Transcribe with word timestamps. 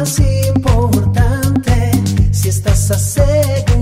más 0.00 0.18
importante, 0.18 1.90
si 2.32 2.48
estás 2.48 2.90
asegurado, 2.90 3.79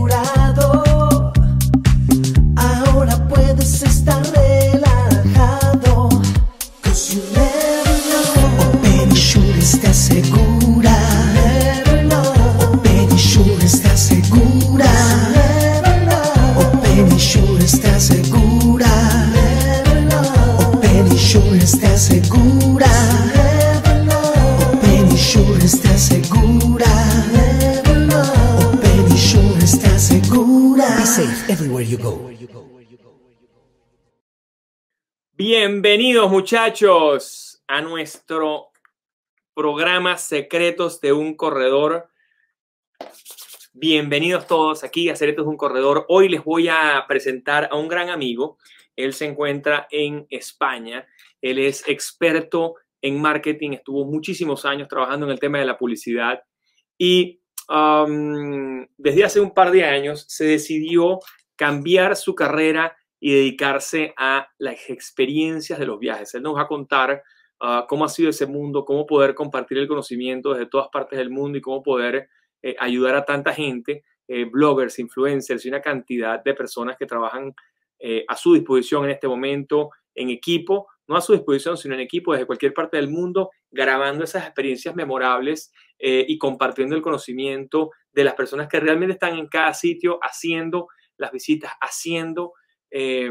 Bienvenidos 35.51 36.30
muchachos 36.30 37.62
a 37.66 37.80
nuestro 37.80 38.66
programa 39.55 40.19
Secretos 40.19 41.01
de 41.01 41.15
un 41.15 41.37
Corredor. 41.37 42.11
Bienvenidos 43.73 44.47
todos 44.47 44.84
aquí 44.84 45.09
a 45.09 45.16
Secretos 45.16 45.47
de 45.47 45.51
un 45.51 45.57
Corredor. 45.57 46.05
Hoy 46.11 46.29
les 46.29 46.45
voy 46.45 46.69
a 46.69 47.02
presentar 47.09 47.66
a 47.73 47.77
un 47.77 47.88
gran 47.88 48.11
amigo. 48.11 48.59
Él 48.95 49.15
se 49.15 49.24
encuentra 49.24 49.88
en 49.91 50.27
España. 50.29 51.09
Él 51.41 51.60
es 51.60 51.83
experto 51.88 52.74
en 53.01 53.18
marketing. 53.18 53.71
Estuvo 53.71 54.05
muchísimos 54.05 54.66
años 54.66 54.87
trabajando 54.87 55.24
en 55.24 55.33
el 55.33 55.40
tema 55.40 55.60
de 55.60 55.65
la 55.65 55.79
publicidad 55.79 56.43
y 56.99 57.40
um, 57.71 58.87
desde 58.99 59.24
hace 59.24 59.40
un 59.40 59.55
par 59.55 59.71
de 59.71 59.87
años 59.87 60.27
se 60.29 60.45
decidió 60.45 61.21
cambiar 61.57 62.16
su 62.16 62.35
carrera 62.35 62.95
y 63.21 63.33
dedicarse 63.33 64.15
a 64.17 64.49
las 64.59 64.91
experiencias 64.91 65.79
de 65.79 65.87
los 65.87 65.99
viajes. 65.99 66.35
Él 66.35 66.43
nos 66.43 66.57
va 66.57 66.63
a 66.63 66.69
contar 66.69 67.23
uh, 67.61 67.87
cómo 67.89 68.05
ha 68.05 68.09
sido 68.09 68.31
ese 68.31 68.47
mundo, 68.47 68.85
cómo 68.85 69.07
poder 69.07 69.35
compartir 69.35 69.79
el 69.79 69.89
conocimiento 69.89 70.53
desde 70.53 70.67
todas 70.67 70.89
partes 70.89 71.19
del 71.19 71.31
mundo 71.31 71.59
y 71.59 71.61
cómo 71.61 71.83
poder 71.83 72.29
eh, 72.63 72.75
ayudar 72.79 73.15
a 73.15 73.25
tanta 73.25 73.53
gente, 73.55 74.05
eh, 74.27 74.45
bloggers, 74.45 74.99
influencers 74.99 75.65
y 75.65 75.69
una 75.69 75.81
cantidad 75.81 76.43
de 76.43 76.55
personas 76.55 76.97
que 76.97 77.07
trabajan 77.07 77.55
eh, 78.01 78.25
a 78.27 78.37
su 78.37 78.55
disposición 78.55 79.05
en 79.05 79.11
este 79.13 79.29
momento 79.29 79.91
en 80.15 80.31
equipo, 80.31 80.89
no 81.07 81.17
a 81.17 81.21
su 81.21 81.33
disposición, 81.33 81.77
sino 81.77 81.95
en 81.95 82.01
equipo 82.01 82.33
desde 82.33 82.47
cualquier 82.47 82.75
parte 82.75 82.97
del 82.97 83.09
mundo, 83.09 83.51
grabando 83.71 84.25
esas 84.25 84.45
experiencias 84.45 84.97
memorables 84.97 85.73
y 86.01 86.39
compartiendo 86.39 86.95
el 86.95 87.03
conocimiento 87.03 87.91
de 88.13 88.25
las 88.25 88.35
personas 88.35 88.69
que 88.69 88.79
realmente 88.79 89.15
están 89.15 89.39
en 89.39 89.47
cada 89.49 89.75
sitio 89.75 90.19
haciendo 90.23 90.89
las 91.17 91.33
visitas, 91.33 91.73
haciendo 91.81 92.53
eh, 92.91 93.31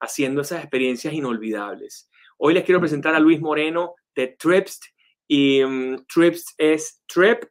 haciendo 0.00 0.40
esas 0.40 0.60
experiencias 0.60 1.14
inolvidables. 1.14 2.10
Hoy 2.38 2.54
les 2.54 2.64
quiero 2.64 2.80
presentar 2.80 3.14
a 3.14 3.20
Luis 3.20 3.40
Moreno 3.40 3.94
de 4.14 4.28
Tripst 4.38 4.84
y 5.28 5.62
um, 5.62 6.04
Tripst 6.12 6.50
es 6.58 7.02
Trip 7.06 7.44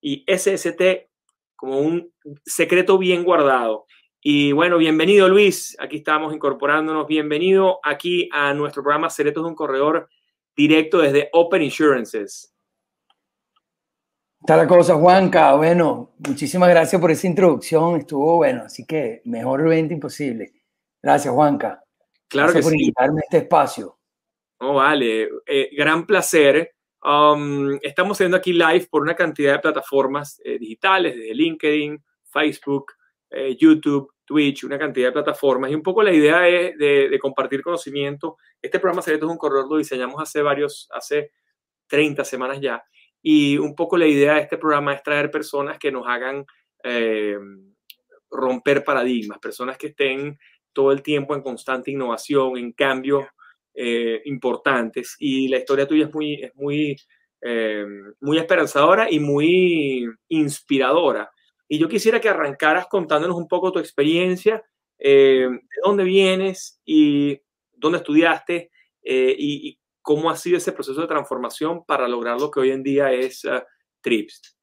y 0.00 0.24
SST 0.26 1.08
como 1.54 1.78
un 1.80 2.12
secreto 2.44 2.98
bien 2.98 3.24
guardado. 3.24 3.86
Y 4.20 4.52
bueno, 4.52 4.78
bienvenido 4.78 5.28
Luis, 5.28 5.76
aquí 5.78 5.98
estamos 5.98 6.34
incorporándonos, 6.34 7.06
bienvenido 7.06 7.78
aquí 7.84 8.28
a 8.32 8.54
nuestro 8.54 8.82
programa 8.82 9.10
Secretos 9.10 9.44
de 9.44 9.50
un 9.50 9.54
Corredor 9.54 10.08
directo 10.56 10.98
desde 10.98 11.28
Open 11.32 11.62
Insurances. 11.62 12.54
Está 14.40 14.56
la 14.56 14.66
cosa, 14.66 14.94
Juanca. 14.94 15.54
Bueno, 15.54 16.12
muchísimas 16.26 16.68
gracias 16.70 17.00
por 17.00 17.10
esa 17.10 17.26
introducción. 17.26 17.96
Estuvo 17.96 18.36
bueno, 18.36 18.62
así 18.64 18.86
que 18.86 19.20
mejor 19.24 19.60
evento 19.60 19.92
imposible. 19.94 20.52
Gracias, 21.02 21.32
Juanca. 21.32 21.82
Claro 22.28 22.48
gracias 22.48 22.64
que 22.64 22.70
por 22.70 22.72
sí. 22.72 22.82
invitarme 22.82 23.20
a 23.20 23.24
este 23.24 23.38
espacio. 23.38 23.98
Oh, 24.60 24.74
vale, 24.74 25.28
eh, 25.46 25.70
gran 25.72 26.04
placer. 26.04 26.74
Um, 27.02 27.78
estamos 27.80 28.16
haciendo 28.16 28.36
aquí 28.36 28.52
live 28.52 28.88
por 28.90 29.02
una 29.02 29.14
cantidad 29.14 29.54
de 29.54 29.58
plataformas 29.60 30.40
eh, 30.44 30.58
digitales, 30.58 31.16
desde 31.16 31.34
LinkedIn, 31.34 32.04
Facebook, 32.24 32.92
eh, 33.30 33.56
YouTube, 33.56 34.12
Twitch, 34.24 34.64
una 34.64 34.78
cantidad 34.78 35.08
de 35.08 35.12
plataformas. 35.12 35.70
Y 35.70 35.74
un 35.74 35.82
poco 35.82 36.02
la 36.02 36.12
idea 36.12 36.48
es 36.48 36.76
de, 36.76 37.08
de 37.08 37.18
compartir 37.18 37.62
conocimiento. 37.62 38.36
Este 38.60 38.80
programa 38.80 39.00
Secretos 39.00 39.28
de 39.28 39.32
un 39.32 39.38
Corredor 39.38 39.70
lo 39.70 39.76
diseñamos 39.76 40.20
hace 40.20 40.42
varios, 40.42 40.88
hace 40.92 41.30
30 41.86 42.24
semanas 42.24 42.60
ya. 42.60 42.82
Y 43.22 43.56
un 43.58 43.74
poco 43.74 43.96
la 43.96 44.06
idea 44.06 44.34
de 44.34 44.40
este 44.40 44.58
programa 44.58 44.92
es 44.92 45.02
traer 45.02 45.30
personas 45.30 45.78
que 45.78 45.92
nos 45.92 46.06
hagan 46.06 46.44
romper 48.30 48.84
paradigmas, 48.84 49.38
personas 49.38 49.76
que 49.76 49.88
estén 49.88 50.38
todo 50.72 50.92
el 50.92 51.02
tiempo 51.02 51.34
en 51.34 51.42
constante 51.42 51.90
innovación, 51.90 52.56
en 52.56 52.72
cambios 52.72 53.24
eh, 53.74 54.22
importantes. 54.24 55.16
Y 55.18 55.48
la 55.48 55.58
historia 55.58 55.86
tuya 55.86 56.06
es 56.06 56.14
muy, 56.14 56.34
es 56.34 56.54
muy, 56.56 56.96
eh, 57.42 57.86
muy 58.20 58.38
esperanzadora 58.38 59.10
y 59.10 59.20
muy 59.20 60.08
inspiradora. 60.28 61.30
Y 61.68 61.78
yo 61.78 61.88
quisiera 61.88 62.20
que 62.20 62.28
arrancaras 62.28 62.86
contándonos 62.86 63.36
un 63.36 63.46
poco 63.46 63.70
tu 63.70 63.78
experiencia, 63.78 64.62
eh, 64.98 65.48
de 65.50 65.80
dónde 65.84 66.04
vienes 66.04 66.80
y 66.84 67.40
dónde 67.72 67.98
estudiaste 67.98 68.70
y, 69.02 69.68
y, 69.68 69.78
cómo 70.02 70.30
ha 70.30 70.36
sido 70.36 70.56
ese 70.56 70.72
proceso 70.72 71.02
de 71.02 71.06
transformación 71.06 71.84
para 71.84 72.08
lograr 72.08 72.40
lo 72.40 72.50
que 72.50 72.60
hoy 72.60 72.70
en 72.70 72.82
día 72.82 73.12
es 73.12 73.44
uh, 73.44 73.60
Trips. 74.00 74.56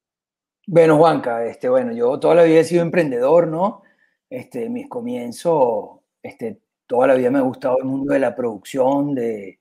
Bueno, 0.66 0.96
Juanca, 0.96 1.46
este, 1.46 1.68
bueno, 1.68 1.92
yo 1.92 2.18
toda 2.18 2.34
la 2.34 2.42
vida 2.42 2.58
he 2.58 2.64
sido 2.64 2.82
emprendedor, 2.82 3.46
¿no? 3.46 3.82
Este, 4.28 4.68
mis 4.68 4.88
comienzos, 4.88 6.00
este, 6.22 6.60
toda 6.86 7.08
la 7.08 7.14
vida 7.14 7.30
me 7.30 7.38
ha 7.38 7.42
gustado 7.42 7.78
el 7.78 7.84
mundo 7.84 8.12
de 8.12 8.18
la 8.18 8.34
producción, 8.34 9.14
de, 9.14 9.60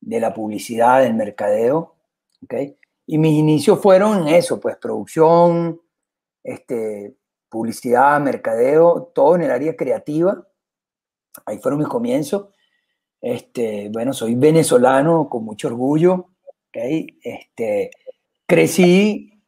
de 0.00 0.20
la 0.20 0.34
publicidad, 0.34 1.02
del 1.02 1.14
mercadeo, 1.14 1.96
¿ok? 2.42 2.54
Y 3.06 3.18
mis 3.18 3.32
inicios 3.32 3.80
fueron 3.80 4.26
en 4.26 4.34
eso, 4.34 4.60
pues 4.60 4.76
producción, 4.76 5.80
este, 6.42 7.16
publicidad, 7.48 8.20
mercadeo, 8.20 9.12
todo 9.14 9.36
en 9.36 9.42
el 9.42 9.50
área 9.50 9.76
creativa. 9.76 10.46
Ahí 11.46 11.58
fueron 11.58 11.80
mis 11.80 11.88
comienzos. 11.88 12.48
Este, 13.20 13.88
bueno, 13.90 14.12
soy 14.12 14.34
venezolano 14.34 15.28
con 15.28 15.44
mucho 15.44 15.68
orgullo. 15.68 16.30
¿okay? 16.68 17.18
Este, 17.22 17.90
crecí 18.46 19.42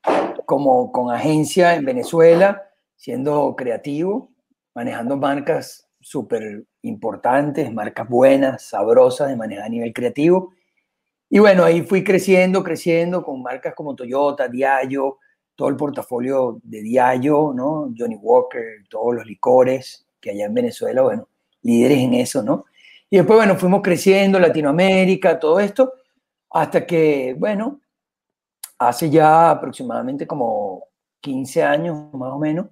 como 0.44 0.92
con 0.92 1.10
agencia 1.12 1.74
en 1.74 1.84
Venezuela, 1.84 2.62
siendo 2.94 3.54
creativo, 3.56 4.30
manejando 4.76 5.16
marcas 5.16 5.88
súper 6.02 6.62
importantes, 6.82 7.72
marcas 7.72 8.06
buenas, 8.06 8.62
sabrosas 8.62 9.30
de 9.30 9.34
manejar 9.34 9.64
a 9.64 9.68
nivel 9.70 9.94
creativo. 9.94 10.52
Y 11.30 11.38
bueno, 11.38 11.64
ahí 11.64 11.80
fui 11.80 12.04
creciendo, 12.04 12.62
creciendo 12.62 13.22
con 13.22 13.42
marcas 13.42 13.74
como 13.74 13.96
Toyota, 13.96 14.48
Diageo, 14.48 15.18
todo 15.54 15.70
el 15.70 15.76
portafolio 15.76 16.60
de 16.62 16.82
Diageo, 16.82 17.54
¿no? 17.54 17.90
Johnny 17.96 18.16
Walker, 18.16 18.84
todos 18.90 19.14
los 19.14 19.24
licores 19.24 20.06
que 20.20 20.32
allá 20.32 20.44
en 20.44 20.52
Venezuela, 20.52 21.00
bueno, 21.00 21.26
líderes 21.62 21.98
en 21.98 22.12
eso, 22.12 22.42
¿no? 22.42 22.66
Y 23.08 23.16
después, 23.16 23.38
bueno, 23.38 23.56
fuimos 23.56 23.80
creciendo, 23.80 24.38
Latinoamérica, 24.38 25.38
todo 25.38 25.58
esto, 25.58 25.94
hasta 26.50 26.84
que, 26.84 27.34
bueno, 27.38 27.80
hace 28.78 29.08
ya 29.08 29.52
aproximadamente 29.52 30.26
como 30.26 30.84
15 31.22 31.62
años 31.62 32.12
más 32.12 32.30
o 32.30 32.38
menos, 32.38 32.66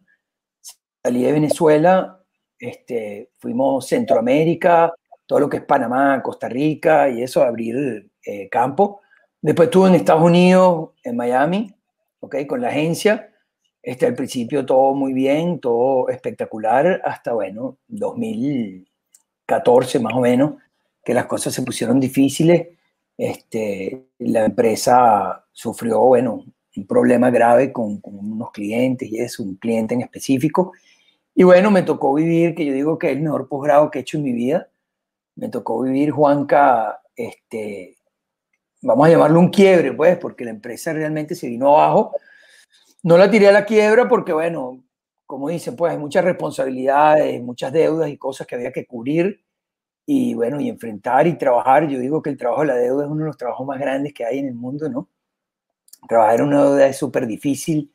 salí 1.05 1.23
de 1.23 1.33
Venezuela, 1.33 2.19
este, 2.59 3.31
fuimos 3.37 3.87
Centroamérica, 3.87 4.95
todo 5.27 5.41
lo 5.41 5.51
que 5.51 5.59
es 5.59 5.65
Panamá, 5.65 6.23
Costa 6.23 6.49
Rica 6.49 7.11
y 7.11 7.23
eso, 7.23 7.43
abrir 7.43 8.09
eh, 8.25 8.49
campo. 8.49 9.03
Después 9.43 9.67
estuve 9.67 9.91
en 9.91 9.97
Estados 9.97 10.23
Unidos, 10.23 10.93
en 11.03 11.17
Miami, 11.17 11.75
¿ok? 12.21 12.47
Con 12.47 12.63
la 12.63 12.69
agencia. 12.69 13.31
Este, 13.83 14.07
al 14.07 14.15
principio 14.15 14.65
todo 14.65 14.95
muy 14.95 15.13
bien, 15.13 15.61
todo 15.61 16.09
espectacular, 16.09 17.03
hasta, 17.05 17.35
bueno, 17.35 17.77
2014 17.89 19.99
más 20.01 20.15
o 20.15 20.21
menos, 20.21 20.55
que 21.05 21.13
las 21.13 21.27
cosas 21.27 21.53
se 21.53 21.61
pusieron 21.61 22.01
difíciles. 22.01 22.69
Este, 23.19 24.07
la 24.21 24.47
empresa 24.47 25.45
sufrió, 25.53 26.01
bueno, 26.01 26.47
un 26.77 26.87
problema 26.87 27.31
grave 27.31 27.73
con, 27.73 28.01
con 28.01 28.19
unos 28.19 28.51
clientes 28.53 29.13
y 29.13 29.19
es 29.19 29.39
un 29.39 29.57
cliente 29.57 29.93
en 29.93 30.01
específico. 30.01 30.73
Y 31.35 31.43
bueno, 31.43 31.71
me 31.71 31.83
tocó 31.83 32.15
vivir, 32.15 32.55
que 32.55 32.65
yo 32.65 32.73
digo 32.73 32.99
que 32.99 33.11
es 33.11 33.17
el 33.17 33.23
mejor 33.23 33.49
posgrado 33.49 33.91
que 33.91 33.99
he 33.99 34.03
hecho 34.03 34.19
en 34.19 34.25
mi 34.25 34.33
vida. 34.33 34.69
Me 35.37 35.49
tocó 35.49 35.83
vivir, 35.83 36.11
Juanca, 36.13 37.03
este, 37.17 37.97
vamos 38.83 39.07
a 39.07 39.11
llamarlo 39.11 39.41
un 39.41 39.51
quiebre, 39.51 39.93
pues, 39.93 40.17
porque 40.19 40.45
la 40.45 40.51
empresa 40.51 40.93
realmente 40.93 41.35
se 41.35 41.49
vino 41.49 41.69
abajo. 41.77 42.13
No 43.03 43.19
la 43.19 43.31
tiré 43.31 43.49
a 43.49 43.53
la 43.53 43.67
quiebra 43.67 44.09
porque, 44.09 44.33
bueno, 44.33 44.85
como 45.27 45.49
dicen, 45.49 45.77
pues 45.77 45.93
hay 45.93 45.99
muchas 45.99 46.25
responsabilidades, 46.25 47.43
muchas 47.43 47.73
deudas 47.73 48.09
y 48.11 48.19
cosas 48.19 48.47
que 48.47 48.55
había 48.55 48.73
que 48.73 48.87
cubrir 48.87 49.45
y, 50.07 50.35
bueno, 50.35 50.61
y 50.61 50.69
enfrentar 50.69 51.27
y 51.27 51.37
trabajar. 51.39 51.89
Yo 51.89 51.99
digo 51.99 52.23
que 52.23 52.31
el 52.31 52.37
trabajo 52.39 52.63
de 52.63 52.69
la 52.69 52.77
deuda 52.77 53.05
es 53.05 53.11
uno 53.11 53.21
de 53.21 53.27
los 53.27 53.37
trabajos 53.39 53.67
más 53.67 53.81
grandes 53.81 54.15
que 54.15 54.25
hay 54.25 54.39
en 54.39 54.49
el 54.49 54.55
mundo, 54.55 54.89
¿no? 54.89 55.09
trabajar 56.09 56.43
una 56.43 56.63
deuda 56.63 56.87
es 56.87 56.97
súper 56.97 57.27
difícil, 57.27 57.94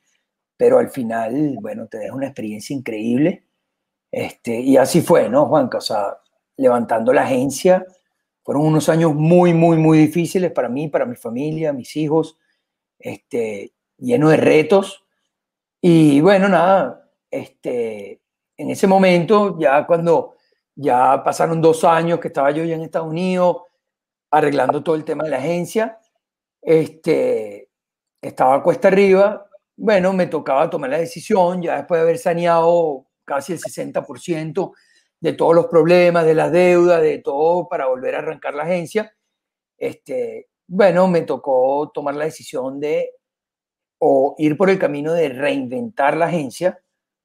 pero 0.59 0.77
al 0.77 0.89
final, 0.89 1.55
bueno, 1.61 1.87
te 1.87 1.99
deja 1.99 2.13
una 2.13 2.25
experiencia 2.25 2.75
increíble. 2.75 3.45
Este, 4.11 4.59
y 4.59 4.75
así 4.75 4.99
fue, 4.99 5.29
¿no, 5.29 5.45
Juanca? 5.45 5.77
O 5.77 5.81
sea, 5.81 6.17
levantando 6.57 7.13
la 7.13 7.21
agencia, 7.21 7.85
fueron 8.43 8.65
unos 8.65 8.89
años 8.89 9.15
muy, 9.15 9.53
muy, 9.53 9.77
muy 9.77 9.97
difíciles 9.97 10.51
para 10.51 10.67
mí, 10.67 10.89
para 10.89 11.05
mi 11.05 11.15
familia, 11.15 11.71
mis 11.71 11.95
hijos, 11.95 12.37
este, 12.99 13.71
lleno 13.97 14.27
de 14.27 14.35
retos. 14.35 15.05
Y 15.79 16.19
bueno, 16.19 16.49
nada, 16.49 17.09
este, 17.31 18.21
en 18.57 18.69
ese 18.69 18.85
momento, 18.85 19.57
ya 19.57 19.87
cuando 19.87 20.35
ya 20.75 21.23
pasaron 21.23 21.61
dos 21.61 21.85
años 21.85 22.19
que 22.19 22.27
estaba 22.27 22.51
yo 22.51 22.65
ya 22.65 22.75
en 22.75 22.81
Estados 22.81 23.07
Unidos, 23.07 23.61
arreglando 24.29 24.83
todo 24.83 24.95
el 24.95 25.05
tema 25.05 25.23
de 25.23 25.29
la 25.29 25.37
agencia, 25.37 25.99
este, 26.61 27.69
estaba 28.21 28.61
cuesta 28.61 28.89
arriba, 28.89 29.48
bueno, 29.79 30.11
me 30.11 30.27
tocaba 30.27 30.69
tomar 30.69 30.89
la 30.89 30.97
decisión, 30.99 31.61
ya 31.61 31.77
después 31.77 31.99
de 31.99 32.03
haber 32.03 32.17
saneado 32.17 33.05
casi 33.23 33.53
el 33.53 33.59
60% 33.59 34.73
de 35.21 35.33
todos 35.33 35.55
los 35.55 35.67
problemas, 35.67 36.25
de 36.25 36.35
la 36.35 36.49
deuda, 36.49 36.99
de 36.99 37.19
todo 37.19 37.67
para 37.69 37.87
volver 37.87 38.15
a 38.15 38.19
arrancar 38.19 38.55
la 38.55 38.63
agencia, 38.63 39.15
este, 39.77 40.49
bueno, 40.67 41.07
me 41.07 41.21
tocó 41.21 41.91
tomar 41.93 42.15
la 42.15 42.25
decisión 42.25 42.79
de 42.79 43.11
o 43.99 44.35
ir 44.37 44.57
por 44.57 44.69
el 44.69 44.79
camino 44.79 45.13
de 45.13 45.29
reinventar 45.29 46.17
la 46.17 46.25
agencia, 46.25 46.79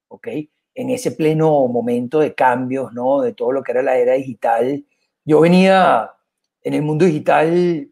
¿ok? 0.07 0.27
En 0.75 0.89
ese 0.89 1.11
pleno 1.11 1.67
momento 1.67 2.19
de 2.19 2.35
cambios, 2.35 2.93
¿no? 2.93 3.21
De 3.21 3.33
todo 3.33 3.51
lo 3.51 3.63
que 3.63 3.71
era 3.73 3.81
la 3.81 3.97
era 3.97 4.13
digital. 4.13 4.85
Yo 5.25 5.41
venía 5.41 6.11
en 6.61 6.73
el 6.73 6.81
mundo 6.83 7.05
digital 7.05 7.89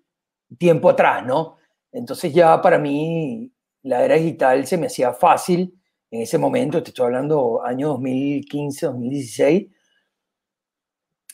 tiempo 0.57 0.89
atrás, 0.89 1.25
¿no? 1.25 1.57
Entonces 1.91 2.33
ya 2.33 2.61
para 2.61 2.77
mí 2.77 3.53
la 3.83 4.03
era 4.03 4.15
digital 4.15 4.65
se 4.65 4.77
me 4.77 4.87
hacía 4.87 5.13
fácil. 5.13 5.79
En 6.11 6.21
ese 6.21 6.37
momento, 6.37 6.81
te 6.81 6.89
estoy 6.89 7.05
hablando 7.05 7.63
año 7.63 7.89
2015, 7.89 8.85
2016, 8.85 9.67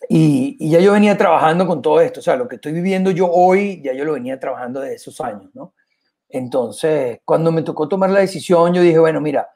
y, 0.07 0.55
y, 0.59 0.69
ya 0.69 0.79
yo 0.79 0.93
venía 0.93 1.17
trabajando 1.17 1.67
con 1.67 1.81
todo 1.81 1.99
esto, 1.99 2.21
o 2.21 2.23
sea, 2.23 2.37
lo 2.37 2.47
que 2.47 2.55
estoy 2.55 2.71
viviendo 2.71 3.11
yo 3.11 3.29
hoy, 3.29 3.81
ya 3.83 3.93
yo 3.93 4.05
lo 4.05 4.13
venía 4.13 4.39
trabajando 4.39 4.79
desde 4.79 4.95
esos 4.95 5.19
años, 5.19 5.49
¿no? 5.53 5.73
Entonces, 6.29 7.19
cuando 7.25 7.51
me 7.51 7.63
tocó 7.63 7.87
tomar 7.89 8.09
la 8.11 8.21
decisión, 8.21 8.73
yo 8.73 8.81
dije, 8.81 8.99
bueno, 8.99 9.19
mira, 9.19 9.49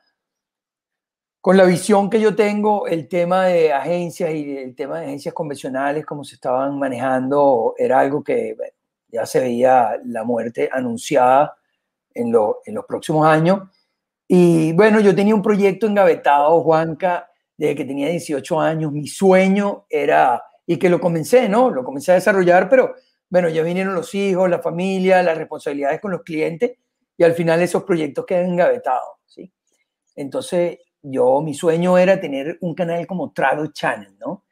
con 1.40 1.58
la 1.58 1.66
visión 1.66 2.10
que 2.10 2.20
yo 2.20 2.36
tengo, 2.36 2.88
el 2.88 3.08
tema 3.08 3.46
de 3.46 3.74
agencias 3.74 4.34
y 4.34 4.58
el 4.58 4.76
tema 4.76 5.00
de 5.00 5.08
agencias 5.08 5.34
convencionales, 5.34 6.06
como 6.06 6.24
se 6.24 6.36
estaban 6.36 6.80
manejando, 6.80 7.76
era 7.78 8.00
algo 8.00 8.24
que 8.24 8.56
ya 9.10 9.26
se 9.26 9.40
veía 9.42 10.00
la 10.06 10.24
muerte 10.24 10.70
anunciada 10.72 11.56
en, 12.14 12.34
en 12.66 12.76
los 12.76 12.86
próximos 12.86 13.26
años. 13.26 13.62
Y 14.28 14.74
bueno, 14.74 15.00
yo 15.00 15.14
tenía 15.14 15.36
un 15.36 15.42
proyecto 15.42 15.88
engavetado, 15.88 16.62
Juanca, 16.62 17.30
desde 17.58 17.76
que 17.76 17.86
tenía 17.86 18.10
18 18.10 18.60
años. 18.60 18.92
Mi 18.92 19.08
sueño 19.08 19.86
era, 19.90 20.44
y 20.66 20.78
que 20.78 20.90
lo 20.90 21.00
comencé, 21.00 21.50
¿no? 21.50 21.70
Lo 21.70 21.84
comencé 21.84 22.12
a 22.12 22.16
desarrollar, 22.16 22.70
pero 22.70 22.96
bueno, 23.30 23.50
ya 23.50 23.64
vinieron 23.64 23.96
los 23.96 24.14
hijos, 24.16 24.50
la 24.50 24.60
familia, 24.60 25.24
las 25.24 25.38
responsabilidades 25.38 26.00
con 26.00 26.12
los 26.12 26.22
clientes 26.22 26.74
y 27.18 27.24
al 27.24 27.34
final 27.34 27.62
esos 27.62 27.84
proyectos 27.84 28.26
quedan 28.26 28.52
engavetados, 28.52 29.18
¿sí? 29.26 29.52
Entonces, 30.16 30.78
yo, 31.02 31.42
mi 31.42 31.54
sueño 31.54 31.98
era 31.98 32.20
tener 32.20 32.58
un 32.62 32.74
canal 32.74 33.06
como 33.08 33.32
Travel 33.34 33.74
Channel, 33.74 34.16
¿no? 34.20 34.46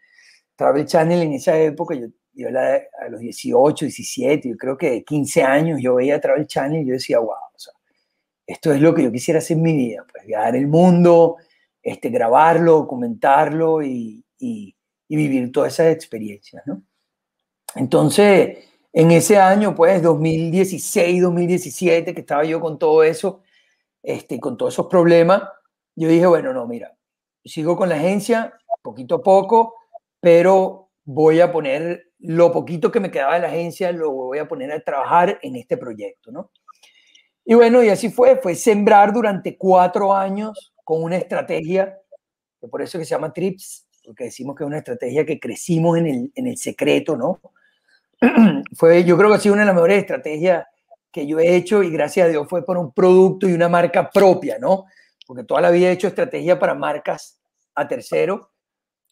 Travel 0.56 0.86
Channel 0.86 1.22
en 1.22 1.34
esa 1.34 1.58
época, 1.58 1.96
yo, 1.96 2.08
yo 2.34 2.48
a 2.50 3.10
los 3.10 3.20
18, 3.20 3.86
17, 3.86 4.50
yo 4.50 4.58
creo 4.58 4.78
que 4.78 4.90
de 4.90 5.04
15 5.04 5.44
años 5.44 5.80
yo 5.82 5.96
veía 5.96 6.20
Travel 6.20 6.48
Channel 6.48 6.82
y 6.82 6.88
yo 6.88 6.94
decía, 6.94 7.20
wow, 7.20 7.36
esto 8.46 8.74
es 8.74 8.82
lo 8.82 8.94
que 8.94 9.04
yo 9.04 9.12
quisiera 9.12 9.40
hacer 9.40 9.58
en 9.58 9.64
mi 9.64 9.74
vida, 9.74 10.06
pues 10.12 10.26
viajar 10.26 10.56
el 10.56 10.68
mundo, 10.68 11.38
este, 11.82 12.10
grabarlo, 12.10 12.88
comentarlo 12.88 13.82
y, 13.82 14.24
y, 14.40 14.76
y 15.08 15.16
vivir 15.16 15.52
todas 15.52 15.74
esas 15.74 15.94
experiencias, 15.94 16.64
¿no? 16.66 16.84
Entonces, 17.76 18.58
en 18.94 19.12
ese 19.12 19.38
año, 19.38 19.74
pues 19.74 20.02
2016, 20.02 21.22
2017, 21.22 22.14
que 22.14 22.20
estaba 22.22 22.44
yo 22.44 22.60
con 22.60 22.78
todo 22.78 23.04
eso, 23.04 23.42
este, 24.04 24.40
con 24.40 24.58
todos 24.58 24.74
esos 24.74 24.88
problemas, 24.88 25.44
yo 25.96 26.08
dije, 26.08 26.26
bueno, 26.26 26.54
no, 26.54 26.68
mira, 26.68 26.96
sigo 27.46 27.78
con 27.78 27.90
la 27.90 27.96
agencia 27.96 28.54
poquito 28.82 29.16
a 29.16 29.24
poco, 29.24 29.76
pero 30.20 30.90
voy 31.04 31.40
a 31.40 31.52
poner 31.52 32.12
lo 32.20 32.52
poquito 32.52 32.92
que 32.92 33.00
me 33.00 33.12
quedaba 33.12 33.36
de 33.36 33.42
la 33.42 33.48
agencia, 33.48 33.92
lo 33.92 34.12
voy 34.12 34.40
a 34.40 34.48
poner 34.48 34.72
a 34.72 34.80
trabajar 34.80 35.40
en 35.42 35.56
este 35.56 35.78
proyecto, 35.78 36.32
¿no? 36.32 36.52
Y 37.46 37.54
bueno, 37.56 37.84
y 37.84 37.90
así 37.90 38.10
fue, 38.10 38.38
fue 38.38 38.56
sembrar 38.56 39.14
durante 39.14 39.58
cuatro 39.58 40.14
años 40.14 40.74
con 40.84 41.04
una 41.04 41.18
estrategia, 41.18 41.98
que 42.60 42.68
por 42.68 42.82
eso 42.82 43.00
que 43.00 43.06
se 43.06 43.12
llama 43.12 43.34
TRIPS, 43.34 43.88
porque 44.06 44.26
decimos 44.26 44.56
que 44.56 44.64
es 44.64 44.68
una 44.68 44.78
estrategia 44.78 45.26
que 45.26 45.40
crecimos 45.40 45.98
en 45.98 46.08
el, 46.08 46.32
en 46.36 46.48
el 46.48 46.58
secreto, 46.58 47.16
¿no? 47.16 47.40
fue, 48.76 49.04
yo 49.04 49.18
creo 49.18 49.30
que 49.30 49.36
ha 49.36 49.40
sido 49.40 49.54
una 49.54 49.64
de 49.64 49.68
las 49.68 49.76
mejores 49.76 50.00
estrategias 50.00 50.66
que 51.12 51.28
yo 51.28 51.40
he 51.40 51.56
hecho 51.56 51.84
y 51.84 51.90
gracias 51.90 52.28
a 52.28 52.30
Dios 52.30 52.48
fue 52.48 52.66
por 52.66 52.78
un 52.78 52.94
producto 52.94 53.50
y 53.50 53.54
una 53.54 53.68
marca 53.68 54.10
propia, 54.10 54.58
¿no? 54.60 54.86
Porque 55.26 55.44
toda 55.44 55.62
la 55.62 55.72
vida 55.72 55.90
he 55.90 55.92
hecho 55.92 56.08
estrategia 56.08 56.58
para 56.58 56.74
marcas 56.74 57.40
a 57.76 57.88
tercero, 57.88 58.52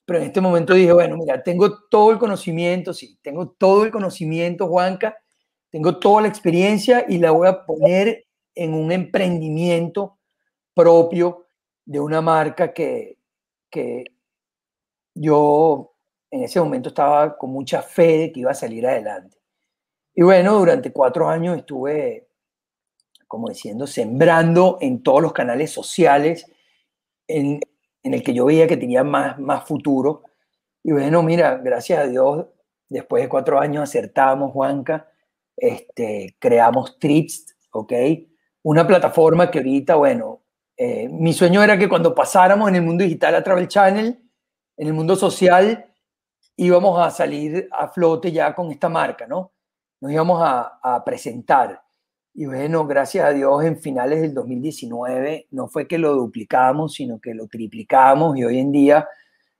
pero 0.05 0.19
en 0.19 0.25
este 0.25 0.41
momento 0.41 0.73
dije, 0.73 0.93
bueno, 0.93 1.17
mira, 1.17 1.43
tengo 1.43 1.83
todo 1.89 2.11
el 2.11 2.17
conocimiento, 2.17 2.93
sí, 2.93 3.19
tengo 3.21 3.49
todo 3.51 3.83
el 3.83 3.91
conocimiento, 3.91 4.67
Juanca, 4.67 5.17
tengo 5.71 5.99
toda 5.99 6.23
la 6.23 6.27
experiencia 6.27 7.05
y 7.07 7.17
la 7.17 7.31
voy 7.31 7.47
a 7.47 7.65
poner 7.65 8.25
en 8.55 8.73
un 8.73 8.91
emprendimiento 8.91 10.17
propio 10.73 11.47
de 11.85 11.99
una 11.99 12.21
marca 12.21 12.73
que, 12.73 13.17
que 13.69 14.05
yo 15.13 15.93
en 16.31 16.43
ese 16.43 16.59
momento 16.59 16.89
estaba 16.89 17.37
con 17.37 17.51
mucha 17.51 17.81
fe 17.81 18.17
de 18.17 18.31
que 18.31 18.41
iba 18.41 18.51
a 18.51 18.55
salir 18.55 18.85
adelante. 18.85 19.37
Y 20.13 20.23
bueno, 20.23 20.57
durante 20.57 20.91
cuatro 20.91 21.29
años 21.29 21.57
estuve, 21.57 22.27
como 23.27 23.49
diciendo, 23.49 23.87
sembrando 23.87 24.77
en 24.81 25.01
todos 25.01 25.21
los 25.21 25.33
canales 25.33 25.71
sociales 25.71 26.45
en, 27.27 27.59
en 28.03 28.13
el 28.13 28.23
que 28.23 28.33
yo 28.33 28.45
veía 28.45 28.67
que 28.67 28.77
tenía 28.77 29.03
más, 29.03 29.39
más 29.39 29.65
futuro. 29.65 30.23
Y 30.83 30.91
bueno, 30.91 31.23
mira, 31.23 31.57
gracias 31.57 31.99
a 31.99 32.07
Dios, 32.07 32.47
después 32.87 33.23
de 33.23 33.29
cuatro 33.29 33.59
años 33.59 33.83
acertamos, 33.83 34.51
Juanca, 34.51 35.09
este, 35.59 36.35
creamos 36.39 36.97
Trips, 36.99 37.55
¿ok? 37.71 37.93
Una 38.63 38.85
plataforma 38.85 39.49
que 39.49 39.59
ahorita, 39.59 39.95
bueno, 39.95 40.41
eh, 40.77 41.09
mi 41.09 41.33
sueño 41.33 41.61
era 41.61 41.77
que 41.77 41.89
cuando 41.89 42.15
pasáramos 42.15 42.69
en 42.69 42.75
el 42.75 42.81
mundo 42.81 43.03
digital 43.03 43.35
a 43.35 43.43
Travel 43.43 43.67
Channel, 43.67 44.19
en 44.77 44.87
el 44.87 44.93
mundo 44.93 45.15
social, 45.15 45.85
íbamos 46.55 46.99
a 46.99 47.11
salir 47.11 47.67
a 47.71 47.87
flote 47.87 48.31
ya 48.31 48.53
con 48.53 48.71
esta 48.71 48.89
marca, 48.89 49.27
¿no? 49.27 49.53
Nos 50.01 50.11
íbamos 50.11 50.41
a, 50.41 51.03
presentar. 51.05 51.81
Y 52.33 52.45
bueno, 52.45 52.85
gracias 52.85 53.25
a 53.25 53.31
Dios, 53.31 53.63
en 53.63 53.77
finales 53.77 54.21
del 54.21 54.33
2019 54.33 55.47
no 55.51 55.67
fue 55.67 55.87
que 55.87 55.97
lo 55.97 56.13
duplicamos, 56.13 56.93
sino 56.93 57.19
que 57.19 57.33
lo 57.33 57.47
triplicamos 57.47 58.37
y 58.37 58.43
hoy 58.43 58.59
en 58.59 58.71
día 58.71 59.07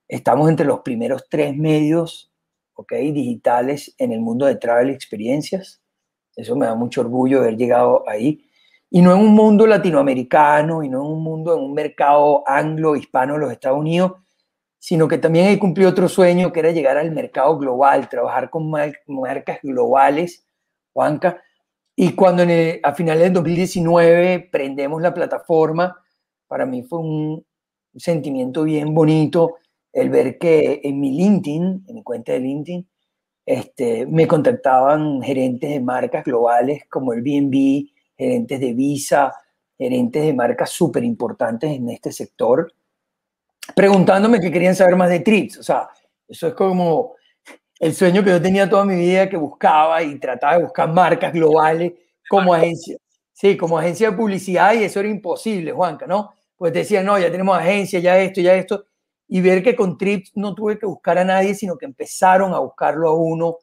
estamos 0.08 0.50
entre 0.50 0.65
los 0.65 0.79
primeros 0.82 1.25
tres 1.29 1.56
medios 1.56 2.32
¿ok? 2.75 2.94
digitales 2.94 3.94
en 3.98 4.13
el 4.13 4.22
mundo 4.22 4.46
de 4.46 4.56
travel 4.56 4.89
experiencias. 4.89 5.82
Eso 6.39 6.55
me 6.55 6.65
da 6.65 6.75
mucho 6.75 7.01
orgullo 7.01 7.39
haber 7.39 7.58
llegado 7.58 8.08
ahí. 8.08 8.46
Y 8.89 9.01
no 9.01 9.13
en 9.13 9.22
un 9.22 9.34
mundo 9.36 9.67
latinoamericano 9.67 10.84
y 10.84 10.89
no 10.89 11.01
en 11.01 11.12
un 11.12 11.24
mundo, 11.24 11.55
en 11.55 11.63
un 11.63 11.74
mercado 11.74 12.43
anglo, 12.48 12.96
hispano 12.96 13.34
de 13.34 13.39
los 13.39 13.51
Estados 13.51 13.77
Unidos, 13.77 14.13
sino 14.79 15.08
que 15.08 15.17
también 15.17 15.48
he 15.48 15.60
cumplido 15.60 15.89
otro 15.89 16.08
sueño 16.08 16.51
que 16.51 16.62
era 16.62 16.72
llegar 16.72 16.98
al 16.98 17.12
mercado 17.12 17.58
global, 17.58 18.08
trabajar 18.10 18.50
con 18.50 18.72
marcas 18.72 19.60
globales, 19.62 20.46
Juanca. 20.93 21.41
Y 21.96 22.13
cuando 22.13 22.43
a 22.84 22.93
finales 22.93 23.24
del 23.24 23.34
2019 23.34 24.50
prendemos 24.51 25.01
la 25.01 25.13
plataforma, 25.13 26.01
para 26.48 26.65
mí 26.65 26.81
fue 26.84 27.00
un 27.00 27.46
sentimiento 27.96 28.63
bien 28.63 28.93
bonito 28.93 29.58
el 29.91 30.10
ver 30.10 30.38
que 30.38 30.79
en 30.84 31.00
mi 31.00 31.12
LinkedIn, 31.12 31.86
en 31.88 31.96
mi 31.96 32.03
cuenta 32.03 32.31
de 32.31 32.39
LinkedIn, 32.39 32.88
este, 33.50 34.06
me 34.06 34.27
contactaban 34.27 35.24
gerentes 35.24 35.72
de 35.72 35.79
marcas 35.79 36.24
globales 36.24 36.84
como 36.88 37.13
el 37.13 37.24
BNB, 37.24 37.89
gerentes 38.15 38.60
de 38.60 38.74
Visa, 38.74 39.34
gerentes 39.75 40.24
de 40.24 40.34
marcas 40.36 40.70
súper 40.70 41.03
importantes 41.03 41.72
en 41.72 41.89
este 41.89 42.12
sector, 42.12 42.72
preguntándome 43.75 44.39
que 44.39 44.51
querían 44.51 44.75
saber 44.75 44.96
más 44.96 45.10
de 45.10 45.22
Trips. 45.22 45.58
O 45.58 45.63
sea, 45.63 45.89
eso 46.27 46.50
es 46.50 46.53
como 46.53 47.15
el 47.79 47.96
sueño 47.96 48.24
que 48.24 48.29
yo 48.29 48.39
tenía 48.39 48.70
toda 48.70 48.86
mi 48.86 48.94
vida, 48.94 49.27
que 49.27 49.38
buscaba 49.38 50.03
y 50.03 50.20
trataba 50.20 50.58
de 50.58 50.65
buscar 50.65 50.94
marcas 50.94 51.34
globales 51.34 51.94
como 52.29 52.53
agencia. 52.53 52.98
Sí, 53.34 53.58
como 53.58 53.79
agencia 53.79 54.12
de 54.12 54.18
publicidad 54.18 54.75
y 54.75 54.84
eso 54.84 55.00
era 55.00 55.10
imposible, 55.10 55.72
Juanca, 55.72 56.06
¿no? 56.06 56.34
Pues 56.56 56.72
decían, 56.72 57.03
no, 57.03 57.18
ya 57.18 57.32
tenemos 57.32 57.58
agencia, 57.58 58.00
ya 58.00 58.15
esto, 58.20 58.41
ya 58.41 58.53
esto. 58.53 58.86
Y 59.29 59.39
ver 59.39 59.63
que 59.63 59.75
con 59.75 59.98
Trips 59.98 60.31
no 60.36 60.53
tuve 60.53 60.77
que 60.77 60.86
buscar 60.86 61.17
a 61.17 61.24
nadie, 61.24 61.55
sino 61.55 61.77
que 61.77 61.86
empezaron 61.86 62.53
a 62.53 62.59
buscarlo 62.59 63.07
a 63.07 63.15
uno 63.15 63.59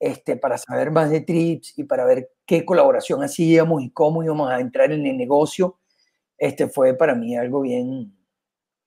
este, 0.00 0.36
para 0.36 0.58
saber 0.58 0.90
más 0.90 1.10
de 1.10 1.20
Trips 1.20 1.78
y 1.78 1.84
para 1.84 2.04
ver 2.04 2.30
qué 2.44 2.64
colaboración 2.64 3.22
hacíamos 3.22 3.82
y 3.82 3.90
cómo 3.90 4.24
íbamos 4.24 4.50
a 4.50 4.58
entrar 4.58 4.90
en 4.90 5.06
el 5.06 5.16
negocio. 5.16 5.78
Este 6.36 6.68
fue 6.68 6.94
para 6.94 7.14
mí 7.14 7.36
algo 7.36 7.60
bien, 7.60 8.16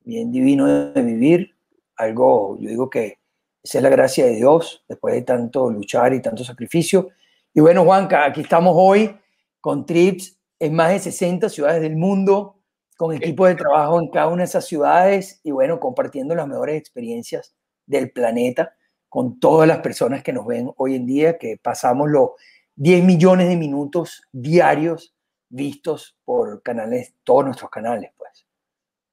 bien 0.01 0.31
divino 0.31 0.91
de 0.91 1.01
vivir, 1.01 1.55
algo, 1.95 2.57
yo 2.59 2.69
digo 2.69 2.89
que 2.89 3.19
esa 3.63 3.79
es 3.79 3.83
la 3.83 3.89
gracia 3.89 4.25
de 4.25 4.35
Dios, 4.35 4.85
después 4.87 5.13
de 5.13 5.23
tanto 5.23 5.69
luchar 5.69 6.13
y 6.13 6.21
tanto 6.21 6.43
sacrificio. 6.43 7.09
Y 7.53 7.59
bueno, 7.59 7.83
Juanca, 7.83 8.25
aquí 8.25 8.41
estamos 8.41 8.73
hoy 8.75 9.17
con 9.59 9.85
trips 9.85 10.39
en 10.59 10.75
más 10.75 10.91
de 10.91 10.99
60 10.99 11.49
ciudades 11.49 11.81
del 11.81 11.95
mundo, 11.95 12.56
con 12.97 13.15
equipos 13.15 13.47
de 13.47 13.55
trabajo 13.55 13.99
en 13.99 14.09
cada 14.09 14.27
una 14.27 14.39
de 14.39 14.47
esas 14.47 14.65
ciudades 14.65 15.39
y 15.43 15.51
bueno, 15.51 15.79
compartiendo 15.79 16.35
las 16.35 16.47
mejores 16.47 16.77
experiencias 16.77 17.55
del 17.85 18.11
planeta 18.11 18.75
con 19.07 19.39
todas 19.39 19.67
las 19.67 19.79
personas 19.79 20.23
que 20.23 20.33
nos 20.33 20.45
ven 20.45 20.71
hoy 20.77 20.95
en 20.95 21.05
día, 21.05 21.37
que 21.37 21.57
pasamos 21.61 22.09
los 22.09 22.31
10 22.75 23.03
millones 23.03 23.47
de 23.47 23.55
minutos 23.55 24.23
diarios 24.31 25.15
vistos 25.49 26.17
por 26.25 26.61
canales, 26.61 27.15
todos 27.23 27.45
nuestros 27.45 27.69
canales, 27.69 28.11
pues. 28.17 28.45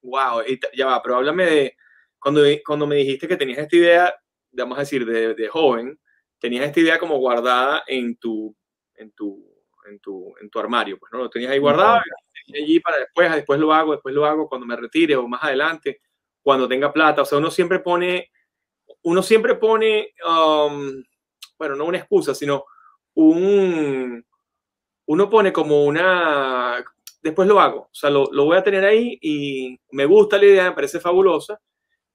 Wow, 0.03 0.43
ya 0.77 0.87
va, 0.87 1.03
pero 1.03 1.17
háblame 1.17 1.45
de 1.45 1.77
cuando, 2.19 2.43
cuando 2.65 2.87
me 2.87 2.97
dijiste 2.97 3.29
que 3.29 3.37
tenías 3.37 3.59
esta 3.59 3.77
idea, 3.77 4.15
vamos 4.53 4.79
a 4.79 4.81
decir, 4.81 5.07
de, 5.07 5.35
de 5.35 5.49
joven, 5.49 5.99
tenías 6.39 6.67
esta 6.67 6.81
idea 6.81 6.99
como 6.99 7.19
guardada 7.19 7.85
en 7.87 8.17
tu, 8.17 8.57
en 8.95 9.13
tu, 9.13 9.47
en 9.89 10.01
tu, 10.01 10.35
en 10.41 10.51
tu 10.51 10.59
armario, 10.59 10.99
pues, 10.99 11.13
¿no? 11.13 11.19
Lo 11.19 11.31
tenías 11.31 11.53
ahí 11.53 11.59
guardado, 11.59 12.01
allí 12.53 12.81
para 12.81 12.99
después, 12.99 13.33
después 13.33 13.61
lo 13.61 13.73
hago, 13.73 13.93
después 13.93 14.15
lo 14.15 14.27
hago 14.27 14.49
cuando 14.49 14.67
me 14.67 14.77
retire 14.77 15.17
o 15.17 15.29
más 15.29 15.43
adelante, 15.43 16.01
cuando 16.43 16.69
tenga 16.69 16.93
plata, 16.93 17.23
o 17.23 17.25
sea, 17.25 17.39
uno 17.39 17.51
siempre 17.51 17.79
pone 17.79 18.31
uno 19.03 19.23
siempre 19.23 19.55
pone, 19.55 20.15
um, 20.27 21.03
bueno, 21.59 21.77
no 21.77 21.85
una 21.85 21.99
excusa, 21.99 22.35
sino 22.35 22.65
un, 23.15 24.25
uno 25.07 25.31
pone 25.31 25.53
como 25.53 25.85
una, 25.85 26.85
después 27.23 27.47
lo 27.47 27.61
hago, 27.61 27.81
o 27.83 27.95
sea, 27.95 28.11
lo, 28.11 28.27
lo, 28.33 28.47
voy 28.47 28.57
a 28.57 28.63
tener 28.65 28.85
ahí 28.85 29.19
y 29.21 29.79
me 29.93 30.07
gusta 30.07 30.39
la 30.39 30.47
idea, 30.47 30.65
me 30.71 30.75
parece 30.75 31.01
fabulosa, 31.01 31.61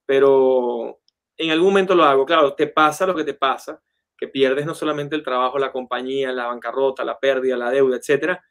pero 0.05 0.99
en 1.37 1.51
algún 1.51 1.69
momento 1.69 1.95
lo 1.95 2.03
hago. 2.03 2.25
Claro, 2.25 2.53
te 2.55 2.67
pasa 2.67 3.05
lo 3.05 3.15
que 3.15 3.23
te 3.23 3.35
pasa, 3.35 3.81
que 4.17 4.27
pierdes 4.27 4.65
no 4.65 4.73
solamente 4.73 5.15
el 5.15 5.23
trabajo, 5.23 5.59
la 5.59 5.71
compañía, 5.71 6.31
la 6.31 6.47
bancarrota, 6.47 7.03
la 7.03 7.19
pérdida, 7.19 7.55
la 7.55 7.69
deuda, 7.71 7.97
etcétera. 7.97 8.43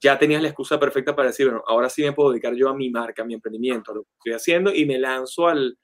Ya 0.00 0.18
tenías 0.18 0.42
la 0.42 0.48
excusa 0.48 0.78
perfecta 0.78 1.14
para 1.14 1.28
decir, 1.28 1.46
bueno, 1.46 1.62
ahora 1.66 1.88
sí 1.88 2.02
me 2.02 2.12
puedo 2.12 2.30
dedicar 2.30 2.54
yo 2.54 2.68
a 2.68 2.74
mi 2.74 2.90
marca, 2.90 3.22
a 3.22 3.24
mi 3.24 3.34
emprendimiento, 3.34 3.92
a 3.92 3.94
lo 3.94 4.02
que 4.02 4.10
estoy 4.18 4.32
haciendo 4.32 4.74
y 4.74 4.84
me 4.86 4.98
lanzo 4.98 5.48
al, 5.48 5.78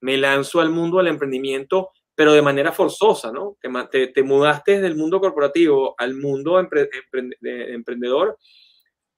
me 0.00 0.16
lanzo 0.16 0.60
al 0.60 0.70
mundo 0.70 0.98
del 0.98 1.08
emprendimiento, 1.08 1.90
pero 2.14 2.32
de 2.32 2.42
manera 2.42 2.72
forzosa, 2.72 3.32
¿no? 3.32 3.56
Te, 3.90 4.08
te, 4.08 4.22
mudaste 4.22 4.80
del 4.80 4.96
mundo 4.96 5.20
corporativo 5.20 5.94
al 5.98 6.14
mundo 6.14 6.58
emprendedor 6.60 8.38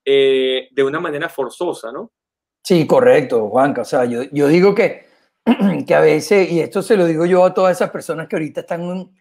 eh, 0.05 0.67
de 0.71 0.83
una 0.83 0.99
manera 0.99 1.29
forzosa, 1.29 1.91
¿no? 1.91 2.11
Sí, 2.63 2.85
correcto, 2.85 3.49
Juanca. 3.49 3.81
O 3.81 3.85
sea, 3.85 4.05
yo, 4.05 4.23
yo 4.31 4.47
digo 4.47 4.75
que, 4.75 5.05
que 5.87 5.95
a 5.95 6.01
veces, 6.01 6.51
y 6.51 6.59
esto 6.59 6.81
se 6.81 6.95
lo 6.95 7.05
digo 7.05 7.25
yo 7.25 7.43
a 7.43 7.53
todas 7.53 7.75
esas 7.75 7.89
personas 7.89 8.27
que 8.27 8.35
ahorita 8.35 8.61
están 8.61 9.11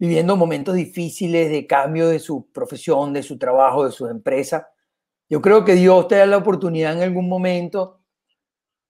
viviendo 0.00 0.34
momentos 0.34 0.74
difíciles 0.74 1.50
de 1.50 1.66
cambio 1.66 2.08
de 2.08 2.18
su 2.18 2.50
profesión, 2.50 3.12
de 3.12 3.22
su 3.22 3.38
trabajo, 3.38 3.84
de 3.84 3.92
su 3.92 4.06
empresa, 4.06 4.70
yo 5.28 5.42
creo 5.42 5.62
que 5.62 5.74
Dios 5.74 6.08
te 6.08 6.16
da 6.16 6.24
la 6.24 6.38
oportunidad 6.38 6.94
en 6.94 7.02
algún 7.02 7.28
momento 7.28 8.00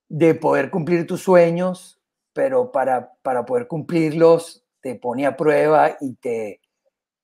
de 0.08 0.36
poder 0.36 0.70
cumplir 0.70 1.08
tus 1.08 1.20
sueños, 1.20 2.00
pero 2.32 2.70
para, 2.70 3.12
para 3.22 3.44
poder 3.44 3.66
cumplirlos 3.66 4.64
te 4.80 4.94
pone 4.94 5.26
a 5.26 5.36
prueba 5.36 5.96
y 6.00 6.14
te, 6.14 6.60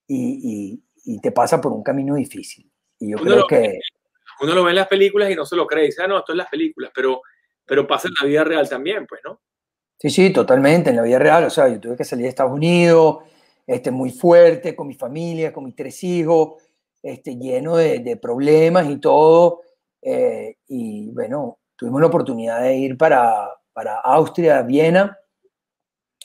y, 0.09 0.83
y, 1.05 1.21
te 1.21 1.31
pasa 1.31 1.61
por 1.61 1.73
un 1.73 1.85
camino 1.85 2.17
difícil. 2.17 2.69
Y 2.99 3.13
yo 3.13 3.19
creo 3.19 3.47
que... 3.47 3.79
Uno 4.41 4.55
lo 4.55 4.65
ve 4.65 4.71
en 4.71 4.77
las 4.77 4.89
películas 4.89 5.31
y 5.31 5.37
no 5.37 5.47
se 5.47 5.57
lo 5.57 5.67
cree. 5.67 5.87
Dice, 5.87 6.03
ah, 6.03 6.09
no, 6.09 6.19
esto 6.19 6.33
es 6.33 6.37
las 6.37 6.51
películas, 6.51 6.91
pero, 6.93 7.23
pero 7.65 7.87
pasa 7.87 8.09
en 8.09 8.15
la 8.21 8.27
vida 8.27 8.45
real 8.45 8.69
también, 8.69 9.07
pues, 9.07 9.23
¿no? 9.25 9.41
Sí, 9.99 10.11
sí, 10.11 10.31
totalmente, 10.31 10.91
en 10.91 10.97
la 10.97 11.03
vida 11.03 11.19
real. 11.21 11.45
O 11.45 11.51
sea, 11.51 11.69
yo 11.69 11.81
tuve 11.81 11.97
que 11.97 12.05
salir 12.05 12.25
de 12.25 12.29
Estados 12.29 12.53
Unidos, 12.53 13.19
este, 13.67 13.91
muy 13.91 14.11
fuerte, 14.11 14.77
con 14.77 14.87
mi 14.87 14.95
familia, 14.95 15.53
con 15.53 15.65
mis 15.65 15.75
tres 15.75 16.03
hijos, 16.05 16.63
este, 17.03 17.37
lleno 17.37 17.77
de, 17.77 17.99
de 18.01 18.17
problemas 18.17 18.89
y 18.89 18.99
todo. 18.99 19.63
Eh, 20.03 20.59
y 20.69 21.11
bueno, 21.11 21.59
tuvimos 21.75 22.01
la 22.01 22.07
oportunidad 22.07 22.63
de 22.63 22.77
ir 22.77 22.97
para, 22.97 23.51
para 23.73 24.01
Austria, 24.01 24.63
Viena, 24.63 25.19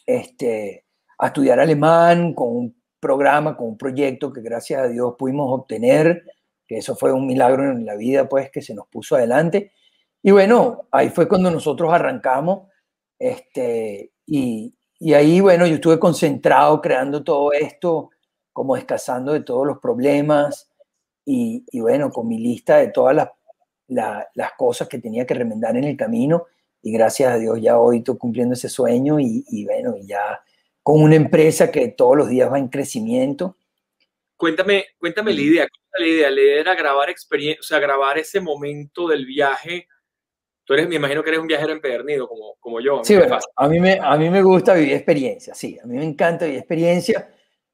este, 0.05 0.85
a 1.17 1.27
estudiar 1.27 1.59
alemán 1.59 2.33
con 2.33 2.55
un 2.55 2.81
programa, 2.99 3.57
con 3.57 3.69
un 3.69 3.77
proyecto 3.77 4.31
que 4.31 4.41
gracias 4.41 4.81
a 4.81 4.87
Dios 4.87 5.15
pudimos 5.17 5.51
obtener, 5.51 6.23
que 6.67 6.77
eso 6.77 6.95
fue 6.95 7.11
un 7.11 7.25
milagro 7.25 7.71
en 7.71 7.85
la 7.85 7.95
vida, 7.95 8.29
pues, 8.29 8.51
que 8.51 8.61
se 8.61 8.73
nos 8.73 8.87
puso 8.87 9.15
adelante. 9.15 9.73
Y 10.21 10.31
bueno, 10.31 10.87
ahí 10.91 11.09
fue 11.09 11.27
cuando 11.27 11.49
nosotros 11.49 11.91
arrancamos, 11.91 12.67
este, 13.17 14.13
y, 14.25 14.75
y 15.01 15.13
ahí, 15.13 15.41
bueno, 15.41 15.67
yo 15.67 15.75
estuve 15.75 15.99
concentrado 15.99 16.79
creando 16.81 17.23
todo 17.23 17.51
esto, 17.51 18.11
como 18.53 18.75
descansando 18.75 19.33
de 19.33 19.41
todos 19.41 19.67
los 19.67 19.79
problemas, 19.79 20.71
y, 21.25 21.65
y 21.71 21.81
bueno, 21.81 22.09
con 22.11 22.27
mi 22.27 22.37
lista 22.37 22.77
de 22.77 22.87
todas 22.87 23.15
las 23.15 23.29
las 23.91 24.53
cosas 24.57 24.87
que 24.87 24.99
tenía 24.99 25.25
que 25.25 25.33
remendar 25.33 25.75
en 25.75 25.83
el 25.83 25.97
camino 25.97 26.45
y 26.81 26.91
gracias 26.91 27.33
a 27.33 27.37
Dios 27.37 27.59
ya 27.61 27.77
hoy 27.77 27.97
estoy 27.97 28.17
cumpliendo 28.17 28.53
ese 28.53 28.69
sueño 28.69 29.19
y, 29.19 29.43
y 29.49 29.65
bueno, 29.65 29.95
ya 30.01 30.41
con 30.81 31.01
una 31.01 31.15
empresa 31.15 31.71
que 31.71 31.89
todos 31.89 32.17
los 32.17 32.29
días 32.29 32.51
va 32.51 32.57
en 32.57 32.69
crecimiento. 32.69 33.57
Cuéntame, 34.35 34.85
cuéntame 34.97 35.33
la 35.33 35.41
idea, 35.41 35.67
la 35.99 36.07
idea, 36.07 36.31
la 36.31 36.41
idea 36.41 36.61
era 36.61 36.75
grabar 36.75 37.09
experiencia, 37.09 37.59
o 37.59 37.63
sea, 37.63 37.79
grabar 37.79 38.17
ese 38.17 38.41
momento 38.41 39.07
del 39.07 39.25
viaje. 39.25 39.87
Tú 40.63 40.73
eres, 40.73 40.87
me 40.87 40.95
imagino 40.95 41.23
que 41.23 41.29
eres 41.29 41.41
un 41.41 41.47
viajero 41.47 41.73
empedernido 41.73 42.27
como, 42.27 42.55
como 42.59 42.79
yo. 42.79 43.01
Sí, 43.03 43.15
bueno, 43.15 43.37
a, 43.55 43.67
mí 43.67 43.79
me, 43.79 43.99
a 44.01 44.15
mí 44.17 44.29
me 44.29 44.41
gusta 44.41 44.73
vivir 44.73 44.93
experiencia, 44.93 45.53
sí, 45.53 45.77
a 45.83 45.87
mí 45.87 45.97
me 45.97 46.05
encanta 46.05 46.45
vivir 46.45 46.59
experiencia. 46.59 47.29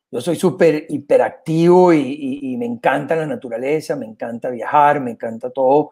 Yo 0.10 0.22
soy 0.22 0.38
súper 0.38 0.86
hiperactivo 0.88 1.92
y, 1.92 2.00
y, 2.00 2.54
y, 2.54 2.58
me 2.58 2.66
encanta 2.66 3.14
la 3.16 3.26
naturaleza, 3.26 3.98
me 3.98 4.06
encanta 4.06 4.50
viajar, 4.50 5.02
me 5.02 5.12
encanta 5.12 5.50
todo 5.50 5.92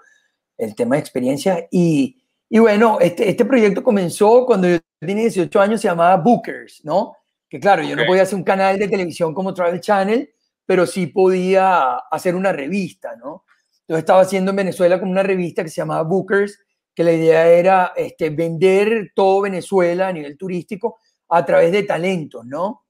el 0.57 0.73
tema 0.73 0.95
de 0.95 1.01
experiencia. 1.01 1.67
Y, 1.69 2.17
y 2.49 2.59
bueno, 2.59 2.97
este, 3.01 3.29
este 3.29 3.43
proyecto 3.43 3.83
comenzó 3.83 4.45
cuando 4.45 4.69
yo 4.69 4.77
tenía 4.99 5.23
18 5.23 5.59
años, 5.59 5.81
se 5.81 5.89
llamaba 5.89 6.15
Bookers, 6.17 6.85
¿no? 6.85 7.17
Que 7.49 7.59
claro, 7.59 7.83
yo 7.83 7.95
no 7.95 8.05
podía 8.05 8.23
hacer 8.23 8.35
un 8.35 8.43
canal 8.43 8.79
de 8.79 8.87
televisión 8.87 9.33
como 9.33 9.53
Travel 9.53 9.81
Channel, 9.81 10.29
pero 10.65 10.85
sí 10.85 11.07
podía 11.07 11.95
hacer 12.09 12.35
una 12.35 12.51
revista, 12.51 13.15
¿no? 13.15 13.43
Yo 13.87 13.97
estaba 13.97 14.21
haciendo 14.21 14.51
en 14.51 14.57
Venezuela 14.57 14.99
como 14.99 15.11
una 15.11 15.23
revista 15.23 15.63
que 15.63 15.69
se 15.69 15.81
llamaba 15.81 16.03
Bookers, 16.03 16.59
que 16.95 17.03
la 17.03 17.11
idea 17.11 17.47
era 17.47 17.93
este, 17.95 18.29
vender 18.29 19.11
todo 19.13 19.41
Venezuela 19.41 20.07
a 20.07 20.13
nivel 20.13 20.37
turístico 20.37 20.99
a 21.29 21.45
través 21.45 21.71
de 21.71 21.83
talentos, 21.83 22.45
¿no? 22.45 22.85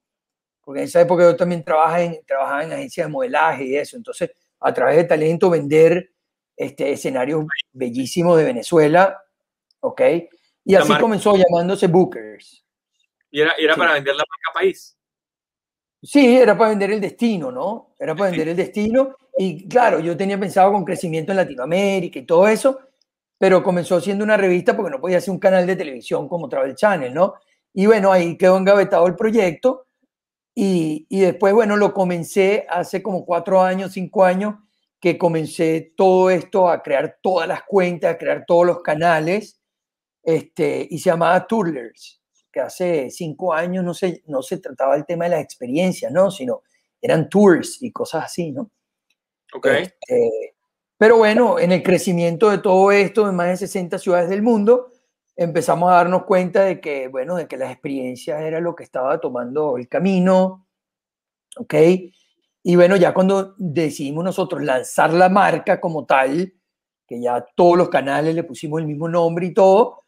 Porque 0.61 0.81
en 0.81 0.85
esa 0.85 1.01
época 1.01 1.23
yo 1.23 1.35
también 1.35 1.63
trabajaba 1.63 2.01
en, 2.01 2.23
trabajaba 2.25 2.63
en 2.63 2.73
agencias 2.73 3.07
de 3.07 3.11
modelaje 3.11 3.65
y 3.65 3.75
eso, 3.75 3.97
entonces 3.97 4.31
a 4.59 4.73
través 4.73 4.97
de 4.97 5.03
talento 5.05 5.49
vender 5.49 6.11
este, 6.55 6.91
escenarios 6.91 7.45
bellísimos 7.73 8.37
de 8.37 8.43
Venezuela, 8.43 9.21
¿ok? 9.79 10.01
Y 10.63 10.75
así 10.75 10.93
comenzó 10.99 11.35
llamándose 11.35 11.87
Bookers. 11.87 12.63
¿Y 13.31 13.41
era, 13.41 13.53
era 13.57 13.75
para 13.75 13.93
vender 13.93 14.15
la 14.15 14.23
marca 14.29 14.59
país? 14.59 14.97
Sí, 16.01 16.37
era 16.37 16.57
para 16.57 16.69
vender 16.69 16.91
el 16.91 17.01
destino, 17.01 17.51
¿no? 17.51 17.95
Era 17.99 18.15
para 18.15 18.29
vender 18.29 18.49
el 18.49 18.55
destino. 18.55 19.15
Y 19.37 19.67
claro, 19.67 19.99
yo 19.99 20.15
tenía 20.15 20.39
pensado 20.39 20.71
con 20.71 20.85
crecimiento 20.85 21.31
en 21.31 21.37
Latinoamérica 21.37 22.19
y 22.19 22.25
todo 22.25 22.47
eso, 22.47 22.79
pero 23.37 23.63
comenzó 23.63 23.99
siendo 23.99 24.23
una 24.23 24.37
revista 24.37 24.75
porque 24.75 24.91
no 24.91 25.01
podía 25.01 25.21
ser 25.21 25.31
un 25.31 25.39
canal 25.39 25.67
de 25.67 25.75
televisión 25.75 26.27
como 26.27 26.49
Travel 26.49 26.75
Channel, 26.75 27.13
¿no? 27.13 27.35
Y 27.73 27.85
bueno, 27.85 28.11
ahí 28.11 28.37
quedó 28.37 28.57
engavetado 28.57 29.05
el 29.07 29.15
proyecto. 29.15 29.87
Y, 30.53 31.05
y 31.09 31.19
después, 31.19 31.53
bueno, 31.53 31.75
lo 31.75 31.93
comencé 31.93 32.65
hace 32.69 33.03
como 33.03 33.25
cuatro 33.25 33.61
años, 33.61 33.91
cinco 33.91 34.23
años, 34.23 34.55
que 34.99 35.17
comencé 35.17 35.93
todo 35.97 36.29
esto 36.29 36.69
a 36.69 36.81
crear 36.81 37.19
todas 37.21 37.47
las 37.47 37.63
cuentas, 37.63 38.15
a 38.15 38.17
crear 38.17 38.45
todos 38.47 38.65
los 38.65 38.81
canales, 38.81 39.59
este, 40.23 40.87
y 40.89 40.97
se 40.97 41.11
llamaba 41.11 41.45
Tourlers, 41.45 42.21
que 42.51 42.61
hace 42.61 43.11
cinco 43.11 43.53
años 43.53 43.83
no 43.83 43.93
se, 43.93 44.23
no 44.25 44.41
se 44.41 44.57
trataba 44.57 44.95
el 44.95 45.05
tema 45.05 45.25
de 45.25 45.31
las 45.31 45.41
experiencias, 45.41 46.11
¿no? 46.11 46.31
Sino 46.31 46.63
eran 47.01 47.29
tours 47.29 47.83
y 47.83 47.91
cosas 47.91 48.25
así, 48.25 48.51
¿no? 48.51 48.71
Ok. 49.53 49.67
Este, 49.67 50.54
pero 50.97 51.17
bueno, 51.17 51.59
en 51.59 51.71
el 51.71 51.83
crecimiento 51.83 52.49
de 52.49 52.59
todo 52.59 52.91
esto, 52.91 53.29
en 53.29 53.35
más 53.35 53.47
de 53.47 53.57
60 53.57 53.99
ciudades 53.99 54.29
del 54.29 54.41
mundo, 54.41 54.91
empezamos 55.35 55.91
a 55.91 55.95
darnos 55.95 56.23
cuenta 56.23 56.63
de 56.63 56.79
que, 56.79 57.07
bueno, 57.07 57.35
de 57.35 57.47
que 57.47 57.57
las 57.57 57.71
experiencias 57.71 58.41
era 58.41 58.59
lo 58.59 58.75
que 58.75 58.83
estaba 58.83 59.19
tomando 59.19 59.77
el 59.77 59.87
camino, 59.89 60.67
¿ok? 61.57 61.73
Y 62.63 62.75
bueno, 62.75 62.95
ya 62.95 63.13
cuando 63.13 63.53
decidimos 63.57 64.23
nosotros 64.23 64.63
lanzar 64.63 65.13
la 65.13 65.29
marca 65.29 65.79
como 65.79 66.05
tal, 66.05 66.53
que 67.07 67.21
ya 67.21 67.45
todos 67.55 67.77
los 67.77 67.89
canales 67.89 68.33
le 68.33 68.43
pusimos 68.43 68.79
el 68.81 68.87
mismo 68.87 69.07
nombre 69.07 69.45
y 69.47 69.53
todo, 69.53 70.05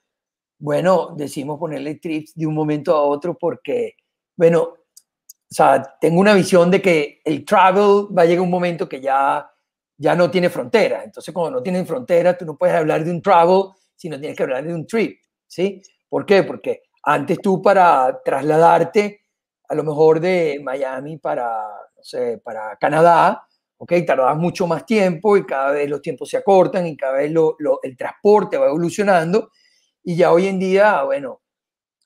bueno, 0.59 1.13
decidimos 1.15 1.59
ponerle 1.59 1.95
trips 1.95 2.33
de 2.35 2.47
un 2.47 2.55
momento 2.55 2.95
a 2.95 3.01
otro 3.01 3.37
porque, 3.37 3.93
bueno, 4.35 4.61
o 4.61 5.53
sea, 5.53 5.97
tengo 6.01 6.19
una 6.19 6.33
visión 6.33 6.71
de 6.71 6.81
que 6.81 7.21
el 7.23 7.45
travel 7.45 8.07
va 8.17 8.23
a 8.23 8.25
llegar 8.25 8.41
un 8.41 8.49
momento 8.49 8.89
que 8.89 8.99
ya, 9.01 9.49
ya 9.97 10.15
no 10.15 10.29
tiene 10.29 10.49
fronteras. 10.49 11.03
Entonces, 11.05 11.33
cuando 11.33 11.57
no 11.57 11.63
tienen 11.63 11.85
fronteras, 11.85 12.37
tú 12.37 12.45
no 12.45 12.57
puedes 12.57 12.75
hablar 12.75 13.03
de 13.03 13.11
un 13.11 13.21
travel, 13.21 13.63
sino 13.95 14.19
tienes 14.19 14.37
que 14.37 14.43
hablar 14.43 14.63
de 14.63 14.73
un 14.73 14.85
trip, 14.85 15.19
¿sí? 15.47 15.81
¿Por 16.07 16.25
qué? 16.25 16.43
Porque 16.43 16.83
antes 17.03 17.39
tú 17.41 17.61
para 17.61 18.21
trasladarte 18.23 19.21
a 19.69 19.75
lo 19.75 19.83
mejor 19.83 20.19
de 20.19 20.59
Miami 20.63 21.17
para, 21.17 21.63
no 21.95 22.03
sé, 22.03 22.39
para 22.43 22.77
Canadá, 22.77 23.45
¿ok? 23.77 23.93
Tardabas 24.05 24.37
mucho 24.37 24.67
más 24.67 24.85
tiempo 24.85 25.35
y 25.35 25.45
cada 25.45 25.71
vez 25.71 25.89
los 25.89 26.01
tiempos 26.01 26.29
se 26.29 26.37
acortan 26.37 26.87
y 26.87 26.95
cada 26.95 27.13
vez 27.13 27.31
lo, 27.31 27.57
el 27.83 27.97
transporte 27.97 28.57
va 28.57 28.67
evolucionando 28.67 29.51
y 30.03 30.15
ya 30.15 30.31
hoy 30.31 30.47
en 30.47 30.59
día, 30.59 31.03
bueno, 31.03 31.41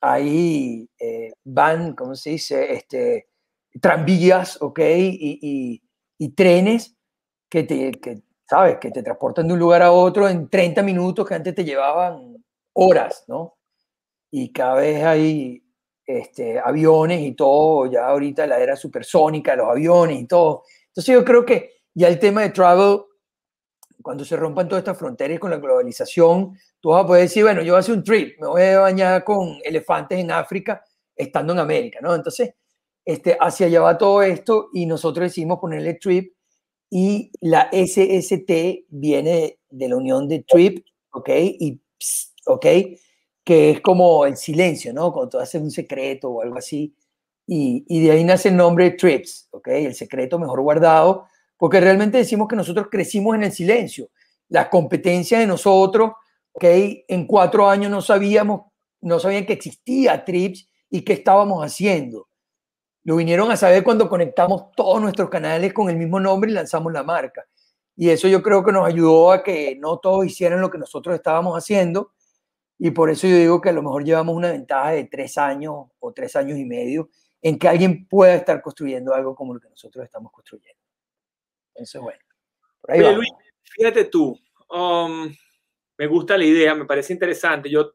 ahí 0.02 0.90
eh, 1.00 1.32
van, 1.44 1.94
¿cómo 1.94 2.16
se 2.16 2.32
dice? 2.32 2.74
Este, 2.74 3.28
tranvías, 3.80 4.60
¿ok? 4.62 4.80
Y, 4.80 5.82
y, 6.18 6.30
trenes 6.34 6.96
que 7.52 7.64
te, 7.64 7.92
que, 7.92 8.24
¿sabes? 8.50 8.78
Que 8.80 8.92
te 8.92 9.04
transportan 9.04 9.46
de 9.46 9.54
un 9.54 9.60
lugar 9.60 9.82
a 9.82 9.92
otro 9.92 10.28
en 10.28 10.50
30 10.50 10.82
minutos 10.84 11.28
que 11.28 11.36
antes 11.36 11.54
te 11.54 11.66
llevaban 11.66 12.42
horas, 12.74 13.26
¿no? 13.28 13.58
Y 14.32 14.54
cada 14.54 14.76
vez 14.76 15.04
hay 15.04 15.62
este, 16.06 16.58
aviones 16.60 17.20
y 17.22 17.34
todo, 17.34 17.92
ya 17.92 18.08
ahorita 18.08 18.48
la 18.48 18.58
era 18.58 18.78
supersónica, 18.78 19.56
los 19.58 19.68
aviones 19.68 20.22
y 20.22 20.28
todo. 20.28 20.64
Entonces 20.88 21.14
yo 21.14 21.26
creo 21.26 21.46
que 21.46 21.82
ya 21.94 22.08
el 22.08 22.20
tema 22.20 22.42
de 22.42 22.52
travel, 22.52 23.02
cuando 24.02 24.24
se 24.24 24.38
rompan 24.38 24.70
todas 24.70 24.84
estas 24.84 24.98
fronteras 24.98 25.38
con 25.38 25.52
la 25.52 25.58
globalización, 25.58 26.58
tú 26.80 26.90
vas 26.90 27.04
a 27.04 27.08
poder 27.08 27.24
decir, 27.24 27.44
bueno, 27.44 27.62
yo 27.62 27.74
voy 27.74 27.78
a 27.78 27.80
hacer 27.82 27.96
un 27.96 28.04
trip, 28.04 28.40
me 28.40 28.48
voy 28.48 28.62
a 28.62 28.80
bañar 28.80 29.26
con 29.26 29.60
elefantes 29.62 30.18
en 30.18 30.32
África 30.32 30.82
estando 31.14 31.52
en 31.52 31.60
América, 31.60 32.00
¿no? 32.02 32.16
Entonces, 32.16 32.54
este, 33.04 33.38
hacia 33.38 33.68
allá 33.68 33.82
va 33.82 33.98
todo 33.98 34.22
esto 34.22 34.70
y 34.74 34.86
nosotros 34.86 35.26
decidimos 35.26 35.60
ponerle 35.60 35.96
trip 35.96 36.34
y 36.94 37.32
la 37.40 37.70
SST 37.72 38.86
viene 38.90 39.60
de 39.70 39.88
la 39.88 39.96
unión 39.96 40.28
de 40.28 40.44
trip, 40.44 40.86
¿ok? 41.14 41.30
Y 41.32 41.82
¿ok? 42.46 42.66
Que 43.46 43.72
es 43.72 43.82
como 43.82 44.26
el 44.26 44.36
silencio, 44.36 44.94
¿no? 44.94 45.14
Cuando 45.14 45.30
tú 45.30 45.40
haces 45.40 45.62
un 45.62 45.72
secreto 45.72 46.30
o 46.30 46.42
algo 46.42 46.58
así. 46.58 46.94
Y, 47.48 47.86
y 47.88 48.04
de 48.04 48.12
ahí 48.12 48.24
nace 48.26 48.50
el 48.50 48.58
nombre 48.58 48.92
trips, 48.92 49.48
¿ok? 49.52 49.70
El 49.70 49.96
secreto 49.96 50.38
mejor 50.38 50.62
guardado, 50.62 51.28
porque 51.58 51.80
realmente 51.80 52.18
decimos 52.18 52.50
que 52.50 52.58
nosotros 52.58 52.88
crecimos 52.92 53.36
en 53.36 53.44
el 53.44 53.54
silencio. 53.54 54.10
La 54.50 54.70
competencia 54.70 55.40
de 55.40 55.48
nosotros, 55.48 56.12
¿ok? 56.52 56.66
En 57.08 57.26
cuatro 57.26 57.70
años 57.70 57.90
no 57.90 58.02
sabíamos, 58.02 58.64
no 59.00 59.18
sabían 59.18 59.46
que 59.46 59.54
existía 59.54 60.26
trips 60.26 60.68
y 60.90 61.04
qué 61.04 61.14
estábamos 61.14 61.64
haciendo 61.64 62.28
lo 63.04 63.16
vinieron 63.16 63.52
a 63.52 63.58
saber 63.58 63.84
cuando 63.84 64.08
conectamos 64.08 64.72
todos 64.76 65.02
nuestros 65.02 65.30
canales 65.30 65.74
con 65.74 65.90
el 65.90 65.98
mismo 65.98 66.20
nombre 66.20 66.52
y 66.52 66.54
lanzamos 66.54 66.94
la 66.94 67.04
marca. 67.04 67.48
Y 67.96 68.10
eso 68.10 68.28
yo 68.28 68.42
creo 68.42 68.64
que 68.64 68.72
nos 68.72 68.88
ayudó 68.88 69.32
a 69.32 69.44
que 69.44 69.76
no 69.76 69.98
todos 70.00 70.26
hicieran 70.26 70.62
lo 70.62 70.70
que 70.70 70.78
nosotros 70.78 71.16
estábamos 71.16 71.58
haciendo. 71.58 72.14
Y 72.78 72.92
por 72.92 73.10
eso 73.10 73.28
yo 73.28 73.36
digo 73.36 73.62
que 73.62 73.70
a 73.70 73.74
lo 73.74 73.84
mejor 73.84 74.04
llevamos 74.04 74.36
una 74.36 74.52
ventaja 74.52 74.92
de 74.92 75.06
tres 75.06 75.38
años 75.38 75.88
o 76.00 76.14
tres 76.14 76.36
años 76.36 76.58
y 76.58 76.66
medio 76.66 77.10
en 77.42 77.58
que 77.58 77.68
alguien 77.68 78.08
pueda 78.08 78.36
estar 78.36 78.62
construyendo 78.62 79.14
algo 79.14 79.36
como 79.36 79.54
lo 79.54 79.60
que 79.60 79.70
nosotros 79.70 80.04
estamos 80.06 80.32
construyendo. 80.32 80.80
Eso 81.76 82.02
bueno. 82.02 82.20
Por 82.82 82.92
ahí 82.92 83.16
Luis, 83.16 83.30
fíjate 83.64 84.06
tú, 84.06 84.38
um, 84.70 85.32
me 85.98 86.08
gusta 86.08 86.38
la 86.38 86.46
idea, 86.46 86.74
me 86.74 86.86
parece 86.86 87.14
interesante. 87.14 87.70
Yo, 87.70 87.94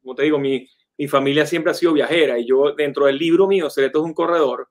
como 0.00 0.14
te 0.14 0.22
digo, 0.22 0.38
mi, 0.38 0.66
mi 0.98 1.06
familia 1.06 1.46
siempre 1.46 1.70
ha 1.70 1.74
sido 1.74 1.92
viajera 1.92 2.38
y 2.38 2.46
yo 2.46 2.72
dentro 2.72 3.06
del 3.06 3.16
libro 3.16 3.46
mío, 3.46 3.70
Secretos 3.70 4.02
de 4.02 4.06
un 4.06 4.14
Corredor, 4.14 4.68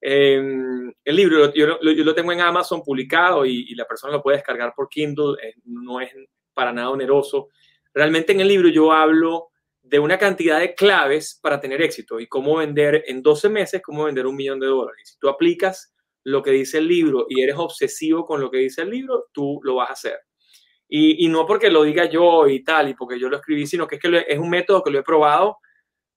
em, 0.00 0.92
el 1.04 1.16
libro 1.16 1.52
yo, 1.52 1.78
lo 1.80 2.14
tengo 2.14 2.32
en 2.32 2.40
Amazon 2.40 2.82
publicado 2.82 3.44
y, 3.44 3.74
la 3.74 3.84
persona 3.84 4.14
lo 4.14 4.22
puede 4.22 4.38
descargar 4.38 4.72
por 4.74 4.88
Kindle, 4.88 5.36
no 5.64 6.00
es 6.00 6.10
para 6.54 6.72
nada 6.72 6.90
oneroso. 6.90 7.48
Realmente 7.92 8.32
en 8.32 8.40
el 8.40 8.48
libro 8.48 8.68
yo 8.68 8.90
hablo 8.90 9.48
de 9.82 9.98
una 9.98 10.18
cantidad 10.18 10.58
de 10.58 10.74
claves 10.74 11.38
para 11.42 11.60
tener 11.60 11.82
éxito 11.82 12.18
y 12.18 12.26
cómo 12.26 12.56
vender 12.56 13.04
en 13.06 13.22
12 13.22 13.48
meses, 13.50 13.82
cómo 13.82 14.04
vender 14.04 14.26
un 14.26 14.34
millón 14.34 14.58
de 14.58 14.66
dólares. 14.66 15.10
Si 15.12 15.18
tú 15.18 15.28
aplicas 15.28 15.94
lo 16.24 16.42
que 16.42 16.50
dice 16.50 16.78
el 16.78 16.88
libro 16.88 17.26
y 17.28 17.42
eres 17.42 17.56
obsesivo 17.56 18.24
con 18.24 18.40
lo 18.40 18.50
que 18.50 18.58
dice 18.58 18.82
el 18.82 18.90
libro, 18.90 19.26
tú 19.32 19.60
lo 19.62 19.76
vas 19.76 19.90
a 19.90 19.92
hacer. 19.92 20.18
Y, 20.88 21.24
y 21.24 21.28
no 21.28 21.46
porque 21.46 21.70
lo 21.70 21.82
diga 21.82 22.06
yo 22.06 22.48
y 22.48 22.64
tal, 22.64 22.88
y 22.88 22.94
porque 22.94 23.18
yo 23.18 23.28
lo 23.28 23.36
escribí, 23.36 23.66
sino 23.66 23.86
que 23.86 23.96
es 23.96 24.00
que 24.00 24.24
es 24.26 24.38
un 24.38 24.50
método 24.50 24.82
que 24.82 24.90
lo 24.90 24.98
he 24.98 25.02
probado 25.02 25.58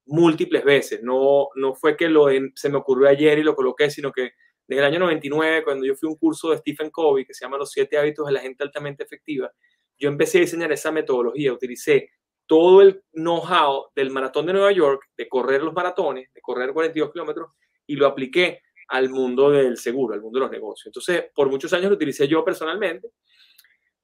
múltiples 0.10 0.64
veces. 0.64 1.02
No, 1.04 1.50
no 1.56 1.74
fue 1.76 1.96
que 1.96 2.10
lo 2.10 2.28
se 2.56 2.70
me 2.70 2.78
ocurrió 2.78 3.08
ayer 3.08 3.40
y 3.40 3.44
lo 3.44 3.56
coloqué, 3.56 3.90
sino 3.90 4.12
que 4.12 4.32
desde 4.68 4.82
el 4.82 4.86
año 4.86 5.00
99, 5.00 5.64
cuando 5.64 5.86
yo 5.86 5.96
fui 5.96 6.08
a 6.08 6.12
un 6.12 6.18
curso 6.18 6.52
de 6.52 6.58
Stephen 6.58 6.92
Covey 6.92 7.26
que 7.26 7.34
se 7.34 7.46
llama 7.46 7.58
Los 7.58 7.72
siete 7.72 7.98
hábitos 7.98 8.28
de 8.28 8.34
la 8.34 8.42
gente 8.42 8.64
altamente 8.64 9.04
efectiva, 9.04 9.52
yo 9.98 10.10
empecé 10.10 10.38
a 10.38 10.42
diseñar 10.42 10.72
esa 10.72 10.92
metodología. 10.92 11.54
Utilicé 11.54 12.12
todo 12.46 12.82
el 12.82 13.04
know-how 13.14 13.88
del 13.96 14.12
maratón 14.12 14.46
de 14.46 14.54
Nueva 14.54 14.72
York, 14.72 15.10
de 15.18 15.28
correr 15.28 15.64
los 15.64 15.74
maratones, 15.74 16.32
de 16.34 16.42
correr 16.42 16.74
42 16.74 17.12
kilómetros, 17.12 17.52
y 17.88 17.96
lo 17.96 18.08
apliqué 18.08 18.62
al 18.90 19.10
mundo 19.10 19.52
del 19.52 19.78
seguro, 19.78 20.14
al 20.14 20.22
mundo 20.22 20.40
de 20.40 20.46
los 20.46 20.52
negocios. 20.52 20.88
Entonces, 20.88 21.26
por 21.34 21.50
muchos 21.50 21.72
años 21.74 21.90
lo 21.90 21.96
utilicé 21.96 22.28
yo 22.28 22.44
personalmente 22.44 23.10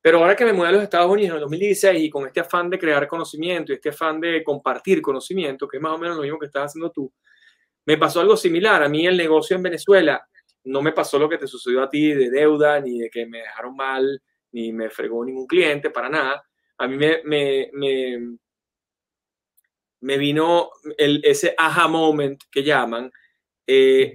pero 0.06 0.20
ahora 0.20 0.36
que 0.36 0.46
me 0.46 0.54
mudé 0.54 0.68
a 0.68 0.72
los 0.72 0.84
Estados 0.84 1.12
Unidos 1.12 1.32
en 1.32 1.36
el 1.38 1.42
2016 1.42 2.04
y 2.04 2.10
con 2.12 2.28
este 2.28 2.40
afán 2.40 2.70
de 2.70 2.78
crear 2.78 3.08
conocimiento 3.08 3.72
y 3.72 3.76
este 3.78 3.90
afán 3.90 4.22
de 4.22 4.44
compartir 4.44 5.02
conocimiento, 5.02 5.68
que 5.68 5.78
es 5.78 5.82
más 5.82 5.94
o 5.94 5.98
menos 5.98 6.18
lo 6.18 6.22
mismo 6.22 6.38
que 6.38 6.46
estás 6.46 6.66
haciendo 6.66 6.92
tú, 6.92 7.12
me 7.88 7.98
pasó 7.98 8.20
algo 8.20 8.38
similar. 8.38 8.84
A 8.84 8.88
mí 8.88 9.08
el 9.08 9.18
negocio 9.18 9.56
en 9.56 9.64
Venezuela 9.64 10.24
no 10.66 10.84
me 10.84 10.92
pasó 10.92 11.18
lo 11.18 11.28
que 11.28 11.40
te 11.40 11.48
sucedió 11.48 11.82
a 11.82 11.90
ti 11.90 12.14
de 12.14 12.30
deuda, 12.30 12.80
ni 12.82 13.00
de 13.00 13.10
que 13.10 13.26
me 13.26 13.40
dejaron 13.40 13.76
mal, 13.76 14.22
ni 14.52 14.72
me 14.72 14.92
fregó 14.92 15.26
ningún 15.26 15.48
cliente, 15.48 15.90
para 15.90 16.08
nada. 16.08 16.44
A 16.78 16.88
mí 16.88 16.98
me, 16.98 17.22
me, 17.24 17.72
me, 20.02 20.18
vino 20.20 20.70
el, 21.00 21.20
ese 21.24 21.56
aha 21.58 21.88
moment 21.88 22.44
que 22.52 22.62
llaman. 22.62 23.12
Eh, 23.66 24.14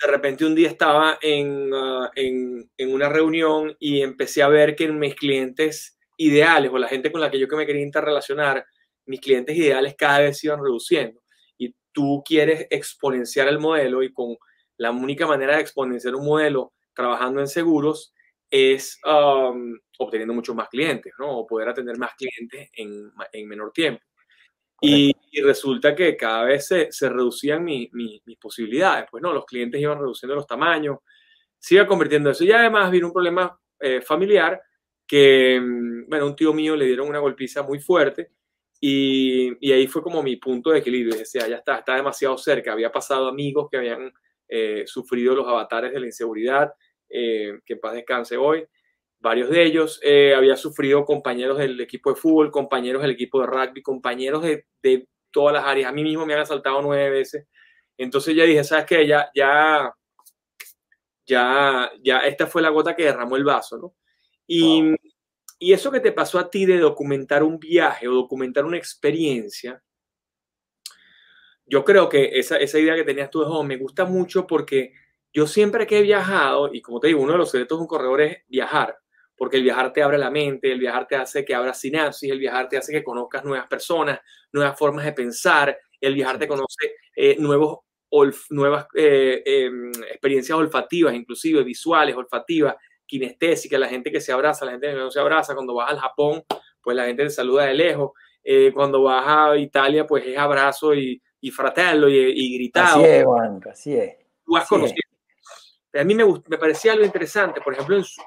de 0.00 0.06
repente 0.06 0.44
un 0.44 0.54
día 0.54 0.68
estaba 0.68 1.12
ah, 1.12 1.18
en, 1.20 2.70
en, 2.76 2.94
una 2.94 3.08
reunión 3.08 3.76
y 3.78 4.00
empecé 4.00 4.42
a 4.42 4.48
ver 4.48 4.74
que 4.74 4.88
mis 4.88 5.14
clientes 5.14 5.98
ideales 6.16 6.70
o 6.72 6.78
la 6.78 6.88
gente 6.88 7.12
con 7.12 7.20
la 7.20 7.30
que 7.30 7.38
yo 7.38 7.48
que 7.48 7.56
me 7.56 7.66
quería 7.66 7.82
interrelacionar, 7.82 8.64
mis 9.06 9.20
clientes 9.20 9.56
ideales 9.56 9.94
cada 9.96 10.20
vez 10.20 10.38
se 10.38 10.46
iban 10.46 10.62
reduciendo. 10.62 11.22
Y 11.58 11.74
tú 11.92 12.22
quieres 12.24 12.66
exponenciar 12.70 13.48
el 13.48 13.58
modelo 13.58 14.02
y 14.02 14.12
con 14.12 14.36
la 14.78 14.90
única 14.90 15.26
manera 15.26 15.56
de 15.56 15.62
exponenciar 15.62 16.14
un 16.14 16.24
modelo 16.24 16.72
trabajando 16.94 17.40
en 17.40 17.48
seguros 17.48 18.14
es 18.50 18.98
obteniendo 19.98 20.34
muchos 20.34 20.56
más 20.56 20.68
clientes, 20.68 21.12
¿no? 21.18 21.38
O 21.38 21.46
poder 21.46 21.68
atender 21.68 21.96
más 21.98 22.12
clientes 22.14 22.70
en, 22.74 23.12
en 23.32 23.48
menor 23.48 23.72
tiempo. 23.72 24.02
Y, 24.80 25.14
resulta 25.42 25.94
que 25.94 26.16
cada 26.16 26.44
vez 26.44 26.66
se, 26.66 26.90
se 26.90 27.08
reducían 27.08 27.64
mis 27.64 27.90
posibilidades. 28.40 29.06
Pues 29.10 29.22
no, 29.22 29.32
los 29.32 29.44
clientes 29.44 29.80
iban 29.80 29.98
reduciendo 29.98 30.34
los 30.34 30.46
tamaños, 30.46 30.98
se 31.58 31.76
iba 31.76 31.86
convirtiendo 31.86 32.30
eso. 32.30 32.44
Y 32.44 32.52
además 32.52 32.90
vino 32.90 33.06
un 33.06 33.12
problema 33.12 33.58
eh, 33.78 34.00
familiar 34.00 34.60
que, 35.06 35.60
mm, 35.60 36.08
bueno, 36.08 36.26
un 36.26 36.36
tío 36.36 36.52
mío 36.52 36.76
le 36.76 36.86
dieron 36.86 37.08
una 37.08 37.18
golpiza 37.18 37.62
muy 37.62 37.78
fuerte 37.78 38.32
y, 38.80 39.52
y 39.60 39.72
ahí 39.72 39.86
fue 39.86 40.02
como 40.02 40.22
mi 40.22 40.36
punto 40.36 40.70
de 40.70 40.78
equilibrio. 40.78 41.16
Decía, 41.16 41.46
ya 41.46 41.56
está, 41.56 41.78
está 41.78 41.96
demasiado 41.96 42.36
cerca. 42.38 42.72
Había 42.72 42.90
pasado 42.90 43.28
amigos 43.28 43.68
que 43.70 43.76
habían 43.76 44.12
eh, 44.48 44.84
sufrido 44.86 45.34
los 45.34 45.46
avatares 45.46 45.92
de 45.92 46.00
la 46.00 46.06
inseguridad, 46.06 46.72
eh, 47.08 47.60
que 47.64 47.74
en 47.74 47.80
paz 47.80 47.94
descanse 47.94 48.36
hoy 48.36 48.66
varios 49.20 49.50
de 49.50 49.62
ellos. 49.64 50.00
Eh, 50.02 50.34
había 50.34 50.56
sufrido 50.56 51.04
compañeros 51.04 51.58
del 51.58 51.80
equipo 51.80 52.10
de 52.10 52.16
fútbol, 52.16 52.50
compañeros 52.50 53.02
del 53.02 53.12
equipo 53.12 53.40
de 53.40 53.46
rugby, 53.46 53.82
compañeros 53.82 54.42
de, 54.42 54.66
de, 54.82 55.06
todas 55.30 55.54
las 55.54 55.64
áreas. 55.64 55.88
A 55.88 55.92
mí 55.92 56.02
mismo 56.02 56.26
me 56.26 56.34
han 56.34 56.40
asaltado 56.40 56.82
nueve 56.82 57.08
veces. 57.10 57.46
Entonces 57.96 58.34
ya 58.34 58.44
dije, 58.44 58.64
¿sabes 58.64 58.86
qué? 58.86 59.06
Ya, 59.06 59.30
ya, 59.34 59.94
ya, 61.24 61.92
ya, 62.02 62.20
esta 62.20 62.46
fue 62.46 62.62
la 62.62 62.70
gota 62.70 62.96
que 62.96 63.04
derramó 63.04 63.36
el 63.36 63.44
vaso, 63.44 63.78
¿no? 63.78 63.94
Y, 64.46 64.96
y 65.60 65.72
eso 65.72 65.92
que 65.92 66.00
te 66.00 66.10
pasó 66.10 66.38
a 66.40 66.50
ti 66.50 66.66
de 66.66 66.78
documentar 66.78 67.44
un 67.44 67.60
viaje 67.60 68.08
o 68.08 68.12
documentar 68.14 68.64
una 68.64 68.78
experiencia, 68.78 69.80
yo 71.66 71.84
creo 71.84 72.08
que 72.08 72.30
esa, 72.40 72.56
esa 72.56 72.78
idea 72.80 72.96
que 72.96 73.04
tenías 73.04 73.30
tú 73.30 73.40
de 73.40 73.46
joven 73.46 73.68
me 73.68 73.76
gusta 73.76 74.04
mucho 74.04 74.46
porque 74.46 74.92
yo 75.32 75.46
siempre 75.46 75.86
que 75.86 75.98
he 75.98 76.02
viajado, 76.02 76.74
y 76.74 76.82
como 76.82 76.98
te 76.98 77.08
digo, 77.08 77.20
uno 77.20 77.32
de 77.32 77.38
los 77.38 77.50
secretos 77.50 77.78
de 77.78 77.82
un 77.82 77.88
corredor 77.88 78.22
es 78.22 78.38
viajar 78.48 78.98
porque 79.40 79.56
el 79.56 79.62
viajar 79.62 79.90
te 79.90 80.02
abre 80.02 80.18
la 80.18 80.30
mente, 80.30 80.70
el 80.70 80.78
viajar 80.78 81.08
te 81.08 81.16
hace 81.16 81.46
que 81.46 81.54
abras 81.54 81.80
sinapsis, 81.80 82.30
el 82.30 82.38
viajar 82.38 82.68
te 82.68 82.76
hace 82.76 82.92
que 82.92 83.02
conozcas 83.02 83.42
nuevas 83.42 83.66
personas, 83.68 84.20
nuevas 84.52 84.78
formas 84.78 85.02
de 85.02 85.14
pensar, 85.14 85.78
el 85.98 86.14
viajar 86.14 86.38
te 86.38 86.46
conoce 86.46 86.96
eh, 87.16 87.36
nuevos 87.38 87.78
nuevas 88.50 88.86
eh, 88.94 89.42
em, 89.46 89.90
experiencias 90.10 90.58
olfativas, 90.58 91.14
inclusive 91.14 91.62
visuales, 91.62 92.14
olfativas, 92.14 92.74
kinestésicas, 93.06 93.80
la 93.80 93.88
gente 93.88 94.12
que 94.12 94.20
se 94.20 94.30
abraza, 94.30 94.66
la 94.66 94.72
gente 94.72 94.88
que 94.88 94.94
no 94.94 95.10
se 95.10 95.20
abraza, 95.20 95.54
cuando 95.54 95.72
vas 95.72 95.90
al 95.90 96.00
Japón, 96.00 96.44
pues 96.82 96.94
la 96.94 97.06
gente 97.06 97.22
te 97.22 97.30
saluda 97.30 97.64
de 97.64 97.72
lejos, 97.72 98.10
eh, 98.44 98.72
cuando 98.74 99.04
vas 99.04 99.24
a 99.26 99.56
Italia, 99.56 100.06
pues 100.06 100.26
es 100.26 100.36
abrazo 100.36 100.94
y, 100.94 101.18
y 101.40 101.50
fratello 101.50 102.10
y, 102.10 102.16
y 102.18 102.58
gritado. 102.58 103.00
Así 103.00 103.10
es, 103.10 103.24
Juan, 103.24 103.60
así 103.70 103.96
es 103.96 104.16
tú 104.44 104.54
has 104.54 104.68
conocido. 104.68 105.00
A 105.94 106.04
mí 106.04 106.14
me, 106.14 106.24
me 106.46 106.58
parecía 106.58 106.92
algo 106.92 107.06
interesante, 107.06 107.62
por 107.62 107.72
ejemplo, 107.72 107.96
en 107.96 108.04
Su- 108.04 108.20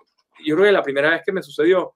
yo 0.46 0.56
creo 0.56 0.68
que 0.68 0.72
la 0.72 0.84
primera 0.84 1.10
vez 1.10 1.22
que 1.26 1.32
me 1.32 1.44
sucedió, 1.44 1.96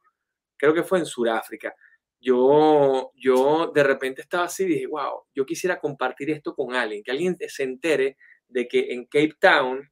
creo 0.58 0.74
que 0.74 0.84
fue 0.84 1.00
en 1.00 1.06
Sudáfrica. 1.06 1.76
Yo, 2.20 3.12
yo 3.16 3.72
de 3.74 3.84
repente 3.84 4.22
estaba 4.22 4.46
así 4.46 4.64
y 4.64 4.68
dije, 4.68 4.88
wow, 4.88 5.24
yo 5.34 5.46
quisiera 5.46 5.80
compartir 5.80 6.32
esto 6.32 6.56
con 6.56 6.74
alguien, 6.74 7.04
que 7.04 7.12
alguien 7.12 7.38
se 7.48 7.64
entere 7.64 8.18
de 8.48 8.68
que 8.68 8.92
en 8.92 9.06
Cape 9.06 9.36
Town, 9.40 9.90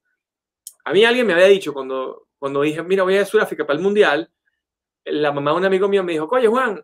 a 0.86 0.94
mí 0.94 1.06
alguien 1.06 1.28
me 1.28 1.34
había 1.34 1.48
dicho 1.48 1.74
cuando, 1.74 2.28
cuando 2.38 2.62
dije, 2.62 2.82
mira, 2.84 3.04
voy 3.04 3.18
a 3.18 3.26
Sudáfrica 3.26 3.66
para 3.66 3.78
el 3.78 3.84
Mundial, 3.84 4.32
la 5.06 5.32
mamá 5.32 5.52
de 5.52 5.58
un 5.58 5.66
amigo 5.66 5.88
mío 5.88 6.04
me 6.04 6.14
dijo, 6.14 6.28
oye 6.32 6.48
Juan, 6.48 6.84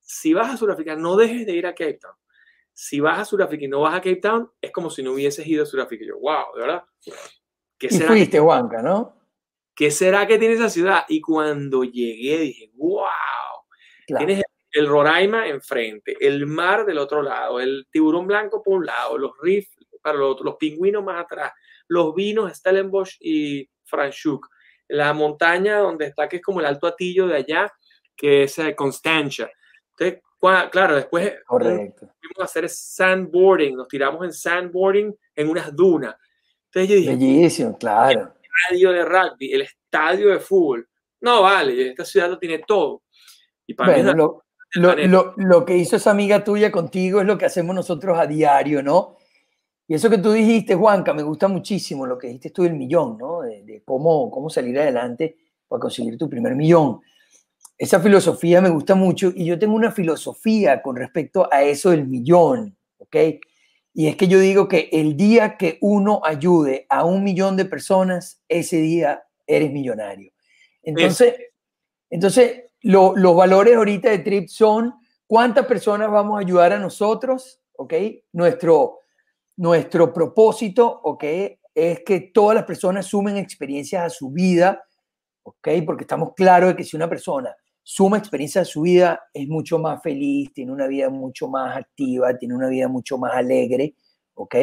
si 0.00 0.34
vas 0.34 0.52
a 0.52 0.56
Sudáfrica, 0.56 0.94
no 0.96 1.16
dejes 1.16 1.46
de 1.46 1.52
ir 1.52 1.66
a 1.66 1.74
Cape 1.74 1.94
Town. 1.94 2.14
Si 2.72 3.00
vas 3.00 3.20
a 3.20 3.24
Sudáfrica 3.24 3.64
y 3.64 3.68
no 3.68 3.80
vas 3.80 3.94
a 3.94 3.98
Cape 3.98 4.16
Town, 4.16 4.50
es 4.60 4.70
como 4.70 4.90
si 4.90 5.02
no 5.02 5.12
hubieses 5.12 5.46
ido 5.46 5.62
a 5.62 5.66
Sudáfrica. 5.66 6.04
Y 6.04 6.08
yo, 6.08 6.18
wow, 6.18 6.54
de 6.54 6.60
verdad. 6.60 6.84
¿Qué 7.78 7.86
Y 7.86 7.90
será, 7.90 8.08
fuiste, 8.08 8.38
Juanca, 8.38 8.82
¿no? 8.82 9.23
¿Qué 9.74 9.90
será 9.90 10.26
que 10.26 10.38
tiene 10.38 10.54
esa 10.54 10.70
ciudad? 10.70 11.04
Y 11.08 11.20
cuando 11.20 11.84
llegué 11.84 12.38
dije, 12.38 12.70
wow, 12.76 13.06
Claro. 14.06 14.26
tienes 14.26 14.44
el 14.70 14.86
Roraima 14.86 15.48
enfrente, 15.48 16.16
el 16.20 16.46
mar 16.46 16.84
del 16.84 16.98
otro 16.98 17.22
lado, 17.22 17.60
el 17.60 17.86
tiburón 17.90 18.26
blanco 18.26 18.62
por 18.62 18.78
un 18.78 18.86
lado, 18.86 19.16
los 19.16 19.32
reefs 19.40 19.76
para 20.02 20.18
los 20.18 20.32
otros, 20.32 20.44
los 20.44 20.56
pingüinos 20.56 21.02
más 21.02 21.24
atrás, 21.24 21.52
los 21.88 22.14
vinos 22.14 22.52
Stellenbosch 22.52 23.16
y 23.20 23.68
Franschhoek, 23.84 24.46
la 24.88 25.12
montaña 25.12 25.78
donde 25.78 26.06
está, 26.06 26.28
que 26.28 26.36
es 26.36 26.42
como 26.42 26.60
el 26.60 26.66
Alto 26.66 26.86
Atillo 26.86 27.26
de 27.26 27.36
allá, 27.36 27.72
que 28.16 28.44
es 28.44 28.58
eh, 28.58 28.74
Constantia. 28.74 29.50
Entonces, 29.96 30.22
claro, 30.70 30.96
después 30.96 31.32
Correcto. 31.46 32.10
fuimos 32.20 32.40
a 32.40 32.44
hacer 32.44 32.68
sandboarding, 32.68 33.76
nos 33.76 33.88
tiramos 33.88 34.24
en 34.24 34.32
sandboarding 34.32 35.16
en 35.36 35.48
unas 35.48 35.74
dunas. 35.74 36.16
Entonces 36.66 36.88
yo 36.90 36.96
dije, 36.96 37.10
Bellísimo, 37.10 37.78
claro. 37.78 38.33
Estadio 38.62 38.92
de 38.92 39.04
rugby, 39.04 39.52
el 39.52 39.62
estadio 39.62 40.28
de 40.30 40.38
fútbol. 40.40 40.88
No, 41.20 41.42
vale, 41.42 41.90
esta 41.90 42.04
ciudad 42.04 42.28
lo 42.30 42.38
tiene 42.38 42.60
todo. 42.66 43.02
Y 43.66 43.74
para 43.74 43.92
Bueno, 43.92 44.10
una- 44.10 44.16
lo, 44.16 44.42
lo, 44.74 44.88
planeta. 44.94 45.08
lo- 45.08 45.34
lo 45.36 45.64
que 45.64 45.76
hizo 45.76 45.96
esa 45.96 46.10
amiga 46.10 46.42
tuya 46.44 46.70
contigo 46.70 47.20
es 47.20 47.26
lo 47.26 47.38
que 47.38 47.46
hacemos 47.46 47.74
nosotros 47.74 48.18
a 48.18 48.26
diario, 48.26 48.82
¿no? 48.82 49.16
Y 49.86 49.94
eso 49.94 50.08
que 50.10 50.18
tú 50.18 50.32
dijiste, 50.32 50.74
Juanca, 50.74 51.12
me 51.12 51.22
gusta 51.22 51.46
muchísimo 51.48 52.06
lo 52.06 52.16
que 52.18 52.28
dijiste 52.28 52.50
tú 52.50 52.62
del 52.62 52.74
millón, 52.74 53.18
¿no? 53.18 53.42
De, 53.42 53.62
de 53.64 53.82
cómo, 53.84 54.30
cómo 54.30 54.48
salir 54.50 54.78
adelante 54.78 55.36
para 55.68 55.80
conseguir 55.80 56.16
tu 56.18 56.28
primer 56.28 56.54
millón. 56.54 57.00
Esa 57.76 58.00
filosofía 58.00 58.60
me 58.60 58.70
gusta 58.70 58.94
mucho 58.94 59.32
y 59.34 59.44
yo 59.46 59.58
tengo 59.58 59.74
una 59.74 59.90
filosofía 59.92 60.80
con 60.80 60.96
respecto 60.96 61.48
a 61.52 61.62
eso 61.62 61.90
del 61.90 62.06
millón, 62.06 62.76
¿ok? 62.98 63.16
Y 63.96 64.08
es 64.08 64.16
que 64.16 64.26
yo 64.26 64.40
digo 64.40 64.66
que 64.66 64.88
el 64.92 65.16
día 65.16 65.56
que 65.56 65.78
uno 65.80 66.20
ayude 66.24 66.84
a 66.90 67.04
un 67.04 67.22
millón 67.22 67.56
de 67.56 67.64
personas, 67.64 68.42
ese 68.48 68.78
día 68.78 69.24
eres 69.46 69.70
millonario. 69.70 70.32
Entonces, 70.82 71.34
entonces 72.10 72.64
lo- 72.82 73.14
los 73.16 73.36
valores 73.36 73.76
ahorita 73.76 74.10
de 74.10 74.18
Trip 74.18 74.48
son 74.48 74.94
cuántas 75.26 75.64
personas 75.66 76.10
vamos 76.10 76.36
a 76.36 76.40
ayudar 76.40 76.72
a 76.72 76.78
nosotros, 76.78 77.60
¿ok? 77.76 77.94
Nuestro, 78.32 78.98
nuestro 79.56 80.12
propósito, 80.12 81.00
¿ok? 81.04 81.24
Es 81.74 82.00
que 82.04 82.20
todas 82.20 82.56
las 82.56 82.64
personas 82.64 83.06
sumen 83.06 83.36
experiencias 83.36 84.02
a 84.04 84.10
su 84.10 84.30
vida, 84.30 84.84
¿ok? 85.44 85.68
Porque 85.86 86.02
estamos 86.04 86.34
claros 86.34 86.70
de 86.70 86.76
que 86.76 86.84
si 86.84 86.96
una 86.96 87.08
persona 87.08 87.54
suma 87.84 88.16
experiencias 88.16 88.66
a 88.66 88.70
su 88.70 88.80
vida, 88.80 89.20
es 89.32 89.46
mucho 89.46 89.78
más 89.78 90.02
feliz, 90.02 90.52
tiene 90.54 90.72
una 90.72 90.86
vida 90.86 91.10
mucho 91.10 91.48
más 91.48 91.76
activa, 91.76 92.36
tiene 92.36 92.54
una 92.54 92.68
vida 92.68 92.88
mucho 92.88 93.18
más 93.18 93.34
alegre, 93.34 93.94
¿ok? 94.32 94.56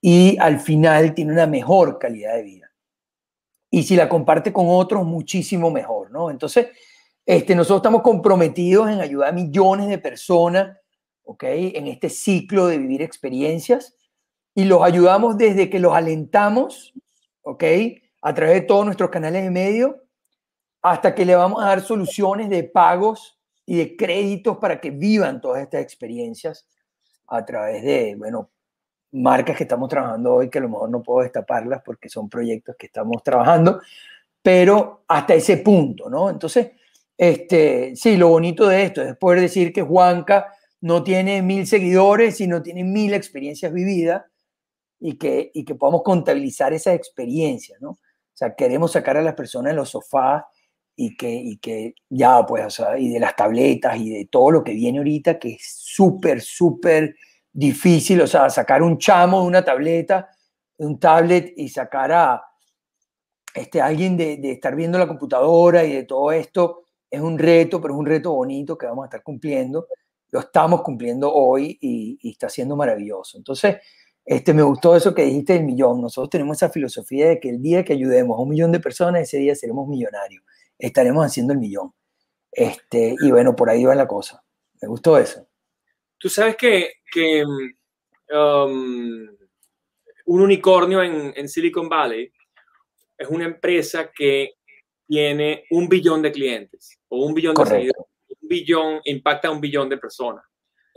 Y 0.00 0.38
al 0.38 0.60
final 0.60 1.14
tiene 1.14 1.32
una 1.32 1.46
mejor 1.46 1.98
calidad 1.98 2.36
de 2.36 2.42
vida. 2.44 2.70
Y 3.70 3.82
si 3.82 3.96
la 3.96 4.08
comparte 4.08 4.52
con 4.52 4.66
otros, 4.68 5.04
muchísimo 5.04 5.68
mejor, 5.70 6.12
¿no? 6.12 6.30
Entonces, 6.30 6.68
este, 7.26 7.56
nosotros 7.56 7.78
estamos 7.78 8.02
comprometidos 8.02 8.88
en 8.88 9.00
ayudar 9.00 9.30
a 9.30 9.32
millones 9.32 9.88
de 9.88 9.98
personas, 9.98 10.78
¿ok? 11.24 11.42
En 11.44 11.88
este 11.88 12.08
ciclo 12.08 12.68
de 12.68 12.78
vivir 12.78 13.02
experiencias 13.02 13.96
y 14.54 14.64
los 14.64 14.82
ayudamos 14.82 15.36
desde 15.36 15.68
que 15.70 15.80
los 15.80 15.92
alentamos, 15.92 16.94
¿ok? 17.42 17.64
A 18.22 18.32
través 18.32 18.60
de 18.60 18.60
todos 18.60 18.84
nuestros 18.86 19.10
canales 19.10 19.42
de 19.42 19.50
medio, 19.50 20.03
hasta 20.84 21.14
que 21.14 21.24
le 21.24 21.34
vamos 21.34 21.62
a 21.62 21.68
dar 21.68 21.80
soluciones 21.80 22.50
de 22.50 22.62
pagos 22.62 23.38
y 23.64 23.78
de 23.78 23.96
créditos 23.96 24.58
para 24.58 24.82
que 24.82 24.90
vivan 24.90 25.40
todas 25.40 25.62
estas 25.62 25.80
experiencias 25.80 26.66
a 27.26 27.42
través 27.42 27.82
de, 27.82 28.14
bueno, 28.18 28.50
marcas 29.12 29.56
que 29.56 29.62
estamos 29.62 29.88
trabajando 29.88 30.34
hoy, 30.34 30.50
que 30.50 30.58
a 30.58 30.60
lo 30.60 30.68
mejor 30.68 30.90
no 30.90 31.02
puedo 31.02 31.22
destaparlas 31.22 31.80
porque 31.82 32.10
son 32.10 32.28
proyectos 32.28 32.76
que 32.78 32.84
estamos 32.84 33.22
trabajando, 33.22 33.80
pero 34.42 35.04
hasta 35.08 35.32
ese 35.32 35.56
punto, 35.56 36.10
¿no? 36.10 36.28
Entonces, 36.28 36.72
este, 37.16 37.96
sí, 37.96 38.18
lo 38.18 38.28
bonito 38.28 38.68
de 38.68 38.82
esto 38.82 39.00
es 39.00 39.16
poder 39.16 39.40
decir 39.40 39.72
que 39.72 39.80
Juanca 39.80 40.52
no 40.82 41.02
tiene 41.02 41.40
mil 41.40 41.66
seguidores, 41.66 42.36
sino 42.36 42.62
tiene 42.62 42.84
mil 42.84 43.14
experiencias 43.14 43.72
vividas 43.72 44.22
y 45.00 45.16
que, 45.16 45.50
y 45.54 45.64
que 45.64 45.76
podamos 45.76 46.02
contabilizar 46.02 46.74
esas 46.74 46.94
experiencias, 46.94 47.80
¿no? 47.80 47.92
O 47.92 48.36
sea, 48.36 48.54
queremos 48.54 48.92
sacar 48.92 49.16
a 49.16 49.22
las 49.22 49.34
personas 49.34 49.72
de 49.72 49.76
los 49.76 49.88
sofás 49.88 50.44
y 50.96 51.16
que, 51.16 51.30
y 51.32 51.58
que 51.58 51.94
ya, 52.08 52.44
pues, 52.46 52.66
o 52.66 52.70
sea, 52.70 52.98
y 52.98 53.08
de 53.10 53.20
las 53.20 53.34
tabletas 53.36 53.96
y 53.96 54.10
de 54.10 54.26
todo 54.26 54.50
lo 54.50 54.64
que 54.64 54.72
viene 54.72 54.98
ahorita, 54.98 55.38
que 55.38 55.54
es 55.54 55.62
súper, 55.64 56.40
súper 56.40 57.16
difícil, 57.52 58.20
o 58.20 58.26
sea, 58.26 58.50
sacar 58.50 58.82
un 58.82 58.98
chamo 58.98 59.40
de 59.40 59.46
una 59.46 59.64
tableta, 59.64 60.28
un 60.78 60.98
tablet 60.98 61.52
y 61.56 61.68
sacar 61.68 62.12
a 62.12 62.42
este, 63.54 63.80
alguien 63.80 64.16
de, 64.16 64.36
de 64.38 64.52
estar 64.52 64.74
viendo 64.74 64.98
la 64.98 65.06
computadora 65.06 65.84
y 65.84 65.92
de 65.92 66.04
todo 66.04 66.32
esto, 66.32 66.84
es 67.10 67.20
un 67.20 67.38
reto, 67.38 67.80
pero 67.80 67.94
es 67.94 68.00
un 68.00 68.06
reto 68.06 68.32
bonito 68.32 68.76
que 68.76 68.86
vamos 68.86 69.04
a 69.04 69.06
estar 69.06 69.22
cumpliendo. 69.22 69.86
Lo 70.30 70.40
estamos 70.40 70.82
cumpliendo 70.82 71.32
hoy 71.32 71.78
y, 71.80 72.18
y 72.20 72.30
está 72.32 72.48
siendo 72.48 72.74
maravilloso. 72.74 73.38
Entonces, 73.38 73.76
este, 74.24 74.54
me 74.54 74.62
gustó 74.62 74.96
eso 74.96 75.14
que 75.14 75.24
dijiste 75.24 75.52
del 75.52 75.64
millón. 75.64 76.00
Nosotros 76.00 76.30
tenemos 76.30 76.56
esa 76.56 76.70
filosofía 76.70 77.28
de 77.28 77.40
que 77.40 77.50
el 77.50 77.60
día 77.60 77.84
que 77.84 77.92
ayudemos 77.92 78.36
a 78.36 78.42
un 78.42 78.48
millón 78.48 78.72
de 78.72 78.80
personas, 78.80 79.22
ese 79.22 79.38
día 79.38 79.54
seremos 79.54 79.86
millonarios. 79.86 80.42
Estaremos 80.78 81.24
haciendo 81.24 81.52
el 81.52 81.58
millón. 81.58 81.92
Este, 82.50 83.14
y 83.20 83.30
bueno, 83.30 83.56
por 83.56 83.70
ahí 83.70 83.84
va 83.84 83.94
la 83.94 84.06
cosa. 84.06 84.42
Me 84.80 84.88
gustó 84.88 85.18
eso. 85.18 85.46
Tú 86.18 86.28
sabes 86.28 86.56
que, 86.56 86.94
que 87.10 87.44
um, 87.44 89.28
un 90.26 90.40
unicornio 90.40 91.02
en, 91.02 91.32
en 91.36 91.48
Silicon 91.48 91.88
Valley 91.88 92.32
es 93.18 93.28
una 93.28 93.44
empresa 93.44 94.10
que 94.12 94.54
tiene 95.06 95.64
un 95.70 95.88
billón 95.88 96.22
de 96.22 96.32
clientes 96.32 96.98
o 97.08 97.24
un 97.24 97.34
billón 97.34 97.54
de 97.54 97.56
Correcto. 97.56 97.76
seguidores. 97.76 98.10
Un 98.40 98.48
billón 98.48 99.00
impacta 99.04 99.48
a 99.48 99.50
un 99.50 99.60
billón 99.60 99.88
de 99.88 99.98
personas. 99.98 100.44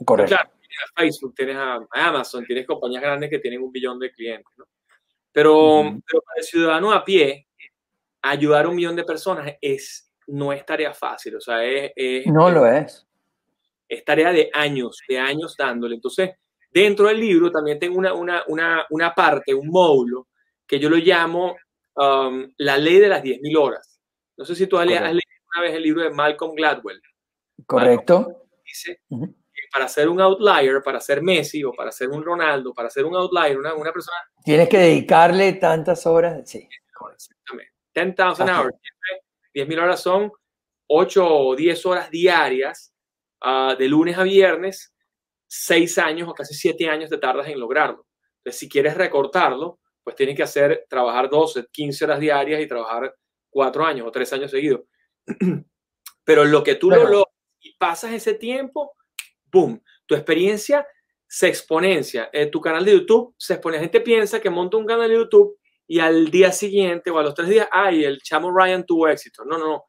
Correcto. 0.06 0.36
Claro, 0.36 0.52
tienes 0.60 0.78
a 0.80 1.02
Facebook, 1.02 1.36
tienes 1.36 1.56
a 1.58 1.88
Amazon, 1.92 2.46
tienes 2.46 2.66
compañías 2.66 3.02
grandes 3.02 3.30
que 3.30 3.40
tienen 3.40 3.62
un 3.62 3.72
billón 3.72 4.00
de 4.00 4.12
clientes, 4.12 4.54
¿no? 4.58 4.66
Pero, 5.32 5.84
pero 6.06 6.22
para 6.22 6.40
el 6.40 6.44
ciudadano 6.44 6.92
a 6.92 7.04
pie, 7.04 7.47
ayudar 8.30 8.66
a 8.66 8.70
un 8.70 8.76
millón 8.76 8.96
de 8.96 9.04
personas 9.04 9.54
es, 9.62 10.12
no 10.28 10.52
es 10.52 10.66
tarea 10.66 10.94
fácil, 10.94 11.36
o 11.36 11.42
sea, 11.42 11.64
es, 11.64 11.92
es- 11.96 12.28
No 12.28 12.50
lo 12.50 12.66
es. 12.66 13.08
es 13.88 14.04
tarea 14.04 14.32
de 14.32 14.50
años, 14.54 15.02
de 15.08 15.18
años 15.20 15.56
dándole. 15.58 15.96
Entonces, 15.96 16.32
dentro 16.72 17.08
del 17.08 17.20
libro 17.20 17.52
también 17.52 17.80
tengo 17.80 17.98
una, 17.98 18.14
una, 18.14 18.44
una, 18.48 18.86
una 18.90 19.14
parte, 19.14 19.54
un 19.54 19.68
módulo, 19.70 20.28
que 20.66 20.80
yo 20.80 20.90
lo 20.90 20.98
llamo 20.98 21.56
um, 21.96 22.52
la 22.58 22.78
ley 22.78 23.00
de 23.00 23.08
las 23.08 23.24
10.000 23.24 23.56
horas. 23.58 24.00
No 24.36 24.46
sé 24.46 24.56
si 24.56 24.68
tú 24.68 24.78
has, 24.78 24.86
leído 24.86 25.02
una 25.02 25.62
vez 25.62 25.74
el 25.74 25.84
libro 25.84 26.04
de 26.04 26.10
Malcolm 26.12 26.54
Gladwell. 26.54 27.02
Correcto. 27.66 28.44
Dice 28.64 29.02
que 29.10 29.62
para 29.72 29.88
ser 29.88 30.10
un 30.10 30.20
outlier, 30.22 30.84
para 30.84 31.00
ser 31.00 31.22
Messi 31.22 31.64
o 31.64 31.72
para 31.72 31.92
ser 31.92 32.10
un 32.10 32.24
Ronaldo, 32.24 32.74
para 32.74 32.90
ser 32.90 33.06
un 33.06 33.16
outlier, 33.16 33.58
una, 33.58 33.74
una 33.74 33.92
persona 33.92 34.18
Tienes 34.44 34.70
que 34.70 34.78
dedicarle 34.78 35.54
tantas 35.54 36.06
horas. 36.06 36.50
Sí. 36.50 36.68
Exactamente. 37.14 37.74
10,000 38.06 38.50
Ajá. 38.50 38.62
hours. 38.62 38.76
Siempre 38.82 39.76
10.000 39.76 39.84
horas 39.84 40.02
son 40.02 40.32
8 40.88 41.26
o 41.28 41.56
10 41.56 41.86
horas 41.86 42.10
diarias, 42.12 42.94
ah, 43.42 43.76
de 43.78 43.88
lunes 43.88 44.18
a 44.18 44.24
viernes, 44.24 44.94
6 45.48 45.98
años 45.98 46.30
o 46.30 46.34
casi 46.34 46.54
7 46.54 46.90
años 46.90 47.10
te 47.10 47.18
tardas 47.18 47.48
en 47.48 47.60
lograrlo. 47.60 48.06
Entonces, 48.40 48.60
si 48.60 48.70
quieres 48.70 48.96
recortarlo, 48.96 49.80
pues 50.04 50.16
tienes 50.16 50.36
que 50.36 50.44
hacer, 50.44 50.86
trabajar 50.90 51.30
12, 51.30 51.68
15 51.72 52.06
horas 52.06 52.20
diarias 52.20 52.62
y 52.62 52.68
trabajar 52.68 53.14
4 53.50 53.86
años 53.86 54.08
o 54.08 54.12
3 54.12 54.34
años 54.34 54.52
seguidos. 54.52 54.82
Pero 56.24 56.46
lo 56.46 56.64
que 56.64 56.76
tú 56.76 56.90
Bueno. 56.90 57.04
lo 57.04 57.10
logras 57.10 57.34
y 57.62 57.76
pasas 57.78 58.14
ese 58.14 58.34
tiempo, 58.36 58.94
¡boom! 59.52 59.82
Tu 60.06 60.16
experiencia 60.16 60.88
se 61.28 61.48
exponencia. 61.48 62.30
Eh, 62.32 62.46
tu 62.46 62.62
canal 62.62 62.86
de 62.86 62.94
YouTube 62.94 63.34
se 63.38 63.56
expone. 63.56 63.78
La 63.78 63.84
gente 63.84 64.00
piensa 64.02 64.40
que 64.40 64.50
monta 64.50 64.78
un 64.78 64.86
canal 64.86 65.10
de 65.10 65.16
YouTube 65.16 65.58
y 65.88 66.00
al 66.00 66.30
día 66.30 66.52
siguiente 66.52 67.10
o 67.10 67.18
a 67.18 67.24
los 67.24 67.34
tres 67.34 67.50
días, 67.50 67.68
ay, 67.72 68.04
el 68.04 68.20
chamo 68.22 68.52
Ryan 68.52 68.86
tuvo 68.86 69.08
éxito. 69.08 69.46
No, 69.46 69.58
no, 69.58 69.68
no. 69.68 69.84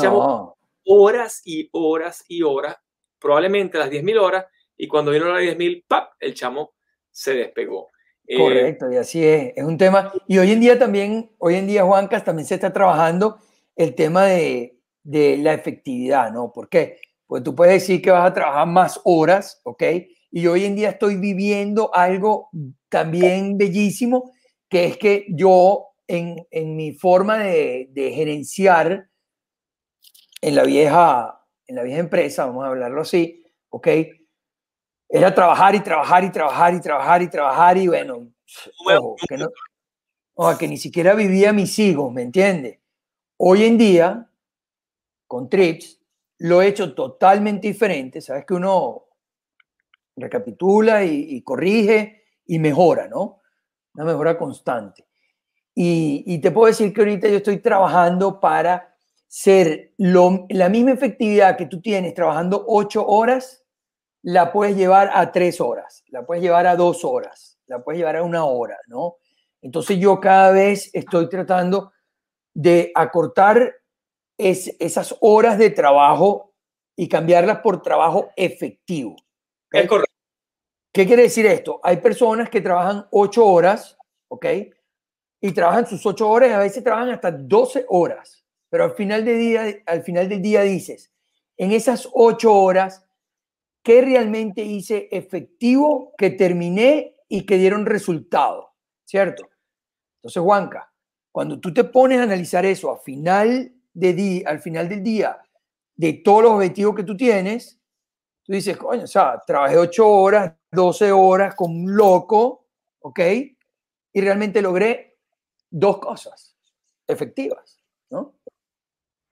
Chamo 0.00 0.18
No. 0.18 0.56
horas 0.84 1.42
y 1.44 1.68
horas 1.72 2.24
y 2.28 2.42
horas, 2.42 2.76
probablemente 3.18 3.78
las 3.78 3.90
10.000 3.90 4.18
horas, 4.18 4.46
y 4.76 4.88
cuando 4.88 5.12
vino 5.12 5.26
las 5.26 5.42
10.000, 5.42 5.84
¡pap! 5.86 6.12
El 6.20 6.34
chamo 6.34 6.74
se 7.10 7.34
despegó. 7.34 7.88
Eh, 8.26 8.36
Correcto, 8.36 8.90
y 8.92 8.96
así 8.96 9.24
es. 9.24 9.52
Es 9.56 9.64
un 9.64 9.78
tema. 9.78 10.12
Y 10.26 10.38
hoy 10.38 10.50
en 10.50 10.60
día 10.60 10.78
también, 10.78 11.30
hoy 11.38 11.54
en 11.54 11.66
día, 11.66 11.84
Juancas, 11.84 12.24
también 12.24 12.46
se 12.46 12.56
está 12.56 12.72
trabajando 12.72 13.38
el 13.76 13.94
tema 13.94 14.24
de, 14.24 14.80
de 15.04 15.36
la 15.36 15.54
efectividad, 15.54 16.32
¿no? 16.32 16.52
¿Por 16.52 16.68
qué? 16.68 16.98
Pues 17.26 17.42
tú 17.44 17.54
puedes 17.54 17.74
decir 17.74 18.02
que 18.02 18.10
vas 18.10 18.28
a 18.28 18.34
trabajar 18.34 18.66
más 18.66 19.00
horas, 19.04 19.60
¿ok? 19.64 19.82
Y 20.32 20.46
hoy 20.48 20.64
en 20.64 20.74
día 20.74 20.90
estoy 20.90 21.16
viviendo 21.16 21.94
algo 21.94 22.50
también 22.88 23.56
bellísimo, 23.56 24.32
que 24.68 24.86
es 24.86 24.98
que 24.98 25.26
yo, 25.30 25.88
en, 26.06 26.46
en 26.50 26.76
mi 26.76 26.92
forma 26.92 27.38
de, 27.38 27.88
de 27.90 28.12
gerenciar 28.12 29.08
en 30.40 30.54
la 30.54 30.64
vieja, 30.64 31.44
en 31.66 31.76
la 31.76 31.82
vieja 31.82 32.00
empresa, 32.00 32.46
vamos 32.46 32.64
a 32.64 32.68
hablarlo 32.68 33.00
así, 33.00 33.44
¿ok? 33.70 33.88
Era 35.08 35.34
trabajar 35.34 35.74
y 35.74 35.80
trabajar 35.80 36.24
y 36.24 36.30
trabajar 36.30 36.74
y 36.74 36.80
trabajar 36.80 37.22
y 37.22 37.30
trabajar 37.30 37.78
y 37.78 37.88
bueno, 37.88 38.32
ojo, 38.86 39.16
que, 39.28 39.36
no, 39.36 39.48
ojo, 40.34 40.58
que 40.58 40.68
ni 40.68 40.76
siquiera 40.76 41.14
vivía 41.14 41.52
mis 41.52 41.78
hijos, 41.78 42.12
¿me 42.12 42.22
entiendes? 42.22 42.80
Hoy 43.38 43.64
en 43.64 43.78
día, 43.78 44.30
con 45.26 45.48
Trips, 45.48 46.00
lo 46.38 46.60
he 46.60 46.68
hecho 46.68 46.94
totalmente 46.94 47.68
diferente. 47.68 48.20
Sabes 48.20 48.44
que 48.44 48.54
uno 48.54 49.04
recapitula 50.16 51.04
y, 51.04 51.36
y 51.36 51.42
corrige 51.42 52.24
y 52.46 52.58
mejora, 52.58 53.08
¿no? 53.08 53.40
Una 53.96 54.04
mejora 54.04 54.38
constante. 54.38 55.06
Y, 55.74 56.22
y, 56.26 56.38
te 56.40 56.50
puedo 56.50 56.68
decir 56.68 56.92
que 56.92 57.00
ahorita 57.00 57.28
yo 57.28 57.36
estoy 57.36 57.58
trabajando 57.58 58.40
para 58.40 58.94
ser 59.26 59.92
lo, 59.98 60.46
la 60.48 60.68
misma 60.68 60.92
efectividad 60.92 61.56
que 61.56 61.66
tú 61.66 61.80
tienes 61.80 62.14
trabajando 62.14 62.64
ocho 62.66 63.06
horas, 63.06 63.64
la 64.22 64.52
puedes 64.52 64.76
llevar 64.76 65.10
a 65.12 65.30
tres 65.32 65.60
horas, 65.60 66.02
la 66.08 66.24
puedes 66.24 66.42
llevar 66.42 66.66
a 66.66 66.76
dos 66.76 67.04
horas, 67.04 67.58
la 67.66 67.82
puedes 67.82 67.98
llevar 67.98 68.16
a 68.16 68.22
una 68.22 68.44
hora, 68.44 68.78
¿no? 68.86 69.16
Entonces 69.62 69.98
yo 69.98 70.20
cada 70.20 70.52
vez 70.52 70.90
estoy 70.92 71.28
tratando 71.28 71.92
de 72.54 72.92
acortar 72.94 73.74
es, 74.38 74.74
esas 74.78 75.14
horas 75.20 75.58
de 75.58 75.70
trabajo 75.70 76.54
y 76.96 77.08
cambiarlas 77.08 77.58
por 77.60 77.82
trabajo 77.82 78.30
efectivo. 78.36 79.16
¿okay? 79.68 79.82
Es. 79.82 80.05
¿Qué 80.96 81.06
quiere 81.06 81.24
decir 81.24 81.44
esto? 81.44 81.78
Hay 81.82 81.98
personas 81.98 82.48
que 82.48 82.62
trabajan 82.62 83.06
ocho 83.10 83.44
horas, 83.44 83.98
¿ok? 84.28 84.46
Y 85.42 85.52
trabajan 85.52 85.86
sus 85.86 86.06
ocho 86.06 86.26
horas 86.26 86.48
y 86.48 86.52
a 86.54 86.58
veces 86.58 86.82
trabajan 86.82 87.10
hasta 87.10 87.30
12 87.30 87.84
horas. 87.90 88.46
Pero 88.70 88.84
al 88.84 88.92
final, 88.92 89.22
del 89.22 89.38
día, 89.38 89.74
al 89.84 90.02
final 90.02 90.26
del 90.26 90.40
día 90.40 90.62
dices, 90.62 91.12
en 91.58 91.72
esas 91.72 92.08
ocho 92.14 92.54
horas, 92.54 93.06
¿qué 93.82 94.00
realmente 94.00 94.62
hice 94.62 95.10
efectivo 95.12 96.14
que 96.16 96.30
terminé 96.30 97.14
y 97.28 97.44
que 97.44 97.58
dieron 97.58 97.84
resultado? 97.84 98.72
¿Cierto? 99.04 99.50
Entonces, 100.22 100.42
Juanca, 100.42 100.90
cuando 101.30 101.60
tú 101.60 101.74
te 101.74 101.84
pones 101.84 102.20
a 102.20 102.22
analizar 102.22 102.64
eso 102.64 102.90
a 102.90 102.98
final 103.00 103.70
de 103.92 104.14
día, 104.14 104.48
al 104.48 104.60
final 104.60 104.88
del 104.88 105.02
día, 105.02 105.42
de 105.94 106.14
todos 106.14 106.44
los 106.44 106.52
objetivos 106.52 106.96
que 106.96 107.04
tú 107.04 107.14
tienes, 107.14 107.78
tú 108.44 108.54
dices, 108.54 108.78
coño, 108.78 109.04
o 109.04 109.06
sea, 109.06 109.42
trabajé 109.46 109.76
ocho 109.76 110.08
horas, 110.08 110.54
12 110.76 111.10
horas 111.10 111.56
con 111.56 111.72
un 111.72 111.96
loco, 111.96 112.66
¿ok? 113.00 113.20
Y 114.12 114.20
realmente 114.20 114.62
logré 114.62 115.16
dos 115.68 115.98
cosas 115.98 116.56
efectivas, 117.08 117.82
¿no? 118.10 118.34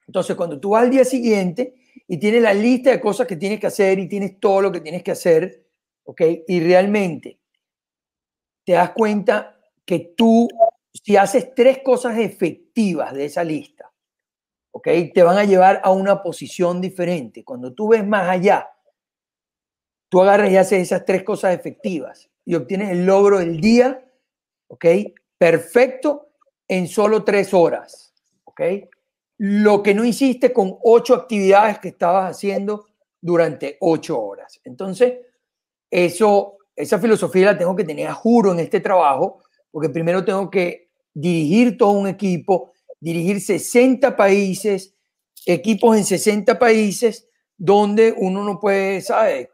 Entonces, 0.07 0.37
cuando 0.37 0.59
tú 0.59 0.71
vas 0.71 0.83
al 0.83 0.91
día 0.91 1.05
siguiente 1.05 1.75
y 2.09 2.19
tienes 2.19 2.43
la 2.43 2.53
lista 2.53 2.91
de 2.91 3.01
cosas 3.01 3.27
que 3.27 3.37
tienes 3.37 3.61
que 3.61 3.69
hacer 3.69 3.99
y 3.99 4.09
tienes 4.09 4.41
todo 4.41 4.61
lo 4.61 4.73
que 4.73 4.81
tienes 4.81 5.03
que 5.03 5.13
hacer, 5.13 5.67
¿ok? 6.05 6.21
Y 6.49 6.61
realmente 6.61 7.39
te 8.65 8.73
das 8.73 8.91
cuenta 8.91 9.57
que 9.85 10.15
tú, 10.17 10.49
si 10.93 11.17
haces 11.17 11.55
tres 11.55 11.79
cosas 11.83 12.19
efectivas 12.19 13.15
de 13.15 13.27
esa 13.27 13.45
lista, 13.45 13.93
¿ok? 14.73 14.89
Te 15.15 15.23
van 15.23 15.39
a 15.39 15.45
llevar 15.45 15.81
a 15.85 15.91
una 15.91 16.23
posición 16.23 16.81
diferente. 16.81 17.45
Cuando 17.45 17.73
tú 17.73 17.89
ves 17.89 18.07
más 18.07 18.29
allá, 18.29 18.74
tú 20.15 20.23
agarras 20.23 20.53
y 20.53 20.57
haces 20.57 20.81
esas 20.81 21.05
tres 21.05 21.25
cosas 21.25 21.57
efectivas 21.57 22.31
y 22.45 22.55
obtienes 22.55 22.93
el 22.93 23.05
logro 23.05 23.41
del 23.41 23.61
día, 23.61 24.09
¿ok? 24.69 24.85
Perfecto 25.37 26.29
en 26.69 26.87
solo 26.87 27.25
tres 27.25 27.53
horas, 27.53 28.15
¿ok? 28.45 28.61
Lo 29.39 29.83
que 29.83 29.93
no 29.93 30.05
hiciste 30.05 30.53
con 30.53 30.79
ocho 30.85 31.15
actividades 31.15 31.81
que 31.81 31.89
estabas 31.89 32.31
haciendo 32.31 32.87
durante 33.21 33.77
ocho 33.81 34.23
horas. 34.23 34.61
Entonces, 34.63 35.15
eso, 35.91 36.59
esa 36.77 37.01
filosofía 37.01 37.47
la 37.47 37.59
tengo 37.59 37.75
que 37.75 37.83
tener 37.83 38.07
a 38.07 38.15
juro 38.15 38.53
en 38.53 38.61
este 38.61 38.79
trabajo, 38.79 39.43
porque 39.73 39.89
primero 39.89 40.25
tengo 40.25 40.49
que 40.49 40.91
dirigir 41.13 41.77
todo 41.77 41.91
un 41.91 42.07
equipo, 42.07 42.71
dirigir 43.01 43.41
60 43.41 44.15
países, 44.15 44.95
equipos 45.45 45.97
en 45.97 46.05
60 46.05 46.57
países, 46.57 47.29
donde 47.57 48.15
uno 48.17 48.43
no 48.43 48.59
puede, 48.59 49.01
saber 49.01 49.51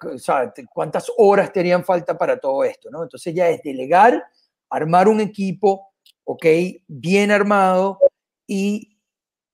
cuántas 0.73 1.11
horas 1.17 1.53
tenían 1.53 1.85
falta 1.85 2.17
para 2.17 2.39
todo 2.39 2.65
esto, 2.65 2.91
¿no? 2.91 3.03
Entonces 3.03 3.35
ya 3.35 3.49
es 3.49 3.63
delegar, 3.63 4.25
armar 4.71 5.09
un 5.09 5.21
equipo, 5.21 5.93
¿ok? 6.25 6.47
Bien 6.87 7.31
armado 7.31 7.99
y 8.47 8.97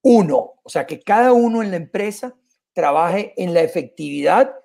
uno, 0.01 0.53
o 0.63 0.69
sea, 0.69 0.85
que 0.85 1.01
cada 1.01 1.33
uno 1.33 1.61
en 1.61 1.71
la 1.71 1.77
empresa 1.77 2.35
trabaje 2.73 3.33
en 3.35 3.53
la 3.53 3.61
efectividad, 3.61 4.55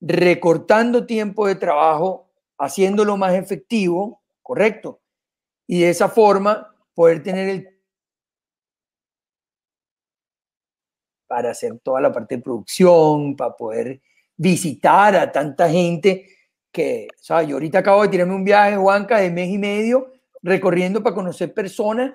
recortando 0.00 1.06
tiempo 1.06 1.46
de 1.46 1.54
trabajo, 1.54 2.30
haciéndolo 2.58 3.16
más 3.16 3.34
efectivo, 3.34 4.22
¿correcto? 4.42 5.00
Y 5.66 5.80
de 5.80 5.90
esa 5.90 6.08
forma 6.08 6.74
poder 6.94 7.22
tener 7.22 7.48
el 7.48 7.77
para 11.28 11.50
hacer 11.50 11.78
toda 11.80 12.00
la 12.00 12.10
parte 12.10 12.36
de 12.36 12.42
producción, 12.42 13.36
para 13.36 13.54
poder 13.54 14.00
visitar 14.36 15.14
a 15.14 15.30
tanta 15.30 15.68
gente 15.68 16.26
que, 16.72 17.08
o 17.12 17.22
sea, 17.22 17.42
yo 17.42 17.56
ahorita 17.56 17.78
acabo 17.80 18.02
de 18.02 18.08
tirarme 18.08 18.34
un 18.34 18.44
viaje, 18.44 18.76
Juanca, 18.76 19.18
de 19.18 19.30
mes 19.30 19.48
y 19.48 19.58
medio, 19.58 20.10
recorriendo 20.42 21.02
para 21.02 21.14
conocer 21.14 21.52
personas 21.52 22.14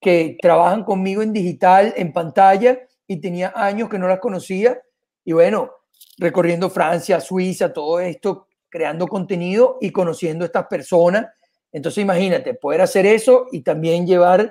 que 0.00 0.36
trabajan 0.40 0.84
conmigo 0.84 1.22
en 1.22 1.32
digital, 1.32 1.92
en 1.96 2.12
pantalla, 2.12 2.78
y 3.06 3.20
tenía 3.20 3.52
años 3.54 3.88
que 3.88 3.98
no 3.98 4.08
las 4.08 4.18
conocía. 4.20 4.80
Y 5.24 5.32
bueno, 5.32 5.70
recorriendo 6.18 6.70
Francia, 6.70 7.20
Suiza, 7.20 7.72
todo 7.72 8.00
esto, 8.00 8.46
creando 8.68 9.06
contenido 9.06 9.78
y 9.80 9.90
conociendo 9.90 10.44
a 10.44 10.46
estas 10.46 10.66
personas. 10.66 11.26
Entonces, 11.72 12.02
imagínate, 12.02 12.54
poder 12.54 12.82
hacer 12.82 13.06
eso 13.06 13.46
y 13.52 13.62
también 13.62 14.06
llevar 14.06 14.50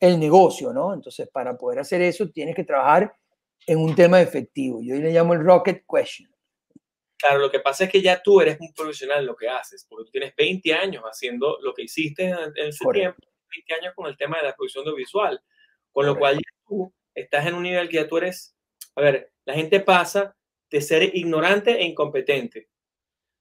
el 0.00 0.18
negocio, 0.18 0.72
¿no? 0.72 0.92
Entonces, 0.92 1.28
para 1.28 1.56
poder 1.56 1.78
hacer 1.80 2.02
eso, 2.02 2.28
tienes 2.30 2.54
que 2.54 2.64
trabajar 2.64 3.14
en 3.66 3.78
un 3.78 3.94
tema 3.94 4.20
efectivo. 4.20 4.80
Yo 4.82 4.96
le 4.96 5.12
llamo 5.12 5.34
el 5.34 5.44
rocket 5.44 5.84
question. 5.88 6.30
Claro, 7.16 7.38
lo 7.38 7.50
que 7.50 7.60
pasa 7.60 7.84
es 7.84 7.90
que 7.90 8.02
ya 8.02 8.20
tú 8.22 8.40
eres 8.40 8.58
un 8.60 8.72
profesional 8.74 9.20
en 9.20 9.26
lo 9.26 9.36
que 9.36 9.48
haces, 9.48 9.86
porque 9.88 10.04
tú 10.04 10.10
tienes 10.10 10.34
20 10.36 10.74
años 10.74 11.04
haciendo 11.04 11.58
lo 11.62 11.72
que 11.72 11.82
hiciste 11.82 12.24
en, 12.24 12.52
ese 12.56 12.84
Correcto. 12.84 12.92
tiempo, 12.92 13.18
20 13.50 13.74
años 13.74 13.94
con 13.94 14.06
el 14.06 14.16
tema 14.16 14.38
de 14.38 14.44
la 14.44 14.54
producción 14.54 14.84
audiovisual, 14.84 15.40
con 15.92 16.06
lo 16.06 16.18
cual 16.18 16.36
ya 16.36 16.50
tú 16.66 16.92
estás 17.14 17.46
en 17.46 17.54
un 17.54 17.62
nivel 17.62 17.88
que 17.88 17.96
ya 17.96 18.08
tú 18.08 18.18
eres, 18.18 18.56
a 18.96 19.00
ver, 19.00 19.32
la 19.44 19.54
gente 19.54 19.80
pasa 19.80 20.36
de 20.70 20.80
ser 20.80 21.16
ignorante 21.16 21.72
e 21.72 21.84
incompetente. 21.84 22.68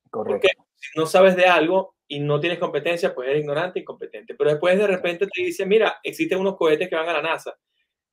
Correcto. 0.09 0.33
Porque 0.33 0.49
si 0.75 0.99
no 0.99 1.05
sabes 1.05 1.35
de 1.35 1.45
algo 1.45 1.95
y 2.07 2.19
no 2.19 2.39
tienes 2.39 2.59
competencia, 2.59 3.15
pues 3.15 3.27
eres 3.27 3.41
ignorante 3.41 3.79
e 3.79 3.81
incompetente. 3.81 4.35
Pero 4.35 4.51
después 4.51 4.77
de 4.77 4.87
repente 4.87 5.27
te 5.27 5.41
dicen, 5.41 5.67
mira, 5.67 5.99
existen 6.03 6.39
unos 6.39 6.55
cohetes 6.55 6.87
que 6.87 6.95
van 6.95 7.09
a 7.09 7.13
la 7.13 7.21
NASA. 7.21 7.57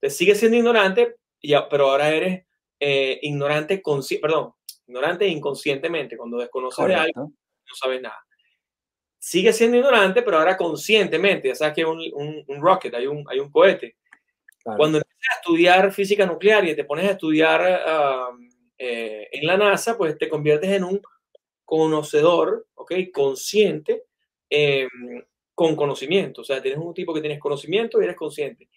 Te 0.00 0.08
sigues 0.08 0.38
siendo 0.38 0.56
ignorante, 0.56 1.16
ya, 1.42 1.68
pero 1.68 1.90
ahora 1.90 2.10
eres 2.10 2.44
eh, 2.78 3.18
ignorante, 3.22 3.82
perdón, 4.20 4.54
ignorante 4.86 5.26
inconscientemente. 5.26 6.16
Cuando 6.16 6.38
desconoces 6.38 6.86
de 6.86 6.94
algo, 6.94 7.22
no 7.22 7.74
sabes 7.74 8.00
nada. 8.02 8.18
Sigue 9.18 9.52
siendo 9.52 9.76
ignorante, 9.76 10.22
pero 10.22 10.38
ahora 10.38 10.56
conscientemente. 10.56 11.48
Ya 11.48 11.54
sabes 11.54 11.74
que 11.74 11.80
hay 11.82 11.86
un, 11.86 12.00
un, 12.14 12.44
un 12.46 12.62
rocket, 12.62 12.94
hay 12.94 13.06
un, 13.06 13.24
hay 13.28 13.38
un 13.38 13.50
cohete. 13.50 13.96
Claro. 14.62 14.78
Cuando 14.78 14.98
empiezas 14.98 15.36
a 15.36 15.40
estudiar 15.40 15.92
física 15.92 16.26
nuclear 16.26 16.66
y 16.66 16.74
te 16.74 16.84
pones 16.84 17.06
a 17.06 17.12
estudiar 17.12 17.60
uh, 17.60 18.38
eh, 18.78 19.28
en 19.32 19.46
la 19.46 19.56
NASA, 19.56 19.96
pues 19.96 20.16
te 20.18 20.28
conviertes 20.28 20.70
en 20.70 20.84
un 20.84 21.00
conocedor, 21.64 22.66
¿ok? 22.74 22.92
Consciente, 23.12 24.04
eh, 24.48 24.88
con 25.54 25.76
conocimiento. 25.76 26.40
O 26.40 26.44
sea, 26.44 26.60
tienes 26.60 26.80
un 26.80 26.92
tipo 26.92 27.14
que 27.14 27.20
tienes 27.20 27.38
conocimiento 27.38 28.00
y 28.00 28.04
eres 28.04 28.16
consciente. 28.16 28.68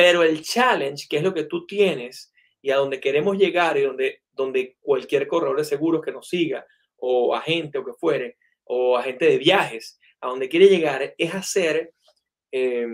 Pero 0.00 0.22
el 0.22 0.40
challenge, 0.40 1.06
que 1.10 1.18
es 1.18 1.22
lo 1.22 1.34
que 1.34 1.44
tú 1.44 1.66
tienes 1.66 2.32
y 2.62 2.70
a 2.70 2.76
donde 2.76 3.00
queremos 3.00 3.36
llegar 3.36 3.76
y 3.76 3.82
donde, 3.82 4.22
donde 4.32 4.78
cualquier 4.80 5.28
corredor 5.28 5.58
de 5.58 5.64
seguros 5.64 6.00
que 6.02 6.10
nos 6.10 6.26
siga, 6.26 6.66
o 6.96 7.34
agente 7.34 7.76
o 7.76 7.84
que 7.84 7.92
fuere, 7.92 8.38
o 8.64 8.96
agente 8.96 9.26
de 9.26 9.36
viajes, 9.36 10.00
a 10.22 10.28
donde 10.28 10.48
quiere 10.48 10.68
llegar 10.68 11.14
es 11.18 11.34
hacer, 11.34 11.92
eh, 12.50 12.86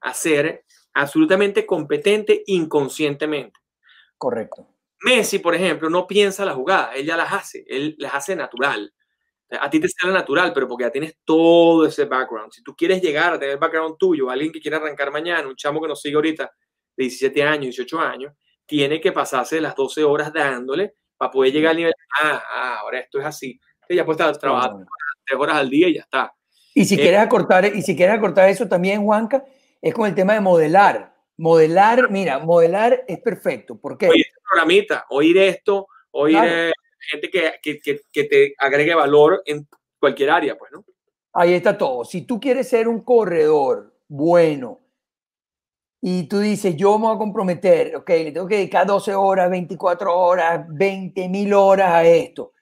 hacer 0.00 0.64
absolutamente 0.94 1.64
competente 1.64 2.42
inconscientemente. 2.46 3.60
Correcto. 4.18 4.66
Messi, 5.02 5.38
por 5.38 5.54
ejemplo, 5.54 5.88
no 5.90 6.08
piensa 6.08 6.44
la 6.44 6.54
jugada, 6.54 6.92
él 6.94 7.06
ya 7.06 7.16
las 7.16 7.32
hace, 7.32 7.64
él 7.68 7.94
las 7.98 8.14
hace 8.14 8.34
natural. 8.34 8.92
A 9.58 9.68
ti 9.68 9.80
te 9.80 9.88
sale 9.88 10.12
natural, 10.12 10.52
pero 10.52 10.68
porque 10.68 10.84
ya 10.84 10.90
tienes 10.90 11.18
todo 11.24 11.86
ese 11.86 12.04
background. 12.04 12.52
Si 12.52 12.62
tú 12.62 12.74
quieres 12.76 13.02
llegar 13.02 13.34
a 13.34 13.38
tener 13.38 13.54
el 13.54 13.58
background 13.58 13.96
tuyo, 13.98 14.30
alguien 14.30 14.52
que 14.52 14.60
quiera 14.60 14.76
arrancar 14.76 15.10
mañana, 15.10 15.48
un 15.48 15.56
chamo 15.56 15.80
que 15.80 15.88
nos 15.88 16.00
sigue 16.00 16.14
ahorita 16.14 16.44
de 16.96 17.04
17 17.04 17.42
años, 17.42 17.62
18 17.76 17.98
años, 17.98 18.32
tiene 18.64 19.00
que 19.00 19.10
pasarse 19.10 19.60
las 19.60 19.74
12 19.74 20.04
horas 20.04 20.32
dándole 20.32 20.94
para 21.16 21.32
poder 21.32 21.52
llegar 21.52 21.70
al 21.72 21.76
nivel, 21.78 21.94
ah, 22.22 22.42
ah 22.48 22.78
ahora 22.80 23.00
esto 23.00 23.18
es 23.18 23.26
así. 23.26 23.60
Entonces 23.74 23.96
ya 23.96 24.04
puedes 24.04 24.20
estar 24.20 24.38
trabajando 24.38 24.86
tres 25.26 25.40
horas 25.40 25.56
al 25.56 25.68
día 25.68 25.88
y 25.88 25.94
ya 25.94 26.02
está. 26.02 26.32
Y 26.74 26.84
si, 26.84 26.94
eh, 26.94 26.98
quieres 26.98 27.20
acortar, 27.20 27.64
y 27.66 27.82
si 27.82 27.96
quieres 27.96 28.14
acortar 28.14 28.48
eso 28.48 28.68
también, 28.68 29.02
Juanca, 29.02 29.44
es 29.82 29.92
con 29.92 30.06
el 30.06 30.14
tema 30.14 30.34
de 30.34 30.40
modelar. 30.40 31.14
Modelar, 31.36 32.10
mira, 32.10 32.38
modelar 32.38 33.04
es 33.08 33.18
perfecto. 33.18 33.78
¿Por 33.80 33.98
qué? 33.98 34.08
Oír 34.08 34.26
este 34.26 34.40
programita, 34.48 35.06
oír 35.08 35.38
esto, 35.38 35.88
oír 36.12 36.38
eh, 36.40 36.72
gente 37.00 37.30
que, 37.30 37.52
que, 37.62 38.00
que, 38.12 38.24
te 38.24 38.54
agregue 38.58 38.94
valor 38.94 39.42
en 39.46 39.66
cualquier 39.98 40.30
área, 40.30 40.56
pues, 40.56 40.70
¿no? 40.72 40.84
Ahí 41.32 41.54
está 41.54 41.76
todo. 41.78 42.04
Si 42.04 42.22
tú 42.22 42.40
quieres 42.40 42.68
ser 42.68 42.88
un 42.88 43.02
corredor 43.02 43.94
bueno, 44.08 44.80
y 46.02 46.24
tú 46.24 46.38
dices, 46.38 46.76
yo 46.76 46.98
me 46.98 47.06
voy 47.06 47.16
a 47.16 47.18
comprometer, 47.18 47.94
ok, 47.96 48.08
le 48.08 48.32
tengo 48.32 48.46
que 48.46 48.56
dedicar 48.56 48.86
12 48.86 49.14
horas, 49.14 49.50
24 49.50 50.18
horas, 50.18 50.64
20 50.68 51.28
mil 51.28 51.52
horas 51.52 51.90
a 51.90 52.04
esto. 52.04 52.52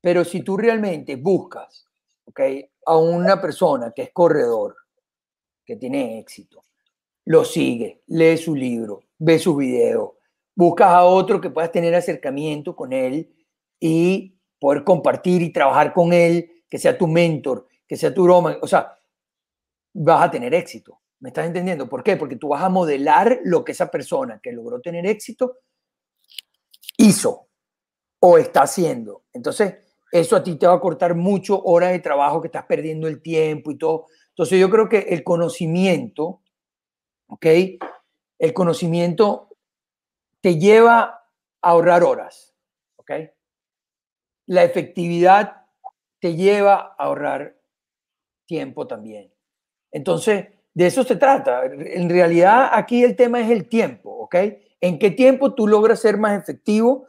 Pero 0.00 0.24
si 0.24 0.42
tú 0.42 0.56
realmente 0.56 1.16
buscas, 1.16 1.86
ok, 2.24 2.40
a 2.86 2.96
una 2.96 3.40
persona 3.40 3.92
que 3.94 4.02
es 4.02 4.10
corredor, 4.12 4.76
que 5.64 5.76
tiene 5.76 6.18
éxito, 6.18 6.64
lo 7.26 7.44
sigue, 7.44 8.02
lee 8.06 8.38
su 8.38 8.54
libro, 8.54 9.04
ve 9.18 9.38
sus 9.38 9.56
videos, 9.56 10.12
buscas 10.54 10.88
a 10.88 11.04
otro 11.04 11.40
que 11.40 11.50
puedas 11.50 11.70
tener 11.70 11.94
acercamiento 11.94 12.74
con 12.74 12.92
él 12.92 13.30
y 13.84 14.38
poder 14.60 14.84
compartir 14.84 15.42
y 15.42 15.52
trabajar 15.52 15.92
con 15.92 16.12
él, 16.12 16.62
que 16.70 16.78
sea 16.78 16.96
tu 16.96 17.08
mentor, 17.08 17.66
que 17.84 17.96
sea 17.96 18.14
tu 18.14 18.22
broma, 18.22 18.56
o 18.62 18.68
sea, 18.68 18.96
vas 19.92 20.22
a 20.22 20.30
tener 20.30 20.54
éxito. 20.54 21.00
¿Me 21.18 21.30
estás 21.30 21.46
entendiendo? 21.46 21.88
¿Por 21.88 22.04
qué? 22.04 22.16
Porque 22.16 22.36
tú 22.36 22.48
vas 22.48 22.62
a 22.62 22.68
modelar 22.68 23.40
lo 23.42 23.64
que 23.64 23.72
esa 23.72 23.90
persona 23.90 24.38
que 24.40 24.52
logró 24.52 24.80
tener 24.80 25.04
éxito 25.04 25.58
hizo 26.96 27.48
o 28.20 28.38
está 28.38 28.62
haciendo. 28.62 29.24
Entonces, 29.32 29.74
eso 30.12 30.36
a 30.36 30.44
ti 30.44 30.54
te 30.54 30.68
va 30.68 30.74
a 30.74 30.80
cortar 30.80 31.16
mucho 31.16 31.60
horas 31.60 31.90
de 31.90 31.98
trabajo 31.98 32.40
que 32.40 32.46
estás 32.46 32.66
perdiendo 32.66 33.08
el 33.08 33.20
tiempo 33.20 33.72
y 33.72 33.78
todo. 33.78 34.06
Entonces, 34.28 34.60
yo 34.60 34.70
creo 34.70 34.88
que 34.88 34.98
el 35.08 35.24
conocimiento, 35.24 36.40
¿ok? 37.26 37.46
El 38.38 38.54
conocimiento 38.54 39.48
te 40.40 40.56
lleva 40.56 41.00
a 41.00 41.70
ahorrar 41.70 42.04
horas. 42.04 42.51
La 44.46 44.64
efectividad 44.64 45.66
te 46.20 46.34
lleva 46.34 46.94
a 46.98 47.04
ahorrar 47.04 47.56
tiempo 48.46 48.86
también. 48.86 49.32
Entonces, 49.90 50.46
de 50.74 50.86
eso 50.86 51.04
se 51.04 51.16
trata. 51.16 51.64
En 51.66 52.08
realidad 52.08 52.70
aquí 52.72 53.02
el 53.04 53.16
tema 53.16 53.40
es 53.40 53.50
el 53.50 53.68
tiempo, 53.68 54.10
¿ok? 54.10 54.36
¿En 54.80 54.98
qué 54.98 55.10
tiempo 55.10 55.54
tú 55.54 55.66
logras 55.66 56.00
ser 56.00 56.16
más 56.18 56.40
efectivo? 56.40 57.06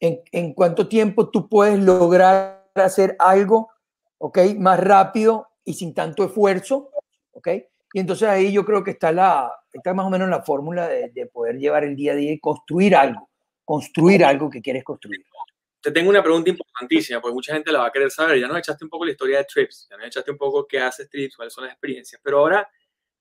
¿En, 0.00 0.20
en 0.32 0.52
cuánto 0.52 0.88
tiempo 0.88 1.30
tú 1.30 1.48
puedes 1.48 1.78
lograr 1.78 2.64
hacer 2.74 3.16
algo, 3.18 3.70
¿ok? 4.18 4.38
Más 4.58 4.80
rápido 4.80 5.48
y 5.64 5.74
sin 5.74 5.94
tanto 5.94 6.24
esfuerzo, 6.24 6.90
¿ok? 7.32 7.48
Y 7.92 8.00
entonces 8.00 8.28
ahí 8.28 8.52
yo 8.52 8.64
creo 8.64 8.82
que 8.82 8.90
está, 8.90 9.12
la, 9.12 9.52
está 9.72 9.94
más 9.94 10.06
o 10.06 10.10
menos 10.10 10.28
la 10.28 10.42
fórmula 10.42 10.88
de, 10.88 11.10
de 11.10 11.26
poder 11.26 11.56
llevar 11.56 11.84
el 11.84 11.94
día 11.94 12.12
a 12.12 12.16
día 12.16 12.32
y 12.32 12.40
construir 12.40 12.96
algo, 12.96 13.28
construir 13.64 14.24
algo 14.24 14.50
que 14.50 14.60
quieres 14.60 14.82
construir 14.82 15.24
te 15.84 15.92
tengo 15.92 16.08
una 16.08 16.22
pregunta 16.22 16.48
importantísima, 16.48 17.20
porque 17.20 17.34
mucha 17.34 17.52
gente 17.52 17.70
la 17.70 17.80
va 17.80 17.88
a 17.88 17.92
querer 17.92 18.10
saber. 18.10 18.40
Ya 18.40 18.48
nos 18.48 18.56
echaste 18.56 18.84
un 18.84 18.88
poco 18.88 19.04
la 19.04 19.10
historia 19.10 19.36
de 19.36 19.44
Trips, 19.44 19.86
ya 19.90 19.98
nos 19.98 20.06
echaste 20.06 20.30
un 20.30 20.38
poco 20.38 20.66
qué 20.66 20.78
hace 20.80 21.06
Trips, 21.06 21.36
cuáles 21.36 21.52
son 21.52 21.64
las 21.64 21.74
experiencias, 21.74 22.18
pero 22.24 22.38
ahora 22.38 22.66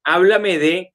háblame 0.06 0.58
de 0.58 0.94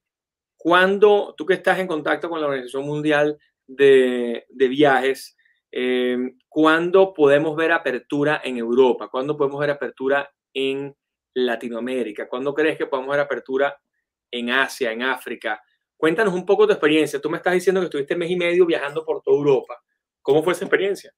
cuándo, 0.57 1.35
tú 1.37 1.45
que 1.45 1.53
estás 1.53 1.77
en 1.77 1.85
contacto 1.85 2.27
con 2.27 2.41
la 2.41 2.47
Organización 2.47 2.87
Mundial 2.87 3.37
de, 3.67 4.47
Viajes, 4.49 5.37
eh, 5.71 6.17
¿cuándo 6.47 7.13
podemos 7.13 7.55
ver 7.55 7.71
apertura 7.71 8.41
en 8.43 8.57
Europa? 8.57 9.07
¿Cuándo 9.07 9.37
podemos 9.37 9.59
ver 9.59 9.69
apertura 9.69 10.27
en 10.51 10.95
Latinoamérica? 11.35 12.27
¿Cuándo 12.27 12.55
crees 12.55 12.79
que 12.79 12.87
podemos 12.87 13.11
ver 13.11 13.19
apertura 13.19 13.79
en 14.31 14.49
Asia, 14.49 14.91
en 14.91 15.03
África? 15.03 15.61
Cuéntanos 15.95 16.33
un 16.33 16.47
poco 16.47 16.65
tu 16.65 16.73
experiencia. 16.73 17.21
Tú 17.21 17.29
me 17.29 17.37
estás 17.37 17.53
diciendo 17.53 17.79
que 17.79 17.85
estuviste 17.85 18.15
mes 18.15 18.31
y 18.31 18.35
medio 18.35 18.65
viajando 18.65 19.05
por 19.05 19.21
toda 19.21 19.37
Europa. 19.37 19.79
¿Cómo 20.23 20.41
fue 20.41 20.53
esa 20.53 20.65
experiencia? 20.65 21.13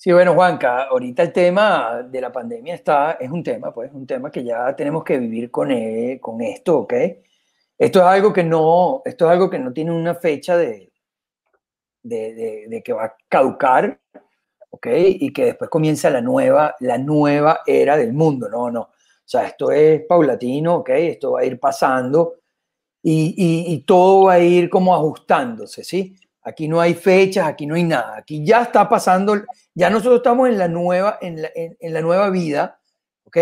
Sí, 0.00 0.12
bueno, 0.12 0.34
Juanca, 0.34 0.84
ahorita 0.84 1.24
el 1.24 1.32
tema 1.32 2.04
de 2.08 2.20
la 2.20 2.30
pandemia 2.30 2.72
está, 2.72 3.12
es 3.18 3.28
un 3.32 3.42
tema, 3.42 3.72
pues, 3.74 3.90
un 3.92 4.06
tema 4.06 4.30
que 4.30 4.44
ya 4.44 4.74
tenemos 4.76 5.02
que 5.02 5.18
vivir 5.18 5.50
con, 5.50 5.72
e, 5.72 6.20
con 6.20 6.40
esto, 6.40 6.78
¿ok? 6.80 6.92
Esto 7.76 7.98
es 7.98 8.04
algo 8.04 8.32
que 8.32 8.44
no, 8.44 9.02
esto 9.04 9.26
es 9.26 9.32
algo 9.32 9.50
que 9.50 9.58
no 9.58 9.72
tiene 9.72 9.90
una 9.90 10.14
fecha 10.14 10.56
de, 10.56 10.92
de, 12.02 12.66
de, 12.68 12.82
que 12.84 12.92
va 12.92 13.06
a 13.06 13.16
caducar, 13.28 14.00
¿ok? 14.70 14.86
Y 14.92 15.32
que 15.32 15.46
después 15.46 15.68
comienza 15.68 16.10
la 16.10 16.20
nueva, 16.20 16.76
la 16.78 16.96
nueva 16.98 17.62
era 17.66 17.96
del 17.96 18.12
mundo, 18.12 18.48
no, 18.48 18.70
no. 18.70 18.82
O 18.82 18.90
sea, 19.24 19.48
esto 19.48 19.72
es 19.72 20.02
paulatino, 20.06 20.76
¿ok? 20.76 20.90
Esto 20.90 21.32
va 21.32 21.40
a 21.40 21.44
ir 21.44 21.58
pasando 21.58 22.36
y, 23.02 23.34
y, 23.36 23.74
y 23.74 23.80
todo 23.80 24.26
va 24.26 24.34
a 24.34 24.38
ir 24.38 24.70
como 24.70 24.94
ajustándose, 24.94 25.82
¿sí? 25.82 26.14
Aquí 26.48 26.66
no 26.66 26.80
hay 26.80 26.94
fechas, 26.94 27.46
aquí 27.46 27.66
no 27.66 27.74
hay 27.74 27.84
nada. 27.84 28.16
Aquí 28.16 28.44
ya 28.44 28.62
está 28.62 28.88
pasando, 28.88 29.34
ya 29.78 29.90
nosotros 29.90 30.16
estamos 30.16 30.48
en 30.48 30.58
la 30.58 30.66
nueva, 30.66 31.18
en 31.20 31.40
la, 31.40 31.50
en, 31.54 31.94
la 31.94 32.00
nueva 32.00 32.30
vida, 32.30 32.80
¿ok? 33.22 33.36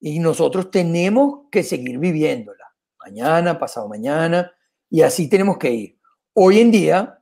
Y 0.00 0.18
nosotros 0.18 0.70
tenemos 0.70 1.50
que 1.52 1.62
seguir 1.62 1.98
viviéndola. 1.98 2.64
Mañana, 3.04 3.58
pasado 3.58 3.86
mañana, 3.86 4.50
y 4.88 5.02
así 5.02 5.28
tenemos 5.28 5.58
que 5.58 5.70
ir. 5.70 5.98
Hoy 6.32 6.60
en 6.60 6.70
día 6.70 7.18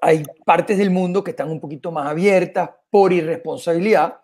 hay 0.00 0.22
partes 0.46 0.78
del 0.78 0.90
mundo 0.90 1.22
que 1.22 1.32
están 1.32 1.50
un 1.50 1.60
poquito 1.60 1.92
más 1.92 2.08
abiertas 2.08 2.70
por 2.88 3.12
irresponsabilidad. 3.12 4.22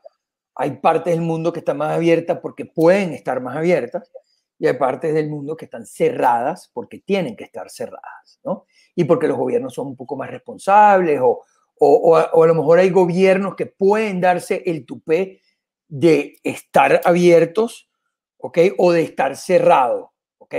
Hay 0.55 0.79
partes 0.79 1.13
del 1.15 1.23
mundo 1.23 1.53
que 1.53 1.59
están 1.59 1.77
más 1.77 1.93
abiertas 1.93 2.39
porque 2.41 2.65
pueden 2.65 3.13
estar 3.13 3.43
más 3.43 3.55
abiertas. 3.55 4.11
Y 4.59 4.67
hay 4.67 4.79
partes 4.79 5.13
del 5.13 5.29
mundo 5.29 5.59
que 5.59 5.67
están 5.67 5.85
cerradas 5.85 6.71
porque 6.73 7.01
tienen 7.01 7.37
que 7.37 7.45
estar 7.45 7.69
cerradas, 7.69 8.41
¿no? 8.43 8.65
y 8.99 9.05
porque 9.05 9.29
los 9.29 9.37
gobiernos 9.37 9.75
son 9.75 9.89
un 9.89 9.97
poco 9.97 10.17
más 10.17 10.31
responsables 10.31 11.21
o, 11.23 11.45
o, 11.79 12.17
a, 12.17 12.47
lo 12.47 12.55
mejor 12.55 12.79
hay 12.79 12.91
gobiernos 12.91 13.55
que 13.55 13.67
pueden 13.67 14.21
darse 14.21 14.63
el 14.67 14.87
tupé 14.87 15.41
de 15.89 16.39
estar 16.43 17.01
abiertos, 17.05 17.91
¿ok? 18.39 18.59
O 18.79 18.93
de 18.93 19.03
estar 19.03 19.37
cerrados, 19.37 20.11
¿ok? 20.39 20.55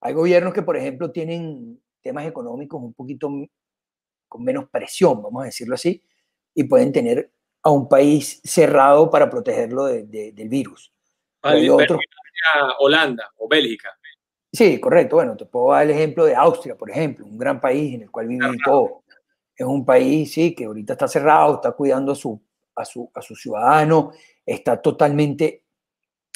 Hay 0.00 0.14
gobiernos 0.14 0.54
que, 0.54 0.62
por 0.62 0.76
ejemplo, 0.76 1.10
tienen 1.10 1.80
temas 2.00 2.26
económicos 2.26 2.80
un 2.82 2.94
poquito 2.94 3.30
con 4.28 4.44
menos 4.44 4.68
presión, 4.70 5.22
vamos 5.22 5.42
a 5.42 5.46
decirlo 5.46 5.74
así, 5.74 6.02
y 6.54 6.64
pueden 6.64 6.92
tener 6.92 7.32
a 7.62 7.70
un 7.70 7.88
país 7.88 8.40
cerrado 8.42 9.10
para 9.10 9.30
protegerlo 9.30 9.86
del 9.86 10.48
virus. 10.48 10.92
Hay 11.42 11.68
otros... 11.68 12.00
Holanda 12.80 13.30
o 13.36 13.48
Bélgica. 13.48 13.96
Sí, 14.52 14.78
correcto. 14.80 15.16
Bueno, 15.16 15.36
te 15.36 15.46
puedo 15.46 15.72
dar 15.72 15.84
el 15.84 15.90
ejemplo 15.90 16.24
de 16.24 16.34
Austria, 16.34 16.76
por 16.76 16.90
ejemplo, 16.90 17.24
un 17.24 17.38
gran 17.38 17.60
país 17.60 17.94
en 17.94 18.02
el 18.02 18.10
cual 18.10 18.28
vive 18.28 18.46
todo. 18.64 19.01
Es 19.56 19.66
un 19.66 19.84
país, 19.84 20.32
sí, 20.32 20.54
que 20.54 20.64
ahorita 20.64 20.94
está 20.94 21.08
cerrado, 21.08 21.56
está 21.56 21.72
cuidando 21.72 22.12
a 22.12 22.14
su, 22.14 22.40
a 22.74 22.84
su, 22.84 23.10
a 23.14 23.22
su 23.22 23.34
ciudadano, 23.34 24.12
está 24.44 24.80
totalmente 24.80 25.64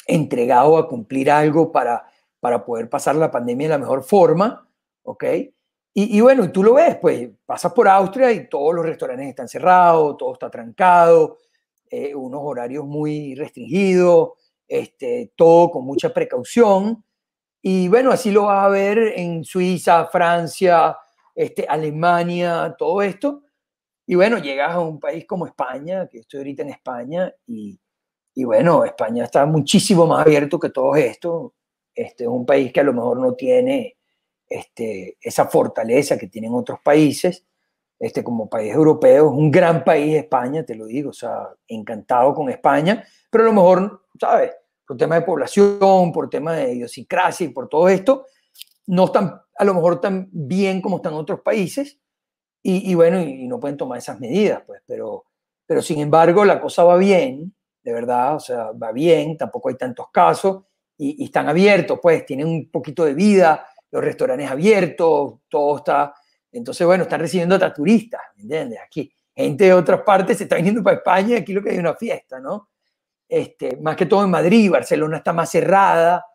entregado 0.05 0.77
a 0.77 0.87
cumplir 0.87 1.29
algo 1.29 1.71
para, 1.71 2.05
para 2.39 2.63
poder 2.63 2.89
pasar 2.89 3.15
la 3.15 3.31
pandemia 3.31 3.67
de 3.67 3.73
la 3.73 3.77
mejor 3.79 4.03
forma, 4.03 4.67
¿ok? 5.03 5.23
Y, 5.93 6.17
y, 6.17 6.21
bueno, 6.21 6.45
y 6.45 6.49
tú 6.49 6.63
lo 6.63 6.75
ves, 6.75 6.97
pues 6.97 7.29
pasas 7.45 7.73
por 7.73 7.87
Austria 7.87 8.31
y 8.31 8.47
todos 8.47 8.73
los 8.75 8.85
restaurantes 8.85 9.29
están 9.29 9.47
cerrados, 9.47 10.15
todo 10.17 10.33
está 10.33 10.49
trancado, 10.49 11.39
eh, 11.89 12.13
unos 12.13 12.41
horarios 12.43 12.85
muy 12.85 13.33
restringidos, 13.35 14.31
este, 14.67 15.33
todo 15.35 15.71
con 15.71 15.85
mucha 15.85 16.13
precaución. 16.13 17.03
Y 17.61 17.87
bueno, 17.87 18.11
así 18.11 18.31
lo 18.31 18.43
vas 18.43 18.65
a 18.65 18.69
ver 18.69 18.99
en 19.15 19.43
Suiza, 19.43 20.05
Francia, 20.05 20.97
este, 21.37 21.67
Alemania, 21.69 22.75
todo 22.77 23.03
esto. 23.03 23.43
Y 24.07 24.15
bueno, 24.15 24.39
llegas 24.39 24.71
a 24.71 24.79
un 24.79 24.99
país 24.99 25.25
como 25.25 25.45
España, 25.45 26.07
que 26.07 26.19
estoy 26.19 26.39
ahorita 26.39 26.63
en 26.63 26.69
España, 26.69 27.31
y, 27.45 27.79
y 28.33 28.43
bueno, 28.43 28.83
España 28.83 29.25
está 29.25 29.45
muchísimo 29.45 30.07
más 30.07 30.25
abierto 30.25 30.59
que 30.59 30.71
todo 30.71 30.95
esto. 30.95 31.53
Este 31.93 32.23
es 32.23 32.29
un 32.29 32.43
país 32.43 32.73
que 32.73 32.79
a 32.79 32.83
lo 32.83 32.93
mejor 32.93 33.19
no 33.19 33.33
tiene 33.35 33.97
este, 34.49 35.17
esa 35.21 35.45
fortaleza 35.45 36.17
que 36.17 36.27
tienen 36.27 36.55
otros 36.55 36.79
países, 36.83 37.45
este, 37.99 38.23
como 38.23 38.49
país 38.49 38.73
europeo. 38.73 39.29
Un 39.29 39.51
gran 39.51 39.83
país 39.83 40.15
España, 40.15 40.65
te 40.65 40.73
lo 40.73 40.87
digo, 40.87 41.11
o 41.11 41.13
sea, 41.13 41.49
encantado 41.67 42.33
con 42.33 42.49
España, 42.49 43.05
pero 43.29 43.43
a 43.43 43.47
lo 43.47 43.53
mejor, 43.53 44.05
¿sabes? 44.19 44.51
por 44.87 44.97
tema 44.97 45.15
de 45.15 45.21
población, 45.21 46.11
por 46.11 46.29
tema 46.29 46.55
de 46.55 46.73
idiosincrasia 46.73 47.45
y 47.45 47.49
por 47.49 47.67
todo 47.67 47.89
esto, 47.89 48.25
no 48.87 49.05
están 49.05 49.41
a 49.57 49.65
lo 49.65 49.73
mejor 49.73 49.99
tan 49.99 50.29
bien 50.31 50.81
como 50.81 50.97
están 50.97 51.13
otros 51.13 51.41
países 51.41 51.99
y, 52.69 52.93
bueno, 52.95 53.21
y, 53.21 53.47
no 53.47 53.61
pueden 53.61 53.77
tomar 53.77 53.97
esas 53.97 54.19
medidas, 54.19 54.61
pues, 54.67 54.81
pero, 54.85 55.23
pero 55.65 55.81
sin 55.81 55.99
embargo 55.99 56.43
la 56.43 56.59
cosa 56.59 56.83
va 56.83 56.97
bien, 56.97 57.55
de 57.81 57.93
verdad, 57.93 58.35
o 58.35 58.39
sea, 58.41 58.71
va 58.71 58.91
bien, 58.91 59.37
tampoco 59.37 59.69
hay 59.69 59.75
tantos 59.75 60.07
casos 60.11 60.63
y, 60.97 61.23
están 61.23 61.47
abiertos, 61.47 61.99
pues 62.01 62.25
tienen 62.25 62.47
un 62.47 62.69
poquito 62.69 63.05
de 63.05 63.13
vida, 63.13 63.65
los 63.89 64.03
restaurantes 64.03 64.51
abiertos, 64.51 65.35
todo 65.47 65.77
está, 65.77 66.13
entonces 66.51 66.85
bueno, 66.85 67.03
están 67.03 67.21
recibiendo 67.21 67.55
a 67.55 67.73
turistas, 67.73 68.21
¿entiendes? 68.37 68.79
Aquí, 68.85 69.09
gente 69.33 69.63
de 69.65 69.73
otras 69.73 70.01
partes 70.01 70.37
se 70.37 70.43
está 70.43 70.57
viniendo 70.57 70.83
para 70.83 70.97
España 70.97 71.35
y 71.35 71.39
aquí 71.39 71.53
lo 71.53 71.63
que 71.63 71.69
hay 71.69 71.77
una 71.77 71.95
fiesta, 71.95 72.39
¿no? 72.41 72.69
Este, 73.29 73.77
más 73.77 73.95
que 73.95 74.05
todo 74.07 74.25
en 74.25 74.31
Madrid, 74.31 74.69
Barcelona 74.69 75.17
está 75.17 75.31
más 75.31 75.49
cerrada, 75.49 76.25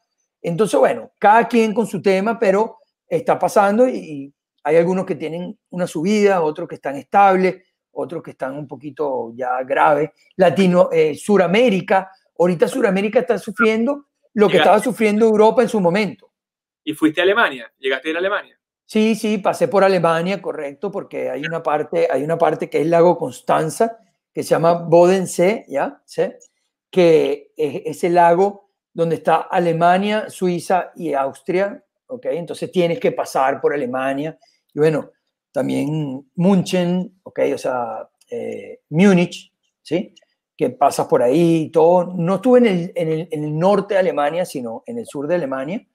entonces 0.40 0.80
bueno, 0.80 1.12
cada 1.18 1.46
quien 1.46 1.74
con 1.74 1.86
su 1.86 2.00
tema, 2.00 2.38
pero 2.38 2.78
está 3.16 3.38
pasando 3.38 3.88
y, 3.88 4.32
hay 4.64 4.76
algunos 4.76 5.04
que 5.04 5.16
tienen 5.16 5.58
una 5.70 5.88
subida, 5.88 6.40
otros 6.40 6.68
que 6.68 6.76
están 6.76 6.94
estables, 6.94 7.64
otros 7.90 8.22
que 8.22 8.30
están 8.30 8.56
un 8.56 8.68
poquito 8.68 9.32
ya 9.34 9.60
graves. 9.64 10.10
Latino, 10.36 10.88
eh, 10.92 11.16
Suramérica, 11.16 12.12
ahorita 12.38 12.68
Suramérica 12.68 13.18
está 13.18 13.38
sufriendo 13.38 14.06
lo 14.34 14.48
que 14.48 14.58
estaba 14.58 14.78
sufriendo 14.78 15.26
Europa 15.26 15.62
en 15.62 15.68
su 15.68 15.80
momento. 15.80 16.32
¿Y 16.84 16.94
fuiste 16.94 17.20
a 17.20 17.24
Alemania? 17.24 17.72
¿Llegaste 17.78 18.08
a 18.08 18.10
ir 18.10 18.16
a 18.16 18.20
Alemania? 18.20 18.58
Sí, 18.86 19.14
sí, 19.14 19.38
pasé 19.38 19.68
por 19.68 19.84
Alemania, 19.84 20.40
correcto, 20.40 20.90
porque 20.90 21.28
hay 21.28 21.44
una 21.44 21.62
parte, 21.62 22.08
hay 22.10 22.22
una 22.22 22.38
parte 22.38 22.70
que 22.70 22.78
es 22.78 22.84
el 22.84 22.90
lago 22.90 23.18
Constanza, 23.18 23.98
que 24.32 24.42
se 24.42 24.50
llama 24.50 24.74
Bodensee, 24.74 25.64
¿ya? 25.68 26.00
¿Sí? 26.04 26.22
Que 26.90 27.52
es 27.56 27.82
ese 27.86 28.10
lago 28.10 28.70
donde 28.92 29.16
está 29.16 29.36
Alemania, 29.36 30.28
Suiza 30.28 30.92
y 30.94 31.14
Austria, 31.14 31.82
¿ok? 32.12 32.26
Entonces 32.26 32.70
tienes 32.70 33.00
que 33.00 33.12
pasar 33.12 33.60
por 33.60 33.72
Alemania. 33.72 34.38
Y 34.74 34.78
bueno, 34.78 35.10
también 35.50 36.30
München, 36.34 37.20
¿ok? 37.22 37.40
O 37.54 37.58
sea, 37.58 38.08
eh, 38.30 38.80
Múnich, 38.90 39.52
¿sí? 39.82 40.14
Que 40.56 40.70
pasas 40.70 41.06
por 41.06 41.22
ahí 41.22 41.62
y 41.62 41.70
todo. 41.70 42.12
No 42.14 42.36
estuve 42.36 42.58
en 42.58 42.66
el, 42.66 42.92
en, 42.94 43.08
el, 43.08 43.28
en 43.30 43.44
el, 43.44 43.58
norte 43.58 43.94
de 43.94 44.00
Alemania, 44.00 44.44
sino 44.44 44.82
en 44.86 44.98
el 44.98 45.06
sur 45.06 45.26
de 45.26 45.36
Alemania, 45.36 45.86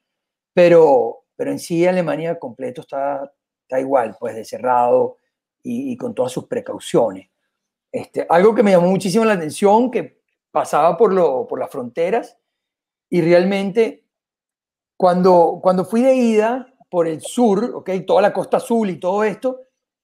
pero, 0.54 1.26
pero 1.36 1.52
en 1.52 1.60
sí 1.60 1.86
Alemania 1.86 2.40
completo 2.40 2.82
está, 2.82 3.32
está 3.62 3.80
igual, 3.80 4.16
pues 4.20 4.36
de 4.36 4.46
cerrado 4.46 5.18
y, 5.64 5.92
y 5.92 5.98
con 5.98 6.16
todas 6.16 6.32
sus 6.32 6.46
precauciones. 6.46 7.30
Este, 7.92 8.26
algo 8.30 8.54
que 8.54 8.64
me 8.64 8.72
llamó 8.72 8.90
muchísimo 8.90 9.24
la 9.24 9.34
atención, 9.34 9.90
que 9.92 10.22
pasaba 10.52 10.98
por, 10.98 11.14
lo, 11.14 11.48
por 11.48 11.60
las 11.60 11.70
fronteras 11.70 12.38
y 13.10 13.22
realmente 13.22 14.07
cuando, 14.98 15.60
cuando 15.62 15.86
fui 15.86 16.02
de 16.02 16.16
ida 16.16 16.74
por 16.90 17.08
el 17.08 17.22
sur, 17.22 17.72
okay, 17.76 18.06
toda 18.06 18.22
la 18.22 18.34
costa 18.34 18.58
azul 18.58 18.90
y 18.90 19.00
todo 19.00 19.24
esto, 19.24 19.62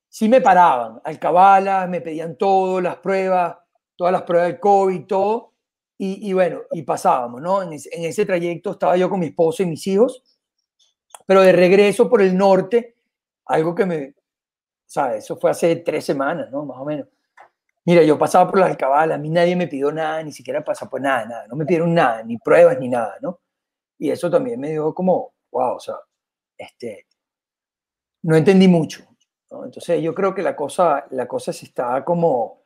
sí 0.07 0.29
me 0.29 0.39
paraban, 0.39 1.01
alcabalas, 1.03 1.89
me 1.89 1.99
pedían 1.99 2.37
todo, 2.37 2.79
las 2.79 2.97
pruebas, 2.97 3.57
todas 3.95 4.13
las 4.13 4.21
pruebas 4.21 4.49
del 4.49 4.59
COVID, 4.59 5.05
todo, 5.05 5.53
y, 5.97 6.29
y 6.29 6.33
bueno, 6.33 6.61
y 6.71 6.83
pasábamos, 6.83 7.41
¿no? 7.41 7.63
En 7.63 7.73
ese, 7.73 7.89
en 7.91 8.05
ese, 8.05 8.25
trayecto 8.25 8.71
estaba 8.71 8.95
yo 8.95 9.09
con 9.09 9.19
mi 9.19 9.27
esposo 9.27 9.63
y 9.63 9.65
mis 9.65 9.85
hijos, 9.87 10.23
pero 11.25 11.41
de 11.41 11.51
regreso 11.51 12.09
por 12.09 12.21
el 12.21 12.37
norte, 12.37 12.95
algo 13.45 13.73
que 13.73 13.85
me, 13.85 14.13
¿sabes? 14.85 15.23
Eso 15.23 15.37
fue 15.37 15.49
hace 15.49 15.77
tres 15.77 16.05
semanas, 16.05 16.51
¿no? 16.51 16.65
Más 16.65 16.77
o 16.77 16.85
menos. 16.85 17.07
Mira, 17.85 18.03
yo 18.03 18.17
pasaba 18.17 18.49
por 18.49 18.59
las 18.59 18.69
alcabalas, 18.69 19.17
a 19.17 19.21
mí 19.21 19.29
nadie 19.29 19.55
me 19.55 19.67
pidió 19.67 19.91
nada, 19.91 20.21
ni 20.23 20.31
siquiera 20.31 20.63
pasaba 20.63 20.91
por 20.91 21.01
nada, 21.01 21.25
nada, 21.25 21.47
no 21.47 21.55
me 21.55 21.65
pidieron 21.65 21.93
nada, 21.93 22.23
ni 22.23 22.37
pruebas, 22.37 22.77
ni 22.79 22.89
nada, 22.89 23.15
¿no? 23.21 23.39
Y 24.03 24.11
eso 24.11 24.29
también 24.29 24.59
me 24.59 24.71
dio 24.71 24.93
como, 24.93 25.33
wow, 25.49 25.77
o 25.77 25.79
sea, 25.79 25.95
este, 26.57 27.07
no 28.23 28.35
entendí 28.35 28.67
mucho. 28.67 29.05
Entonces 29.49 30.03
yo 30.03 30.13
creo 30.13 30.35
que 30.35 30.41
la 30.41 30.57
cosa, 30.57 31.05
la 31.11 31.25
cosa 31.25 31.53
se 31.53 31.67
está 31.67 32.03
como, 32.03 32.65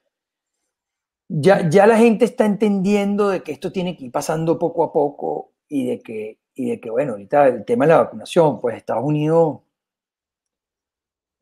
ya, 1.30 1.70
ya 1.70 1.86
la 1.86 1.96
gente 1.96 2.26
está 2.26 2.44
entendiendo 2.44 3.30
de 3.30 3.44
que 3.44 3.52
esto 3.52 3.72
tiene 3.72 3.96
que 3.96 4.06
ir 4.06 4.12
pasando 4.12 4.58
poco 4.58 4.84
a 4.84 4.92
poco 4.92 5.54
y 5.68 5.86
de 5.86 6.00
que, 6.00 6.40
y 6.56 6.72
de 6.72 6.80
que 6.80 6.90
bueno, 6.90 7.12
ahorita 7.12 7.50
el 7.50 7.66
tema 7.66 7.86
de 7.86 7.92
la 7.92 8.00
vacunación, 8.00 8.60
pues 8.60 8.76
Estados 8.76 9.04
Unidos, 9.04 9.60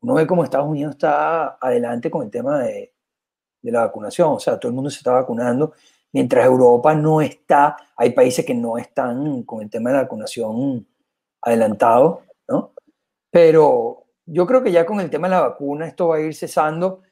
uno 0.02 0.12
ve 0.12 0.26
como 0.26 0.44
Estados 0.44 0.68
Unidos 0.68 0.96
está 0.96 1.56
adelante 1.58 2.10
con 2.10 2.22
el 2.22 2.30
tema 2.30 2.58
de, 2.64 2.92
de 3.62 3.72
la 3.72 3.86
vacunación, 3.86 4.28
o 4.34 4.40
sea, 4.40 4.60
todo 4.60 4.68
el 4.68 4.74
mundo 4.74 4.90
se 4.90 4.98
está 4.98 5.12
vacunando 5.12 5.72
mientras 6.16 6.46
Europa 6.46 6.94
no 6.94 7.20
está, 7.20 7.76
hay 7.94 8.08
países 8.12 8.42
que 8.46 8.54
no 8.54 8.78
están 8.78 9.42
con 9.42 9.60
el 9.60 9.68
tema 9.68 9.90
de 9.90 9.96
la 9.96 10.02
vacunación 10.04 10.86
adelantado, 11.42 12.22
¿no? 12.48 12.72
Pero 13.30 14.04
yo 14.24 14.46
creo 14.46 14.62
que 14.62 14.72
ya 14.72 14.86
con 14.86 14.98
el 14.98 15.10
tema 15.10 15.28
de 15.28 15.34
la 15.34 15.42
vacuna 15.42 15.86
esto 15.86 16.08
va 16.08 16.16
a 16.16 16.20
ir 16.20 16.34
cesando 16.34 17.02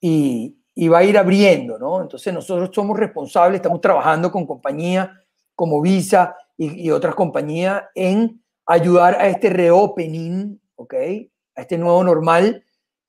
y, 0.00 0.56
y 0.74 0.88
va 0.88 1.00
a 1.00 1.04
ir 1.04 1.18
abriendo, 1.18 1.78
¿no? 1.78 2.00
Entonces 2.00 2.32
nosotros 2.32 2.70
somos 2.72 2.98
responsables, 2.98 3.58
estamos 3.58 3.82
trabajando 3.82 4.32
con 4.32 4.46
compañías 4.46 5.10
como 5.54 5.82
Visa 5.82 6.34
y, 6.56 6.86
y 6.86 6.90
otras 6.90 7.14
compañías 7.14 7.82
en 7.94 8.42
ayudar 8.64 9.16
a 9.16 9.28
este 9.28 9.50
reopening, 9.50 10.58
¿ok? 10.76 10.94
A 11.56 11.60
este 11.60 11.76
nuevo 11.76 12.02
normal 12.02 12.64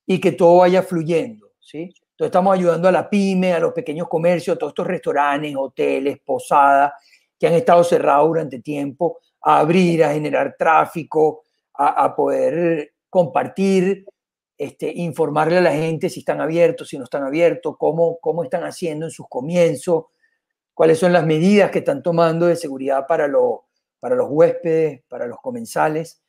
y 0.06 0.20
que 0.20 0.34
todo 0.34 0.58
vaya 0.58 0.84
fluyendo, 0.84 1.54
¿sí? 1.62 1.94
Entonces 2.18 2.30
estamos 2.32 2.58
ayudando 2.58 2.88
a 2.88 2.92
la 2.92 3.08
pyme, 3.08 3.54
a 3.54 3.60
los 3.60 3.74
pequeños 3.74 4.08
comercios, 4.08 4.56
a 4.56 4.58
todos 4.58 4.72
estos 4.72 4.88
restaurantes, 4.88 5.54
hoteles, 5.56 6.18
posadas 6.26 6.94
que 7.38 7.46
han 7.46 7.54
estado 7.54 7.84
cerrados 7.84 8.28
durante 8.30 8.60
tiempo, 8.60 9.20
a 9.40 9.60
abrir, 9.60 10.04
a 10.04 10.14
generar 10.14 10.56
tráfico, 10.58 11.44
a, 11.76 12.16
poder 12.16 12.96
compartir, 13.08 14.04
este, 14.58 14.92
informarle 14.96 15.60
a 15.60 15.62
la 15.62 15.74
gente 15.74 16.10
si 16.10 16.22
están 16.22 16.42
abiertos, 16.42 16.88
si 16.88 16.98
no 16.98 17.04
están 17.04 17.22
abiertos, 17.22 17.76
cómo, 17.78 18.18
cómo 18.20 18.44
están 18.44 18.64
haciendo 18.64 19.06
en 19.06 19.12
sus 19.12 19.28
comienzos, 19.30 20.06
cuáles 20.74 20.98
son 20.98 21.14
las 21.14 21.24
medidas 21.24 21.70
que 21.70 21.80
están 21.80 22.02
tomando 22.02 22.48
de 22.48 22.56
seguridad 22.56 23.06
para, 23.06 23.28
lo, 23.28 23.66
para 24.00 24.16
los 24.16 24.26
huéspedes, 24.32 25.04
para 25.08 25.28
los 25.28 25.38
comensales. 25.40 26.24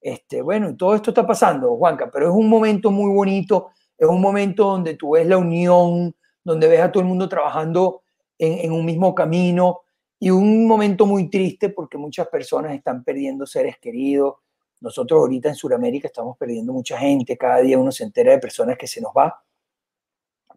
Este, 0.00 0.40
bueno, 0.40 0.76
todo 0.76 0.94
esto 0.94 1.10
está 1.10 1.26
pasando, 1.26 1.76
Juanca, 1.76 2.08
pero 2.12 2.28
es 2.28 2.32
un 2.32 2.48
momento 2.48 2.92
muy 2.92 3.12
bonito 3.12 3.70
es 4.02 4.08
un 4.08 4.20
momento 4.20 4.64
donde 4.64 4.94
tú 4.94 5.12
ves 5.12 5.26
la 5.26 5.38
unión, 5.38 6.14
donde 6.42 6.66
ves 6.66 6.80
a 6.80 6.90
todo 6.90 7.02
el 7.02 7.08
mundo 7.08 7.28
trabajando 7.28 8.02
en, 8.36 8.72
un 8.72 8.84
mismo 8.84 9.14
camino 9.14 9.82
y 10.18 10.30
un 10.30 10.66
momento 10.66 11.06
muy 11.06 11.30
triste 11.30 11.68
porque 11.68 11.98
muchas 11.98 12.26
personas 12.26 12.74
están 12.74 13.04
perdiendo 13.04 13.46
seres 13.46 13.78
queridos. 13.78 14.34
Nosotros 14.80 15.20
ahorita 15.20 15.50
en 15.50 15.54
Sudamérica 15.54 16.08
estamos 16.08 16.36
perdiendo 16.36 16.72
mucha 16.72 16.98
gente, 16.98 17.38
cada 17.38 17.58
día 17.58 17.78
uno 17.78 17.92
se 17.92 18.02
entera 18.02 18.32
de 18.32 18.38
personas 18.38 18.76
que 18.76 18.88
se 18.88 19.00
nos 19.00 19.12
va. 19.16 19.40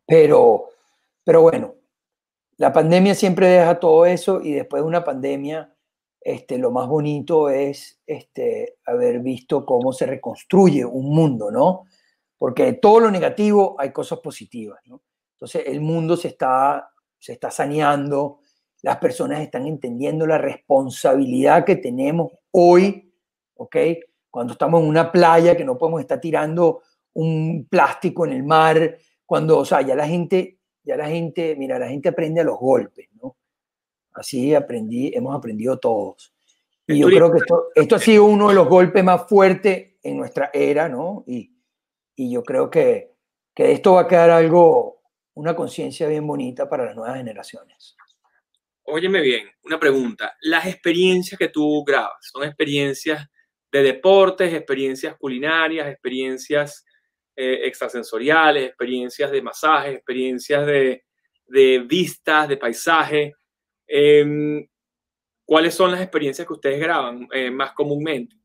Pero, 0.07 0.69
pero 1.23 1.43
bueno, 1.43 1.75
la 2.57 2.73
pandemia 2.73 3.13
siempre 3.13 3.47
deja 3.47 3.79
todo 3.79 4.07
eso 4.07 4.41
y 4.41 4.53
después 4.53 4.81
de 4.81 4.87
una 4.87 5.03
pandemia, 5.03 5.71
este, 6.19 6.57
lo 6.57 6.71
más 6.71 6.87
bonito 6.87 7.51
es 7.51 8.01
este, 8.07 8.77
haber 8.85 9.19
visto 9.19 9.67
cómo 9.67 9.93
se 9.93 10.07
reconstruye 10.07 10.83
un 10.83 11.13
mundo, 11.13 11.51
¿no? 11.51 11.85
Porque 12.45 12.63
de 12.63 12.73
todo 12.73 12.99
lo 12.99 13.09
negativo 13.09 13.75
hay 13.79 13.91
cosas 13.91 14.19
positivas. 14.19 14.79
¿no? 14.85 15.01
Entonces 15.31 15.63
el 15.65 15.81
mundo 15.81 16.15
se 16.15 16.27
está, 16.27 16.91
se 17.17 17.33
está 17.33 17.49
saneando, 17.49 18.37
las 18.83 18.97
personas 18.97 19.41
están 19.41 19.65
entendiendo 19.65 20.27
la 20.27 20.37
responsabilidad 20.37 21.65
que 21.65 21.77
tenemos 21.77 22.33
hoy, 22.51 23.11
¿ok? 23.55 23.75
Cuando 24.29 24.53
estamos 24.53 24.79
en 24.83 24.89
una 24.89 25.11
playa 25.11 25.57
que 25.57 25.65
no 25.65 25.75
podemos 25.75 26.01
estar 26.01 26.21
tirando 26.21 26.83
un 27.13 27.65
plástico 27.67 28.27
en 28.27 28.33
el 28.33 28.43
mar, 28.43 28.95
cuando, 29.25 29.57
o 29.57 29.65
sea, 29.65 29.81
ya 29.81 29.95
la 29.95 30.07
gente, 30.07 30.59
ya 30.83 30.97
la 30.97 31.07
gente, 31.07 31.55
mira, 31.55 31.79
la 31.79 31.87
gente 31.87 32.09
aprende 32.09 32.41
a 32.41 32.43
los 32.43 32.59
golpes, 32.59 33.09
¿no? 33.19 33.37
Así 34.13 34.53
aprendí, 34.53 35.11
hemos 35.15 35.35
aprendido 35.35 35.79
todos. 35.79 36.31
Y 36.85 36.99
yo 36.99 37.07
creo 37.07 37.31
que 37.31 37.39
esto, 37.39 37.69
esto 37.73 37.95
ha 37.95 37.99
sido 37.99 38.25
uno 38.25 38.49
de 38.49 38.53
los 38.53 38.69
golpes 38.69 39.03
más 39.03 39.27
fuertes 39.27 39.95
en 40.03 40.17
nuestra 40.17 40.51
era, 40.53 40.87
¿no? 40.87 41.23
Y, 41.25 41.54
y 42.15 42.31
yo 42.31 42.43
creo 42.43 42.69
que, 42.69 43.11
que 43.53 43.71
esto 43.71 43.93
va 43.93 44.01
a 44.01 44.07
quedar 44.07 44.29
algo, 44.29 45.01
una 45.33 45.55
conciencia 45.55 46.07
bien 46.07 46.25
bonita 46.25 46.69
para 46.69 46.85
las 46.85 46.95
nuevas 46.95 47.17
generaciones. 47.17 47.95
Óyeme 48.83 49.21
bien, 49.21 49.47
una 49.63 49.79
pregunta. 49.79 50.35
Las 50.41 50.67
experiencias 50.67 51.39
que 51.39 51.49
tú 51.49 51.83
grabas, 51.83 52.17
¿son 52.21 52.43
experiencias 52.43 53.27
de 53.71 53.83
deportes, 53.83 54.53
experiencias 54.53 55.15
culinarias, 55.17 55.87
experiencias 55.87 56.85
eh, 57.35 57.61
extrasensoriales, 57.63 58.67
experiencias 58.67 59.31
de 59.31 59.41
masajes, 59.41 59.95
experiencias 59.95 60.65
de, 60.67 61.03
de 61.47 61.79
vistas, 61.79 62.47
de 62.47 62.57
paisaje? 62.57 63.33
Em, 63.87 64.67
¿Cuáles 65.43 65.75
son 65.75 65.91
las 65.91 66.01
experiencias 66.01 66.47
que 66.47 66.53
ustedes 66.53 66.79
graban 66.79 67.27
eh, 67.31 67.51
más 67.51 67.73
comúnmente? 67.73 68.35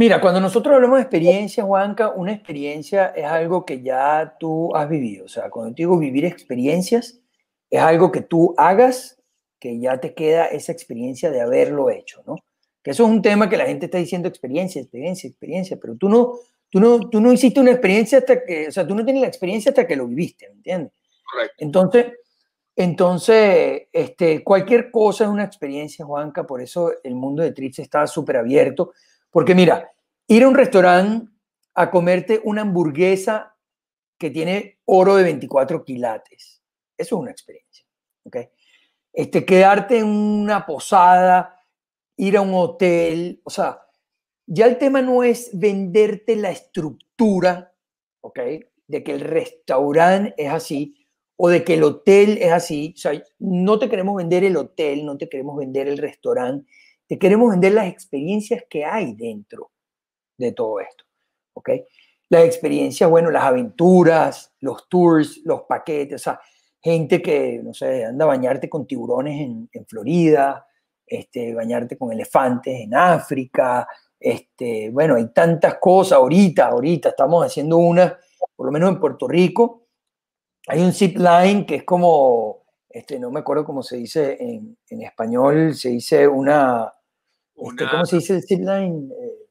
Mira, 0.00 0.18
cuando 0.18 0.40
nosotros 0.40 0.74
hablamos 0.74 0.96
de 0.96 1.02
experiencia, 1.02 1.62
Juanca, 1.62 2.08
una 2.08 2.32
experiencia 2.32 3.08
es 3.08 3.26
algo 3.26 3.66
que 3.66 3.82
ya 3.82 4.34
tú 4.40 4.74
has 4.74 4.88
vivido. 4.88 5.26
O 5.26 5.28
sea, 5.28 5.50
cuando 5.50 5.74
te 5.74 5.82
digo 5.82 5.98
vivir 5.98 6.24
experiencias, 6.24 7.20
es 7.68 7.80
algo 7.82 8.10
que 8.10 8.22
tú 8.22 8.54
hagas, 8.56 9.20
que 9.58 9.78
ya 9.78 10.00
te 10.00 10.14
queda 10.14 10.46
esa 10.46 10.72
experiencia 10.72 11.30
de 11.30 11.42
haberlo 11.42 11.90
hecho, 11.90 12.22
¿no? 12.26 12.36
Que 12.82 12.92
eso 12.92 13.04
es 13.04 13.10
un 13.10 13.20
tema 13.20 13.50
que 13.50 13.58
la 13.58 13.66
gente 13.66 13.84
está 13.84 13.98
diciendo 13.98 14.26
experiencia, 14.26 14.80
experiencia, 14.80 15.28
experiencia, 15.28 15.76
pero 15.78 15.94
tú 15.96 16.08
no, 16.08 16.32
tú 16.70 16.80
no, 16.80 17.10
tú 17.10 17.20
no 17.20 17.30
hiciste 17.30 17.60
una 17.60 17.72
experiencia 17.72 18.20
hasta 18.20 18.42
que, 18.42 18.68
o 18.68 18.72
sea, 18.72 18.86
tú 18.86 18.94
no 18.94 19.04
tienes 19.04 19.20
la 19.20 19.28
experiencia 19.28 19.68
hasta 19.68 19.86
que 19.86 19.96
lo 19.96 20.06
viviste, 20.06 20.48
¿me 20.48 20.54
entiendes? 20.54 20.92
Correcto. 21.30 21.56
Entonces, 21.58 22.06
Entonces, 22.74 23.82
este, 23.92 24.42
cualquier 24.42 24.90
cosa 24.90 25.24
es 25.24 25.30
una 25.30 25.44
experiencia, 25.44 26.06
Juanca, 26.06 26.46
por 26.46 26.62
eso 26.62 26.90
el 27.04 27.14
mundo 27.14 27.42
de 27.42 27.52
Trips 27.52 27.80
está 27.80 28.06
súper 28.06 28.38
abierto, 28.38 28.94
porque 29.30 29.54
mira, 29.54 29.90
ir 30.26 30.42
a 30.42 30.48
un 30.48 30.54
restaurante 30.54 31.28
a 31.74 31.90
comerte 31.90 32.40
una 32.44 32.62
hamburguesa 32.62 33.56
que 34.18 34.30
tiene 34.30 34.80
oro 34.84 35.16
de 35.16 35.24
24 35.24 35.84
quilates, 35.84 36.62
eso 36.96 37.16
es 37.16 37.20
una 37.20 37.30
experiencia, 37.30 37.86
¿ok? 38.24 38.36
Este, 39.12 39.44
quedarte 39.44 39.98
en 39.98 40.06
una 40.06 40.66
posada, 40.66 41.56
ir 42.16 42.36
a 42.36 42.42
un 42.42 42.54
hotel, 42.54 43.40
o 43.44 43.50
sea, 43.50 43.80
ya 44.46 44.66
el 44.66 44.78
tema 44.78 45.00
no 45.00 45.22
es 45.22 45.50
venderte 45.52 46.36
la 46.36 46.50
estructura, 46.50 47.72
¿ok? 48.20 48.40
De 48.86 49.04
que 49.04 49.12
el 49.12 49.20
restaurante 49.20 50.34
es 50.36 50.50
así 50.50 51.06
o 51.36 51.48
de 51.48 51.64
que 51.64 51.74
el 51.74 51.84
hotel 51.84 52.36
es 52.38 52.52
así. 52.52 52.92
O 52.96 52.98
sea, 52.98 53.22
no 53.38 53.78
te 53.78 53.88
queremos 53.88 54.16
vender 54.16 54.44
el 54.44 54.56
hotel, 54.56 55.06
no 55.06 55.16
te 55.16 55.28
queremos 55.28 55.56
vender 55.56 55.88
el 55.88 55.98
restaurante, 55.98 56.70
te 57.10 57.18
queremos 57.18 57.50
vender 57.50 57.72
las 57.72 57.88
experiencias 57.88 58.62
que 58.70 58.84
hay 58.84 59.14
dentro 59.14 59.72
de 60.38 60.52
todo 60.52 60.78
esto, 60.78 61.02
¿ok? 61.54 61.70
Las 62.28 62.44
experiencias, 62.44 63.10
bueno, 63.10 63.32
las 63.32 63.42
aventuras, 63.42 64.54
los 64.60 64.88
tours, 64.88 65.40
los 65.44 65.62
paquetes, 65.62 66.20
o 66.20 66.22
sea, 66.22 66.40
gente 66.80 67.20
que, 67.20 67.60
no 67.64 67.74
sé, 67.74 68.04
anda 68.04 68.26
a 68.26 68.28
bañarte 68.28 68.70
con 68.70 68.86
tiburones 68.86 69.40
en, 69.40 69.68
en 69.72 69.86
Florida, 69.86 70.64
este, 71.04 71.52
bañarte 71.52 71.98
con 71.98 72.12
elefantes 72.12 72.78
en 72.78 72.94
África, 72.94 73.88
este, 74.20 74.90
bueno, 74.90 75.16
hay 75.16 75.32
tantas 75.32 75.78
cosas 75.80 76.12
ahorita, 76.12 76.68
ahorita 76.68 77.08
estamos 77.08 77.44
haciendo 77.44 77.78
una, 77.78 78.16
por 78.54 78.66
lo 78.66 78.70
menos 78.70 78.88
en 78.88 79.00
Puerto 79.00 79.26
Rico, 79.26 79.88
hay 80.68 80.80
un 80.80 80.92
zip 80.92 81.16
line 81.16 81.66
que 81.66 81.74
es 81.74 81.82
como, 81.82 82.66
este, 82.88 83.18
no 83.18 83.32
me 83.32 83.40
acuerdo 83.40 83.64
cómo 83.64 83.82
se 83.82 83.96
dice 83.96 84.36
en, 84.38 84.78
en 84.88 85.02
español, 85.02 85.74
se 85.74 85.88
dice 85.88 86.28
una, 86.28 86.94
este, 87.60 87.84
¿cómo 87.90 88.06
se 88.06 88.16
dice 88.16 88.34
el 88.36 88.42
zip 88.42 88.60
line 88.60 89.08
eh, 89.12 89.48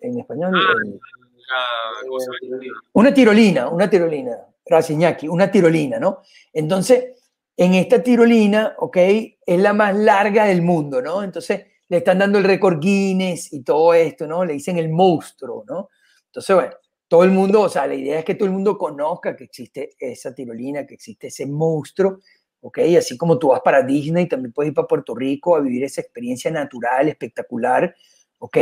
en 0.00 0.18
español? 0.18 0.52
Ah, 0.54 1.92
Eh, 2.04 2.68
una 2.92 3.12
tirolina, 3.12 3.68
una 3.68 3.88
tirolina, 3.88 4.36
gracias 4.64 4.96
Iñaki, 4.96 5.28
una 5.28 5.50
tirolina, 5.50 5.98
¿no? 5.98 6.20
Entonces, 6.52 7.20
en 7.56 7.74
esta 7.74 8.02
tirolina, 8.02 8.74
¿ok? 8.78 8.96
Es 8.96 9.60
la 9.60 9.72
más 9.72 9.94
larga 9.96 10.44
del 10.46 10.62
mundo, 10.62 11.02
¿no? 11.02 11.22
Entonces, 11.22 11.66
le 11.88 11.98
están 11.98 12.18
dando 12.18 12.38
el 12.38 12.44
récord 12.44 12.80
Guinness 12.80 13.52
y 13.52 13.62
todo 13.62 13.92
esto, 13.92 14.26
¿no? 14.26 14.44
Le 14.44 14.54
dicen 14.54 14.78
el 14.78 14.88
monstruo, 14.88 15.64
¿no? 15.68 15.90
Entonces, 16.26 16.56
bueno, 16.56 16.72
todo 17.06 17.24
el 17.24 17.30
mundo, 17.30 17.60
o 17.60 17.68
sea, 17.68 17.86
la 17.86 17.94
idea 17.94 18.18
es 18.20 18.24
que 18.24 18.34
todo 18.34 18.46
el 18.46 18.52
mundo 18.54 18.78
conozca 18.78 19.36
que 19.36 19.44
existe 19.44 19.90
esa 19.98 20.34
tirolina, 20.34 20.86
que 20.86 20.94
existe 20.94 21.26
ese 21.26 21.44
monstruo, 21.46 22.20
¿ok? 22.62 22.78
Así 22.96 23.18
como 23.18 23.38
tú 23.38 23.48
vas 23.48 23.60
para 23.60 23.82
Disney, 23.82 24.26
también 24.26 24.52
puedes 24.52 24.70
ir 24.70 24.74
para 24.74 24.88
Puerto 24.88 25.14
Rico 25.14 25.56
a 25.56 25.60
vivir 25.60 25.84
esa 25.84 26.00
experiencia 26.00 26.50
natural, 26.50 27.08
espectacular, 27.08 27.94
¿ok? 28.38 28.56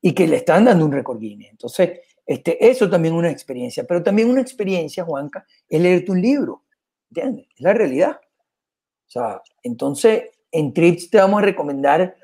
Y 0.00 0.12
que 0.12 0.26
le 0.26 0.36
están 0.36 0.64
dando 0.64 0.84
un 0.84 0.92
récord 0.92 1.20
Guinness. 1.20 1.50
Entonces, 1.50 2.00
este, 2.24 2.66
eso 2.66 2.90
también 2.90 3.14
es 3.14 3.18
una 3.18 3.30
experiencia, 3.30 3.84
pero 3.84 4.02
también 4.02 4.30
una 4.30 4.40
experiencia, 4.40 5.04
Juanca, 5.04 5.46
es 5.68 5.80
leerte 5.80 6.10
un 6.10 6.20
libro, 6.20 6.64
¿entiendes? 7.10 7.46
Es 7.54 7.60
la 7.60 7.74
realidad. 7.74 8.20
O 9.06 9.10
sea, 9.10 9.42
entonces, 9.62 10.24
en 10.50 10.72
Trips 10.72 11.10
te 11.10 11.18
vamos 11.18 11.42
a 11.42 11.44
recomendar 11.44 12.16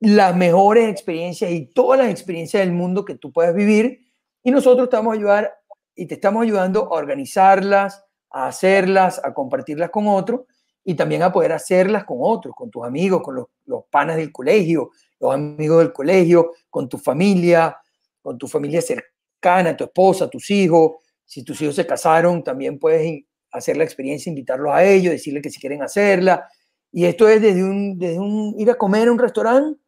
las 0.00 0.36
mejores 0.36 0.88
experiencias 0.88 1.50
y 1.50 1.66
todas 1.66 1.98
las 1.98 2.10
experiencias 2.10 2.62
del 2.62 2.72
mundo 2.72 3.04
que 3.04 3.16
tú 3.16 3.32
puedas 3.32 3.54
vivir 3.54 4.06
y 4.44 4.50
nosotros 4.50 4.88
te 4.88 4.96
vamos 4.96 5.14
a 5.14 5.16
ayudar 5.16 5.54
y 5.96 6.06
te 6.06 6.14
estamos 6.14 6.42
ayudando 6.42 6.84
a 6.84 6.98
organizarlas, 6.98 8.04
a 8.30 8.48
hacerlas, 8.48 9.20
a 9.24 9.32
compartirlas 9.32 9.90
con 9.90 10.06
otros 10.06 10.42
y 10.84 10.94
también 10.94 11.22
a 11.22 11.32
poder 11.32 11.52
hacerlas 11.52 12.04
con 12.04 12.18
otros, 12.20 12.54
con 12.54 12.70
tus 12.70 12.84
amigos, 12.84 13.22
con 13.22 13.34
los, 13.36 13.46
los 13.66 13.84
panas 13.90 14.16
del 14.16 14.32
colegio, 14.32 14.90
los 15.20 15.34
amigos 15.34 15.78
del 15.78 15.92
colegio, 15.92 16.52
con 16.70 16.88
tu 16.88 16.98
familia, 16.98 17.76
con 18.22 18.38
tu 18.38 18.46
familia 18.46 18.80
cercana, 18.80 19.76
tu 19.76 19.84
esposa, 19.84 20.28
tus 20.28 20.50
hijos. 20.50 20.92
Si 21.24 21.42
tus 21.42 21.60
hijos 21.60 21.76
se 21.76 21.86
casaron, 21.86 22.42
también 22.42 22.78
puedes 22.78 23.22
hacer 23.50 23.76
la 23.76 23.84
experiencia, 23.84 24.30
invitarlos 24.30 24.72
a 24.72 24.84
ellos, 24.84 25.12
decirles 25.12 25.42
que 25.42 25.50
si 25.50 25.60
quieren 25.60 25.82
hacerla. 25.82 26.48
Y 26.90 27.04
esto 27.04 27.28
es 27.28 27.40
desde 27.42 27.62
un, 27.62 27.98
desde 27.98 28.18
un 28.18 28.54
ir 28.58 28.70
a 28.70 28.76
comer 28.76 29.08
a 29.08 29.12
un 29.12 29.18
restaurante 29.18 29.80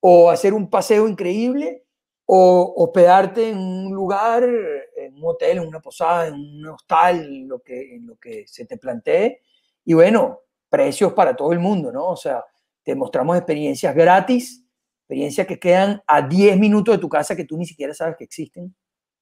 o 0.00 0.30
hacer 0.30 0.54
un 0.54 0.70
paseo 0.70 1.06
increíble 1.06 1.84
o 2.32 2.74
hospedarte 2.76 3.50
en 3.50 3.58
un 3.58 3.92
lugar, 3.92 4.44
en 4.44 5.16
un 5.16 5.22
hotel, 5.24 5.58
en 5.58 5.66
una 5.66 5.80
posada, 5.80 6.28
en 6.28 6.34
un 6.34 6.68
hostal, 6.68 7.24
en 7.24 7.48
lo 7.48 7.58
que, 7.58 7.96
en 7.96 8.06
lo 8.06 8.18
que 8.18 8.46
se 8.46 8.66
te 8.66 8.76
plantee. 8.76 9.40
Y 9.84 9.94
bueno, 9.94 10.42
precios 10.68 11.12
para 11.12 11.34
todo 11.34 11.52
el 11.52 11.58
mundo, 11.58 11.90
¿no? 11.90 12.06
O 12.06 12.16
sea, 12.16 12.44
te 12.84 12.94
mostramos 12.94 13.36
experiencias 13.36 13.92
gratis, 13.96 14.64
experiencias 15.00 15.44
que 15.44 15.58
quedan 15.58 16.04
a 16.06 16.22
10 16.22 16.56
minutos 16.56 16.94
de 16.94 17.00
tu 17.00 17.08
casa 17.08 17.34
que 17.34 17.46
tú 17.46 17.58
ni 17.58 17.66
siquiera 17.66 17.92
sabes 17.94 18.14
que 18.16 18.22
existen. 18.22 18.76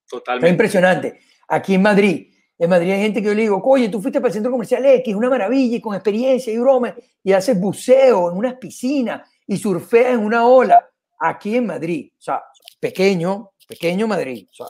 Totalmente. 0.06 0.46
Es 0.46 0.52
impresionante. 0.52 1.18
Aquí 1.48 1.76
en 1.76 1.82
Madrid, 1.82 2.34
en 2.58 2.68
Madrid 2.68 2.92
hay 2.92 3.00
gente 3.00 3.22
que 3.22 3.28
yo 3.28 3.34
le 3.34 3.40
digo, 3.40 3.62
oye, 3.64 3.88
tú 3.88 4.02
fuiste 4.02 4.20
para 4.20 4.28
el 4.28 4.34
centro 4.34 4.52
comercial 4.52 4.84
X, 4.84 5.14
una 5.14 5.30
maravilla, 5.30 5.78
y 5.78 5.80
con 5.80 5.94
experiencia 5.94 6.52
y 6.52 6.58
broma, 6.58 6.94
y 7.24 7.32
haces 7.32 7.58
buceo 7.58 8.30
en 8.30 8.36
unas 8.36 8.56
piscinas 8.56 9.26
y 9.46 9.56
surfeas 9.56 10.12
en 10.12 10.26
una 10.26 10.46
ola. 10.46 10.90
Aquí 11.18 11.56
en 11.56 11.66
Madrid, 11.66 12.12
o 12.16 12.20
sea, 12.20 12.42
pequeño, 12.78 13.50
pequeño 13.66 14.06
Madrid, 14.06 14.46
o 14.50 14.54
sea, 14.54 14.66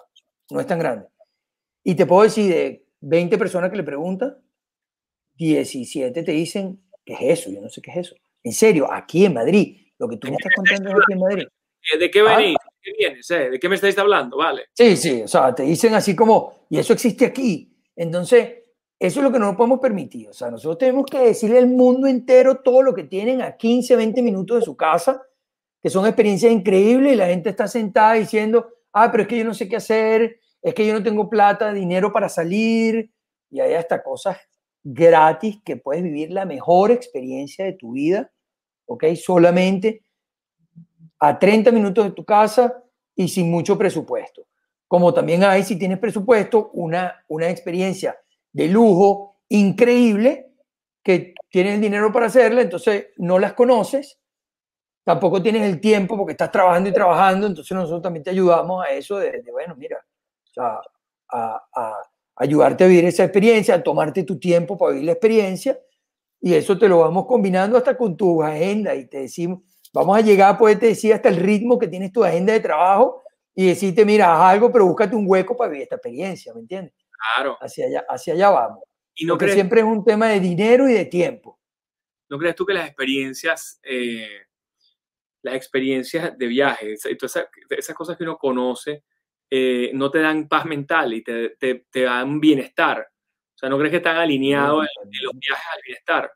no 0.50 0.60
es 0.60 0.66
tan 0.66 0.78
grande. 0.78 1.06
Y 1.84 1.94
te 1.94 2.06
puedo 2.06 2.22
decir, 2.22 2.52
de 2.52 2.86
20 3.00 3.38
personas 3.38 3.70
que 3.70 3.76
le 3.76 3.82
preguntan, 3.82 4.36
17 5.36 6.22
te 6.22 6.32
dicen, 6.32 6.82
¿qué 7.04 7.14
es 7.14 7.40
eso? 7.40 7.50
Yo 7.50 7.60
no 7.60 7.68
sé 7.68 7.80
qué 7.80 7.90
es 7.92 7.96
eso. 7.98 8.16
En 8.42 8.52
serio, 8.52 8.90
aquí 8.92 9.24
en 9.24 9.34
Madrid, 9.34 9.86
lo 9.98 10.08
que 10.08 10.16
tú 10.16 10.28
me 10.28 10.36
estás 10.36 10.52
contando 10.54 10.90
es 10.90 10.94
aquí 10.94 11.12
en 11.12 11.18
Madrid. 11.18 11.46
¿De 11.98 12.10
qué 12.10 12.22
venís? 12.22 12.56
¿De 12.56 12.80
qué 12.82 12.92
vienes? 12.98 13.30
eh? 13.30 13.50
¿De 13.50 13.58
qué 13.58 13.68
me 13.68 13.74
estáis 13.74 13.96
hablando? 13.98 14.36
Vale. 14.36 14.66
Sí, 14.72 14.96
sí, 14.96 15.22
o 15.22 15.28
sea, 15.28 15.54
te 15.54 15.62
dicen 15.62 15.94
así 15.94 16.14
como, 16.16 16.66
y 16.70 16.78
eso 16.78 16.92
existe 16.92 17.26
aquí. 17.26 17.72
Entonces, 17.94 18.58
eso 18.98 19.20
es 19.20 19.24
lo 19.24 19.32
que 19.32 19.38
no 19.38 19.46
nos 19.46 19.56
podemos 19.56 19.80
permitir. 19.80 20.28
O 20.28 20.32
sea, 20.32 20.50
nosotros 20.50 20.78
tenemos 20.78 21.06
que 21.06 21.18
decirle 21.18 21.58
al 21.58 21.68
mundo 21.68 22.06
entero 22.06 22.60
todo 22.62 22.82
lo 22.82 22.94
que 22.94 23.04
tienen 23.04 23.42
a 23.42 23.56
15, 23.56 23.96
20 23.96 24.22
minutos 24.22 24.58
de 24.58 24.64
su 24.64 24.76
casa, 24.76 25.22
que 25.82 25.90
son 25.90 26.06
experiencias 26.06 26.52
increíbles 26.52 27.12
y 27.12 27.16
la 27.16 27.26
gente 27.26 27.50
está 27.50 27.68
sentada 27.68 28.14
diciendo, 28.14 28.68
ah, 28.92 29.10
pero 29.10 29.22
es 29.22 29.28
que 29.28 29.38
yo 29.38 29.44
no 29.44 29.54
sé 29.54 29.68
qué 29.68 29.76
hacer, 29.76 30.40
es 30.62 30.74
que 30.74 30.86
yo 30.86 30.92
no 30.92 31.02
tengo 31.02 31.30
plata, 31.30 31.72
dinero 31.72 32.12
para 32.12 32.28
salir, 32.28 33.12
y 33.50 33.60
hay 33.60 33.74
hasta 33.74 34.02
cosas 34.02 34.36
gratis 34.82 35.58
que 35.64 35.76
puedes 35.76 36.02
vivir 36.02 36.30
la 36.30 36.46
mejor 36.46 36.90
experiencia 36.90 37.64
de 37.64 37.74
tu 37.74 37.92
vida, 37.92 38.30
¿ok? 38.86 39.04
Solamente 39.14 40.02
a 41.20 41.38
30 41.38 41.70
minutos 41.72 42.04
de 42.04 42.10
tu 42.12 42.24
casa 42.24 42.82
y 43.14 43.28
sin 43.28 43.50
mucho 43.50 43.76
presupuesto. 43.76 44.46
Como 44.86 45.12
también 45.12 45.44
hay, 45.44 45.64
si 45.64 45.76
tienes 45.76 45.98
presupuesto, 45.98 46.70
una, 46.72 47.24
una 47.28 47.50
experiencia 47.50 48.16
de 48.52 48.68
lujo 48.68 49.36
increíble 49.48 50.52
que 51.02 51.34
tienes 51.50 51.74
el 51.74 51.80
dinero 51.80 52.12
para 52.12 52.26
hacerla, 52.26 52.62
entonces 52.62 53.08
no 53.16 53.38
las 53.38 53.52
conoces, 53.54 54.18
tampoco 55.08 55.40
tienes 55.40 55.62
el 55.62 55.80
tiempo 55.80 56.18
porque 56.18 56.32
estás 56.32 56.52
trabajando 56.52 56.90
y 56.90 56.92
trabajando, 56.92 57.46
entonces 57.46 57.74
nosotros 57.74 58.02
también 58.02 58.22
te 58.22 58.28
ayudamos 58.28 58.84
a 58.84 58.90
eso 58.90 59.16
de, 59.16 59.40
de 59.40 59.50
bueno, 59.50 59.74
mira, 59.74 59.96
o 59.96 60.52
sea, 60.52 60.78
a, 61.30 61.62
a 61.74 61.94
ayudarte 62.36 62.84
a 62.84 62.88
vivir 62.88 63.06
esa 63.06 63.24
experiencia, 63.24 63.76
a 63.76 63.82
tomarte 63.82 64.22
tu 64.24 64.38
tiempo 64.38 64.76
para 64.76 64.92
vivir 64.92 65.06
la 65.06 65.12
experiencia 65.12 65.80
y 66.42 66.52
eso 66.52 66.76
te 66.76 66.90
lo 66.90 66.98
vamos 66.98 67.24
combinando 67.24 67.78
hasta 67.78 67.96
con 67.96 68.18
tu 68.18 68.42
agenda 68.42 68.94
y 68.94 69.08
te 69.08 69.20
decimos, 69.20 69.60
vamos 69.94 70.18
a 70.18 70.20
llegar, 70.20 70.58
pues 70.58 70.78
te 70.78 70.88
decir 70.88 71.14
hasta 71.14 71.30
el 71.30 71.36
ritmo 71.36 71.78
que 71.78 71.88
tienes 71.88 72.12
tu 72.12 72.22
agenda 72.22 72.52
de 72.52 72.60
trabajo 72.60 73.22
y 73.54 73.68
decirte, 73.68 74.04
mira, 74.04 74.34
haz 74.34 74.52
algo, 74.52 74.70
pero 74.70 74.84
búscate 74.84 75.16
un 75.16 75.24
hueco 75.26 75.56
para 75.56 75.70
vivir 75.70 75.84
esta 75.84 75.96
experiencia, 75.96 76.52
¿me 76.52 76.60
entiendes? 76.60 76.92
Claro. 77.34 77.56
Hacia 77.62 77.86
allá, 77.86 78.04
hacia 78.10 78.34
allá 78.34 78.50
vamos. 78.50 78.84
¿Y 79.14 79.24
no 79.24 79.32
Porque 79.32 79.46
crees, 79.46 79.54
siempre 79.54 79.80
es 79.80 79.86
un 79.86 80.04
tema 80.04 80.28
de 80.28 80.38
dinero 80.38 80.86
y 80.86 80.92
de 80.92 81.06
tiempo. 81.06 81.58
¿no 82.28 82.38
crees 82.38 82.54
tú 82.54 82.66
que 82.66 82.74
las 82.74 82.86
experiencias, 82.86 83.80
eh, 83.82 84.47
las 85.48 85.56
experiencias 85.56 86.36
de 86.38 86.46
viaje, 86.46 86.92
esas, 86.94 87.12
esas 87.70 87.96
cosas 87.96 88.16
que 88.16 88.24
uno 88.24 88.36
conoce, 88.36 89.04
eh, 89.50 89.90
no 89.94 90.10
te 90.10 90.20
dan 90.20 90.46
paz 90.48 90.64
mental 90.66 91.12
y 91.14 91.22
te, 91.22 91.50
te, 91.58 91.86
te 91.90 92.02
dan 92.02 92.38
bienestar? 92.40 93.00
O 93.00 93.58
sea, 93.58 93.68
¿no 93.68 93.76
crees 93.78 93.90
que 93.90 93.96
están 93.98 94.16
alineados 94.16 94.86
en, 95.02 95.08
en 95.12 95.24
los 95.24 95.32
viajes 95.38 95.66
al 95.74 95.82
bienestar? 95.84 96.32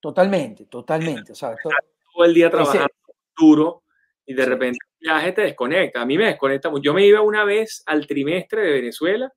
Totalmente, 0.00 0.66
totalmente. 0.66 1.32
O 1.32 1.34
sea, 1.34 1.52
esto- 1.52 1.70
Todo 2.14 2.24
el 2.24 2.32
día 2.34 2.46
Ese- 2.46 2.56
trabajando 2.56 2.94
duro 3.36 3.82
y 4.24 4.32
de 4.34 4.42
Sí. 4.44 4.48
repente 4.48 4.78
el 5.00 5.06
viaje 5.08 5.32
te 5.32 5.42
desconecta. 5.42 6.00
A 6.00 6.06
mí 6.06 6.16
me 6.16 6.26
desconecta 6.26 6.70
mucho. 6.70 6.82
Yo 6.84 6.94
me 6.94 7.04
iba 7.06 7.20
una 7.20 7.44
vez 7.44 7.82
al 7.86 8.06
trimestre 8.06 8.62
de 8.62 8.72
Venezuela 8.72 9.30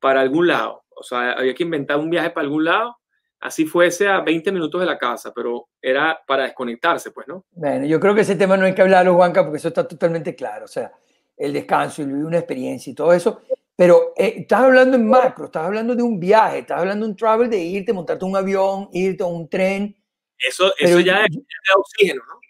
para 0.00 0.20
algún 0.20 0.46
lado. 0.48 0.84
O 0.90 1.02
sea, 1.02 1.32
había 1.32 1.54
que 1.54 1.62
inventar 1.62 1.96
un 1.98 2.10
viaje 2.10 2.30
para 2.30 2.44
algún 2.44 2.64
lado, 2.64 2.96
así 3.42 3.66
fuese 3.66 4.08
a 4.08 4.20
20 4.20 4.52
minutos 4.52 4.80
de 4.80 4.86
la 4.86 4.96
casa, 4.96 5.32
pero 5.34 5.68
era 5.80 6.20
para 6.26 6.44
desconectarse, 6.44 7.10
pues, 7.10 7.26
¿no? 7.26 7.44
Bueno, 7.50 7.84
yo 7.86 7.98
creo 7.98 8.14
que 8.14 8.20
ese 8.20 8.36
tema 8.36 8.56
no 8.56 8.64
hay 8.64 8.74
que 8.74 8.82
hablarlo, 8.82 9.14
Juanca, 9.14 9.42
porque 9.42 9.58
eso 9.58 9.68
está 9.68 9.86
totalmente 9.86 10.34
claro. 10.34 10.64
O 10.64 10.68
sea, 10.68 10.92
el 11.36 11.52
descanso 11.52 12.02
y 12.02 12.06
vivir 12.06 12.24
una 12.24 12.38
experiencia 12.38 12.90
y 12.90 12.94
todo 12.94 13.12
eso. 13.12 13.42
Pero 13.74 14.12
eh, 14.16 14.34
estás 14.38 14.60
hablando 14.60 14.96
en 14.96 15.08
macro, 15.08 15.46
estás 15.46 15.66
hablando 15.66 15.96
de 15.96 16.02
un 16.02 16.20
viaje, 16.20 16.60
estás 16.60 16.78
hablando 16.78 17.04
de 17.04 17.10
un 17.10 17.16
travel 17.16 17.50
de 17.50 17.58
irte, 17.58 17.92
montarte 17.92 18.24
un 18.24 18.36
avión, 18.36 18.88
irte 18.92 19.24
a 19.24 19.26
un 19.26 19.48
tren. 19.48 19.96
Eso, 20.38 20.72
eso 20.78 21.00
ya 21.00 21.24
es, 21.24 21.34
de 21.34 21.42
oxígeno, 21.76 22.22
¿no? 22.28 22.40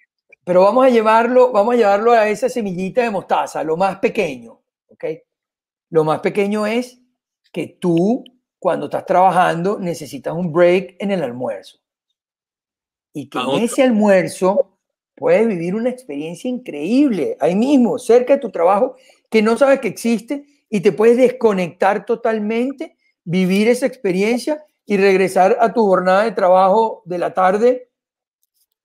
Pero 0.44 0.62
vamos 0.62 0.84
a 0.84 0.90
llevarlo, 0.90 1.52
vamos 1.52 1.74
a 1.74 1.76
llevarlo 1.78 2.12
a 2.12 2.28
esa 2.28 2.48
semillita 2.48 3.02
de 3.02 3.10
mostaza, 3.10 3.62
lo 3.62 3.76
más 3.76 3.98
pequeño, 3.98 4.60
¿ok? 4.88 5.04
Lo 5.90 6.04
más 6.04 6.20
pequeño 6.20 6.66
es 6.66 7.00
que 7.50 7.78
tú, 7.80 8.24
cuando 8.62 8.86
estás 8.86 9.04
trabajando, 9.04 9.80
necesitas 9.80 10.32
un 10.32 10.52
break 10.52 10.94
en 11.00 11.10
el 11.10 11.24
almuerzo. 11.24 11.80
Y 13.12 13.28
que 13.28 13.40
en 13.40 13.64
ese 13.64 13.82
almuerzo 13.82 14.78
puedes 15.16 15.48
vivir 15.48 15.74
una 15.74 15.90
experiencia 15.90 16.48
increíble, 16.48 17.36
ahí 17.40 17.56
mismo, 17.56 17.98
cerca 17.98 18.34
de 18.34 18.38
tu 18.38 18.52
trabajo, 18.52 18.94
que 19.28 19.42
no 19.42 19.58
sabes 19.58 19.80
que 19.80 19.88
existe 19.88 20.44
y 20.70 20.78
te 20.78 20.92
puedes 20.92 21.16
desconectar 21.16 22.06
totalmente, 22.06 22.96
vivir 23.24 23.66
esa 23.66 23.86
experiencia 23.86 24.64
y 24.86 24.96
regresar 24.96 25.56
a 25.58 25.72
tu 25.72 25.84
jornada 25.84 26.22
de 26.22 26.30
trabajo 26.30 27.02
de 27.04 27.18
la 27.18 27.34
tarde 27.34 27.90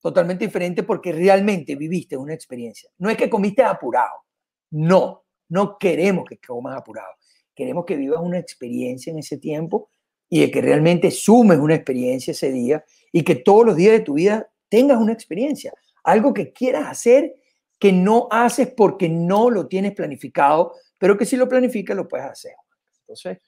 totalmente 0.01 0.47
diferente 0.47 0.81
porque 0.81 1.11
realmente 1.11 1.75
viviste 1.75 2.17
una 2.17 2.33
experiencia. 2.33 2.89
No 2.97 3.11
es 3.11 3.17
que 3.17 3.29
comiste 3.29 3.61
apurado, 3.61 4.23
no, 4.71 5.23
no 5.49 5.77
queremos 5.77 6.25
que 6.27 6.39
comas 6.39 6.75
apurado, 6.75 7.13
queremos 7.57 7.85
que 7.85 7.97
vivas 7.97 8.21
una 8.21 8.39
experiencia 8.39 9.11
en 9.11 9.19
ese 9.19 9.37
tiempo 9.37 9.89
y 10.29 10.41
de 10.41 10.51
que 10.51 10.61
realmente 10.61 11.11
sumes 11.11 11.57
una 11.57 11.75
experiencia 11.75 12.31
ese 12.31 12.51
día 12.51 12.85
y 13.11 13.23
que 13.23 13.35
todos 13.35 13.65
los 13.65 13.75
días 13.75 13.91
de 13.93 13.99
tu 14.01 14.13
vida 14.13 14.49
tengas 14.69 15.01
una 15.01 15.13
experiencia, 15.13 15.73
algo 16.03 16.33
que 16.33 16.53
quieras 16.53 16.85
hacer 16.87 17.35
que 17.79 17.91
no 17.91 18.27
haces 18.31 18.71
porque 18.75 19.09
no 19.09 19.49
lo 19.49 19.67
tienes 19.67 19.93
planificado, 19.93 20.73
pero 20.97 21.17
que 21.17 21.25
si 21.25 21.35
lo 21.35 21.49
planificas 21.49 21.97
lo 21.97 22.07
puedes 22.07 22.25
hacer. 22.25 22.53
Entonces, 23.01 23.39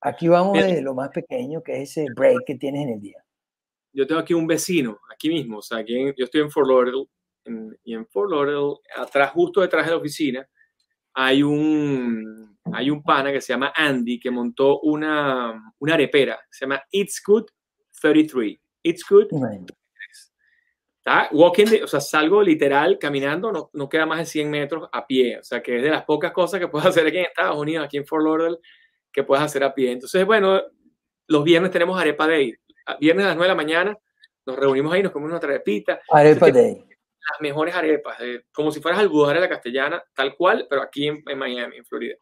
aquí 0.00 0.28
vamos 0.28 0.54
desde 0.54 0.80
lo 0.80 0.94
más 0.94 1.10
pequeño, 1.10 1.62
que 1.62 1.82
es 1.82 1.90
ese 1.90 2.06
break 2.14 2.44
que 2.46 2.54
tienes 2.54 2.82
en 2.82 2.88
el 2.90 3.00
día 3.00 3.24
yo 3.94 4.06
tengo 4.06 4.20
aquí 4.20 4.34
un 4.34 4.46
vecino, 4.46 5.00
aquí 5.10 5.28
mismo, 5.28 5.58
o 5.58 5.62
sea, 5.62 5.78
aquí 5.78 5.94
yo 6.16 6.24
estoy 6.24 6.40
en 6.40 6.50
Fort 6.50 6.68
Lauderdale, 6.68 7.06
y 7.84 7.94
en 7.94 8.06
Fort 8.06 8.30
Lauderdale, 8.30 8.78
atrás, 8.96 9.30
justo 9.30 9.60
detrás 9.60 9.86
de 9.86 9.92
la 9.92 9.98
oficina, 9.98 10.48
hay 11.14 11.42
un, 11.42 12.53
hay 12.74 12.90
un 12.90 13.02
pana 13.02 13.32
que 13.32 13.40
se 13.40 13.52
llama 13.52 13.72
Andy, 13.74 14.18
que 14.18 14.30
montó 14.30 14.80
una, 14.80 15.72
una 15.78 15.94
arepera, 15.94 16.38
se 16.50 16.64
llama 16.64 16.82
It's 16.90 17.22
Good 17.24 17.46
33. 18.00 18.58
It's 18.82 19.04
Good. 19.08 19.26
Está 20.98 21.28
walking, 21.32 21.66
o 21.82 21.86
sea, 21.86 22.00
salgo 22.00 22.42
literal 22.42 22.98
caminando, 22.98 23.52
no, 23.52 23.70
no 23.74 23.88
queda 23.88 24.06
más 24.06 24.18
de 24.18 24.26
100 24.26 24.50
metros 24.50 24.88
a 24.90 25.06
pie, 25.06 25.38
o 25.38 25.42
sea, 25.42 25.62
que 25.62 25.76
es 25.76 25.82
de 25.82 25.90
las 25.90 26.04
pocas 26.04 26.32
cosas 26.32 26.58
que 26.58 26.68
puedes 26.68 26.86
hacer 26.88 27.06
aquí 27.06 27.18
en 27.18 27.26
Estados 27.26 27.58
Unidos, 27.58 27.84
aquí 27.84 27.98
en 27.98 28.06
Fort 28.06 28.24
Lauderdale, 28.24 28.58
que 29.12 29.22
puedes 29.22 29.44
hacer 29.44 29.64
a 29.64 29.74
pie. 29.74 29.92
Entonces, 29.92 30.24
bueno, 30.24 30.62
los 31.26 31.44
viernes 31.44 31.70
tenemos 31.70 32.00
arepa 32.00 32.26
day 32.26 32.54
viernes 33.00 33.24
a 33.24 33.28
las 33.28 33.36
9 33.36 33.44
de 33.44 33.48
la 33.48 33.54
mañana, 33.54 33.98
nos 34.46 34.56
reunimos 34.56 34.92
ahí, 34.92 35.02
nos 35.02 35.12
comemos 35.12 35.38
una 35.38 35.48
arepita. 35.48 36.00
Arepa 36.10 36.50
Day. 36.50 36.84
Las 37.30 37.40
mejores 37.40 37.74
arepas, 37.74 38.18
como 38.52 38.70
si 38.70 38.80
fueras 38.80 39.00
al 39.00 39.08
de 39.08 39.40
la 39.40 39.48
castellana, 39.48 40.02
tal 40.14 40.36
cual, 40.36 40.66
pero 40.68 40.82
aquí 40.82 41.08
en, 41.08 41.38
Miami, 41.38 41.78
en 41.78 41.84
Florida. 41.84 42.16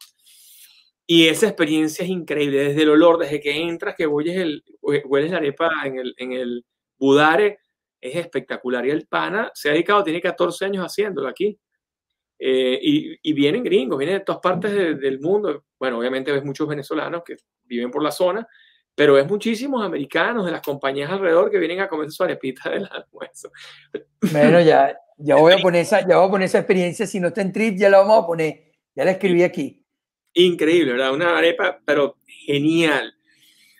Y 1.05 1.27
esa 1.27 1.47
experiencia 1.47 2.03
es 2.03 2.09
increíble, 2.09 2.69
desde 2.69 2.83
el 2.83 2.89
olor, 2.89 3.17
desde 3.17 3.41
que 3.41 3.51
entras, 3.51 3.95
que 3.95 4.07
hueles, 4.07 4.37
el, 4.37 4.63
hueles 4.81 5.31
la 5.31 5.37
arepa 5.37 5.71
en 5.83 5.99
el, 5.99 6.13
en 6.17 6.31
el 6.31 6.65
budare, 6.97 7.59
es 7.99 8.15
espectacular. 8.15 8.85
Y 8.85 8.91
el 8.91 9.07
pana 9.07 9.51
se 9.53 9.69
ha 9.69 9.73
dedicado, 9.73 10.03
tiene 10.03 10.21
14 10.21 10.65
años 10.65 10.85
haciéndolo 10.85 11.27
aquí. 11.27 11.59
Eh, 12.39 12.79
y, 12.81 13.17
y, 13.21 13.33
vienen 13.33 13.63
gringos, 13.63 13.97
vienen 13.97 14.19
de 14.19 14.25
todas 14.25 14.41
partes 14.41 14.71
del 14.73 15.19
mundo. 15.19 15.65
Bueno, 15.79 15.99
obviamente 15.99 16.31
ves 16.31 16.43
muchos 16.43 16.67
venezolanos 16.67 17.23
que 17.23 17.37
viven 17.63 17.91
por 17.91 18.03
la 18.03 18.11
zona, 18.11 18.45
pero 18.95 19.17
es 19.17 19.27
muchísimos 19.27 19.83
americanos 19.83 20.45
de 20.45 20.51
las 20.51 20.61
compañías 20.61 21.09
alrededor 21.09 21.49
que 21.49 21.57
vienen 21.57 21.79
a 21.79 21.87
comer 21.87 22.11
su 22.11 22.23
arepita 22.23 22.69
del 22.69 22.87
almuerzo. 22.91 23.51
Bueno, 24.31 24.61
ya, 24.61 24.95
ya, 25.17 25.35
voy 25.35 25.53
a 25.53 25.57
poner 25.57 25.81
esa, 25.81 26.01
ya 26.01 26.17
voy 26.17 26.27
a 26.27 26.31
poner 26.31 26.45
esa 26.45 26.59
experiencia, 26.59 27.07
si 27.07 27.19
no 27.19 27.29
está 27.29 27.41
en 27.41 27.51
trip, 27.51 27.77
ya 27.77 27.89
la 27.89 27.99
vamos 27.99 28.23
a 28.23 28.27
poner, 28.27 28.71
ya 28.95 29.05
la 29.05 29.11
escribí 29.11 29.43
aquí. 29.43 29.83
Increíble, 30.33 30.93
¿verdad? 30.93 31.13
Una 31.13 31.37
arepa, 31.37 31.79
pero 31.85 32.17
genial. 32.25 33.15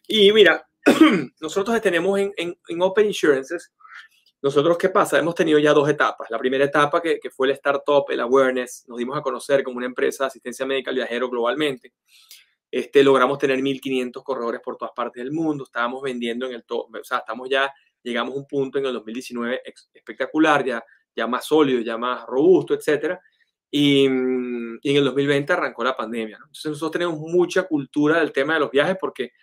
Y 0.08 0.32
mira, 0.32 0.68
nosotros 1.42 1.80
tenemos 1.82 2.20
en, 2.20 2.34
en, 2.38 2.82
Open 2.82 3.06
Insurances, 3.06 3.72
nosotros, 4.42 4.78
¿qué 4.78 4.90
pasa? 4.90 5.18
Hemos 5.18 5.36
tenido 5.36 5.58
ya 5.58 5.72
dos 5.72 5.88
etapas. 5.88 6.30
La 6.30 6.38
primera 6.38 6.66
etapa, 6.66 7.02
que, 7.02 7.18
que 7.20 7.30
fue 7.30 7.48
el 7.48 7.54
startup, 7.54 8.06
el 8.10 8.20
awareness, 8.20 8.84
nos 8.90 8.98
dimos 8.98 9.18
a 9.18 9.22
conocer 9.22 9.64
como 9.64 9.78
una 9.78 9.86
empresa 9.86 10.26
de 10.26 10.28
asistencia 10.28 10.66
médica 10.66 10.90
al 10.90 10.98
viajero 10.98 11.30
globalmente. 11.30 11.94
Este, 12.76 13.04
logramos 13.04 13.38
tener 13.38 13.60
1.500 13.60 14.24
corredores 14.24 14.60
por 14.60 14.78
todas 14.78 14.96
partes 14.96 15.24
del 15.24 15.32
mundo, 15.32 15.64
estábamos 15.64 16.02
vendiendo 16.02 16.48
en 16.48 16.54
el 16.54 16.64
top, 16.64 16.90
o 17.00 17.04
sea, 17.04 17.20
estamos 17.20 17.48
ya, 17.48 17.72
llegamos 18.02 18.34
a 18.34 18.38
un 18.40 18.48
punto 18.48 18.80
en 18.80 18.88
el 18.88 18.94
2019 18.94 19.62
espectacular, 19.94 20.66
ya, 20.66 20.84
ya 21.16 21.28
más 21.28 21.46
sólido, 21.46 21.82
ya 21.82 22.00
más 22.00 22.26
robusto, 22.26 22.74
etcétera. 22.74 23.22
Y, 23.70 24.06
y, 24.06 24.08
en 24.08 24.96
el 24.96 25.04
2020 25.04 25.54
arrancó 25.54 25.84
la 25.84 25.96
pandemia. 25.96 26.38
Entonces 26.38 26.72
nosotros 26.72 26.94
tenemos 26.94 27.20
mucha 27.20 27.62
cultura 27.62 28.20
del 28.20 28.32
tema 28.32 28.56
de 28.56 28.62
los 28.62 28.72
viajes 28.72 28.98
porque 29.00 29.34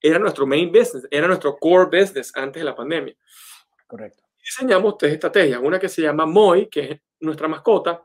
era 0.00 0.18
nuestro 0.18 0.46
main 0.46 0.72
business, 0.72 1.06
era 1.10 1.26
nuestro 1.26 1.58
core 1.58 1.90
business 2.00 2.34
antes 2.34 2.62
de 2.62 2.64
la 2.64 2.74
pandemia. 2.74 3.14
Correcto. 3.86 4.22
Diseñamos 4.38 4.96
tres 4.96 5.12
estrategias. 5.12 5.60
Una 5.62 5.78
que 5.78 5.90
se 5.90 6.00
llama 6.00 6.24
MOI, 6.24 6.70
que 6.70 6.80
es 6.90 7.00
nuestra 7.20 7.48
mascota. 7.48 8.02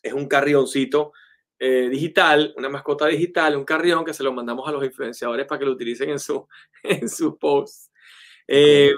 Es 0.00 0.12
un 0.12 0.28
carrioncito 0.28 1.12
eh, 1.58 1.88
digital, 1.88 2.52
una 2.56 2.68
mascota 2.68 3.06
digital, 3.06 3.56
un 3.56 3.64
carrión 3.64 4.04
que 4.04 4.12
se 4.12 4.22
lo 4.22 4.32
mandamos 4.32 4.68
a 4.68 4.72
los 4.72 4.84
influenciadores 4.84 5.46
para 5.46 5.58
que 5.58 5.64
lo 5.64 5.72
utilicen 5.72 6.10
en 6.10 6.18
su, 6.18 6.46
en 6.82 7.08
su 7.08 7.38
post. 7.38 7.90
Eh, 8.46 8.92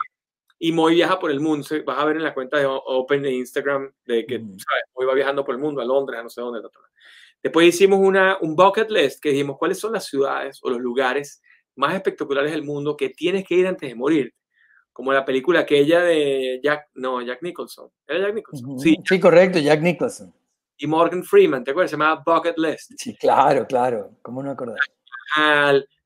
y 0.58 0.72
Moy 0.72 0.96
viaja 0.96 1.18
por 1.20 1.30
el 1.30 1.38
mundo. 1.38 1.66
Vas 1.86 1.98
a 1.98 2.04
ver 2.04 2.16
en 2.16 2.24
la 2.24 2.34
cuenta 2.34 2.58
de 2.58 2.66
Open 2.66 3.22
de 3.22 3.32
Instagram 3.32 3.92
de 4.04 4.26
que 4.26 4.40
Moy 4.40 5.06
va 5.06 5.14
viajando 5.14 5.44
por 5.44 5.54
el 5.54 5.60
mundo, 5.60 5.80
a 5.80 5.84
Londres, 5.84 6.18
a 6.18 6.22
no 6.24 6.30
sé 6.30 6.40
dónde. 6.40 6.60
Después 7.40 7.68
hicimos 7.68 8.00
una, 8.00 8.38
un 8.40 8.56
bucket 8.56 8.90
list 8.90 9.20
que 9.22 9.30
dijimos 9.30 9.56
cuáles 9.56 9.78
son 9.78 9.92
las 9.92 10.06
ciudades 10.06 10.58
o 10.62 10.70
los 10.70 10.80
lugares 10.80 11.40
más 11.76 11.94
espectaculares 11.94 12.50
del 12.50 12.64
mundo 12.64 12.96
que 12.96 13.10
tienes 13.10 13.46
que 13.46 13.54
ir 13.54 13.68
antes 13.68 13.88
de 13.88 13.94
morir. 13.94 14.34
Como 14.92 15.12
la 15.12 15.24
película 15.24 15.60
aquella 15.60 16.02
de 16.02 16.58
Jack, 16.60 16.88
no, 16.94 17.22
Jack 17.22 17.40
Nicholson. 17.40 17.88
¿Era 18.04 18.18
Jack 18.18 18.34
Nicholson? 18.34 18.80
Sí, 18.80 18.96
sí 19.08 19.20
correcto, 19.20 19.60
Jack 19.60 19.80
Nicholson 19.80 20.34
y 20.78 20.86
Morgan 20.86 21.24
Freeman, 21.24 21.64
¿te 21.64 21.72
acuerdas? 21.72 21.90
Se 21.90 21.96
llamaba 21.96 22.22
Bucket 22.24 22.56
List. 22.56 22.92
Sí, 22.96 23.16
claro, 23.16 23.66
claro, 23.66 24.16
¿cómo 24.22 24.42
no 24.42 24.50
acordar? 24.50 24.78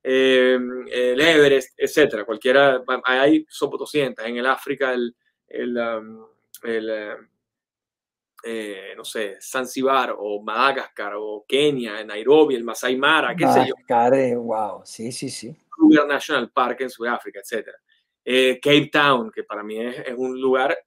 Eh, 0.03 0.59
el 0.91 1.21
Everest, 1.21 1.73
etcétera, 1.77 2.25
cualquiera, 2.25 2.83
hay 3.05 3.45
sopo 3.47 3.77
200, 3.77 4.25
en 4.25 4.37
el 4.37 4.45
África 4.45 4.93
el, 4.93 5.15
el, 5.47 5.77
um, 5.77 6.25
el 6.63 6.89
um, 6.89 7.27
eh, 8.45 8.93
no 8.97 9.05
sé, 9.05 9.37
Zanzibar 9.39 10.15
o 10.17 10.41
Madagascar 10.41 11.13
o 11.15 11.45
Kenia, 11.47 12.03
Nairobi, 12.03 12.55
el 12.55 12.63
Masai 12.65 12.97
Mara, 12.97 13.33
qué 13.33 13.47
sé 13.47 13.65
yo. 13.67 14.41
wow, 14.41 14.81
sí, 14.83 15.13
sí, 15.13 15.29
sí. 15.29 15.55
Kruger 15.69 16.05
National 16.05 16.51
Park 16.51 16.81
en 16.81 16.89
Sudáfrica, 16.89 17.39
etcétera. 17.39 17.77
Eh, 18.25 18.59
Cape 18.61 18.89
Town, 18.91 19.31
que 19.31 19.43
para 19.43 19.63
mí 19.63 19.79
es, 19.79 19.99
es, 19.99 20.13
un 20.17 20.39
lugar, 20.39 20.77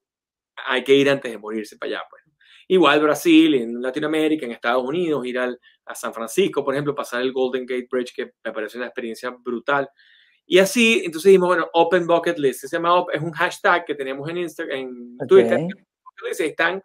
hay 0.66 0.84
que 0.84 0.94
ir 0.94 1.08
antes 1.08 1.32
de 1.32 1.38
morirse 1.38 1.78
para 1.78 1.92
allá, 1.92 2.02
pues. 2.10 2.25
Igual 2.68 3.00
Brasil, 3.00 3.54
en 3.54 3.80
Latinoamérica, 3.80 4.44
en 4.44 4.52
Estados 4.52 4.84
Unidos, 4.84 5.24
ir 5.24 5.38
al, 5.38 5.58
a 5.84 5.94
San 5.94 6.12
Francisco, 6.12 6.64
por 6.64 6.74
ejemplo, 6.74 6.94
pasar 6.94 7.22
el 7.22 7.32
Golden 7.32 7.64
Gate 7.64 7.86
Bridge, 7.90 8.12
que 8.14 8.32
me 8.44 8.52
parece 8.52 8.76
una 8.76 8.86
experiencia 8.86 9.30
brutal. 9.30 9.88
Y 10.44 10.58
así, 10.58 11.02
entonces 11.04 11.30
dijimos, 11.30 11.48
bueno, 11.48 11.68
Open 11.72 12.06
Bucket 12.06 12.38
List, 12.38 12.60
se 12.60 12.68
llama, 12.68 13.04
es 13.12 13.20
un 13.20 13.32
hashtag 13.32 13.84
que 13.84 13.94
tenemos 13.94 14.28
en 14.28 14.38
Instagram, 14.38 14.78
en 14.78 15.18
Twitter, 15.28 15.66
están 16.38 16.82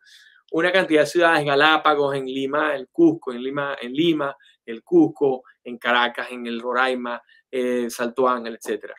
una 0.52 0.72
cantidad 0.72 1.02
de 1.02 1.08
ciudades, 1.08 1.46
Galápagos, 1.46 2.16
en 2.16 2.26
Lima, 2.26 2.76
el 2.76 2.90
Cusco, 2.90 3.32
en 3.32 3.42
Lima, 3.42 3.78
en 3.82 3.94
Lima, 3.94 4.36
el 4.66 4.84
Cusco, 4.84 5.44
en 5.64 5.78
Caracas, 5.78 6.28
en 6.32 6.46
el 6.46 6.60
Roraima, 6.60 7.22
eh, 7.50 7.90
Salto 7.90 8.28
Ángel, 8.28 8.60
etc. 8.62 8.92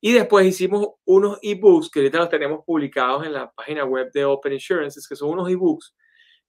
Y 0.00 0.12
después 0.12 0.46
hicimos 0.46 0.88
unos 1.04 1.38
ebooks 1.42 1.90
que 1.90 2.00
ahorita 2.00 2.18
los 2.18 2.28
tenemos 2.28 2.64
publicados 2.64 3.24
en 3.24 3.32
la 3.32 3.50
página 3.50 3.84
web 3.84 4.10
de 4.12 4.24
Open 4.24 4.52
Insurances, 4.52 5.06
que 5.06 5.16
son 5.16 5.30
unos 5.30 5.48
ebooks 5.48 5.94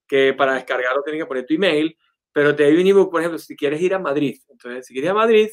que 0.09 0.33
para 0.33 0.55
descargarlo 0.55 1.03
tienes 1.03 1.21
que 1.21 1.27
poner 1.27 1.45
tu 1.45 1.53
email, 1.53 1.95
pero 2.33 2.55
te 2.55 2.63
doy 2.63 2.81
un 2.81 2.87
ebook, 2.87 3.11
por 3.11 3.21
ejemplo, 3.21 3.37
si 3.37 3.55
quieres 3.55 3.79
ir 3.79 3.93
a 3.93 3.99
Madrid. 3.99 4.37
Entonces, 4.49 4.87
si 4.87 4.93
quieres 4.93 5.07
ir 5.07 5.11
a 5.11 5.13
Madrid, 5.13 5.49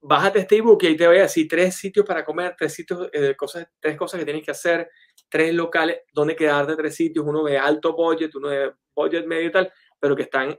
bájate 0.00 0.40
este 0.40 0.56
ebook 0.58 0.82
y 0.82 0.88
ahí 0.88 0.96
te 0.96 1.06
voy 1.06 1.18
a 1.18 1.22
decir 1.22 1.48
tres 1.48 1.74
sitios 1.74 2.04
para 2.04 2.24
comer, 2.24 2.54
tres 2.56 2.74
sitios, 2.74 3.08
eh, 3.12 3.34
cosas, 3.34 3.66
tres 3.80 3.96
cosas 3.96 4.20
que 4.20 4.26
tienes 4.26 4.44
que 4.44 4.50
hacer, 4.50 4.90
tres 5.28 5.54
locales 5.54 6.00
donde 6.12 6.36
quedarte, 6.36 6.76
tres 6.76 6.94
sitios, 6.94 7.24
uno 7.26 7.42
de 7.44 7.58
alto 7.58 7.96
budget, 7.96 8.34
uno 8.34 8.48
de 8.48 8.72
budget 8.94 9.26
medio 9.26 9.48
y 9.48 9.52
tal, 9.52 9.72
pero 9.98 10.14
que 10.14 10.22
están 10.22 10.56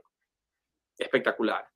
espectaculares. 0.98 1.70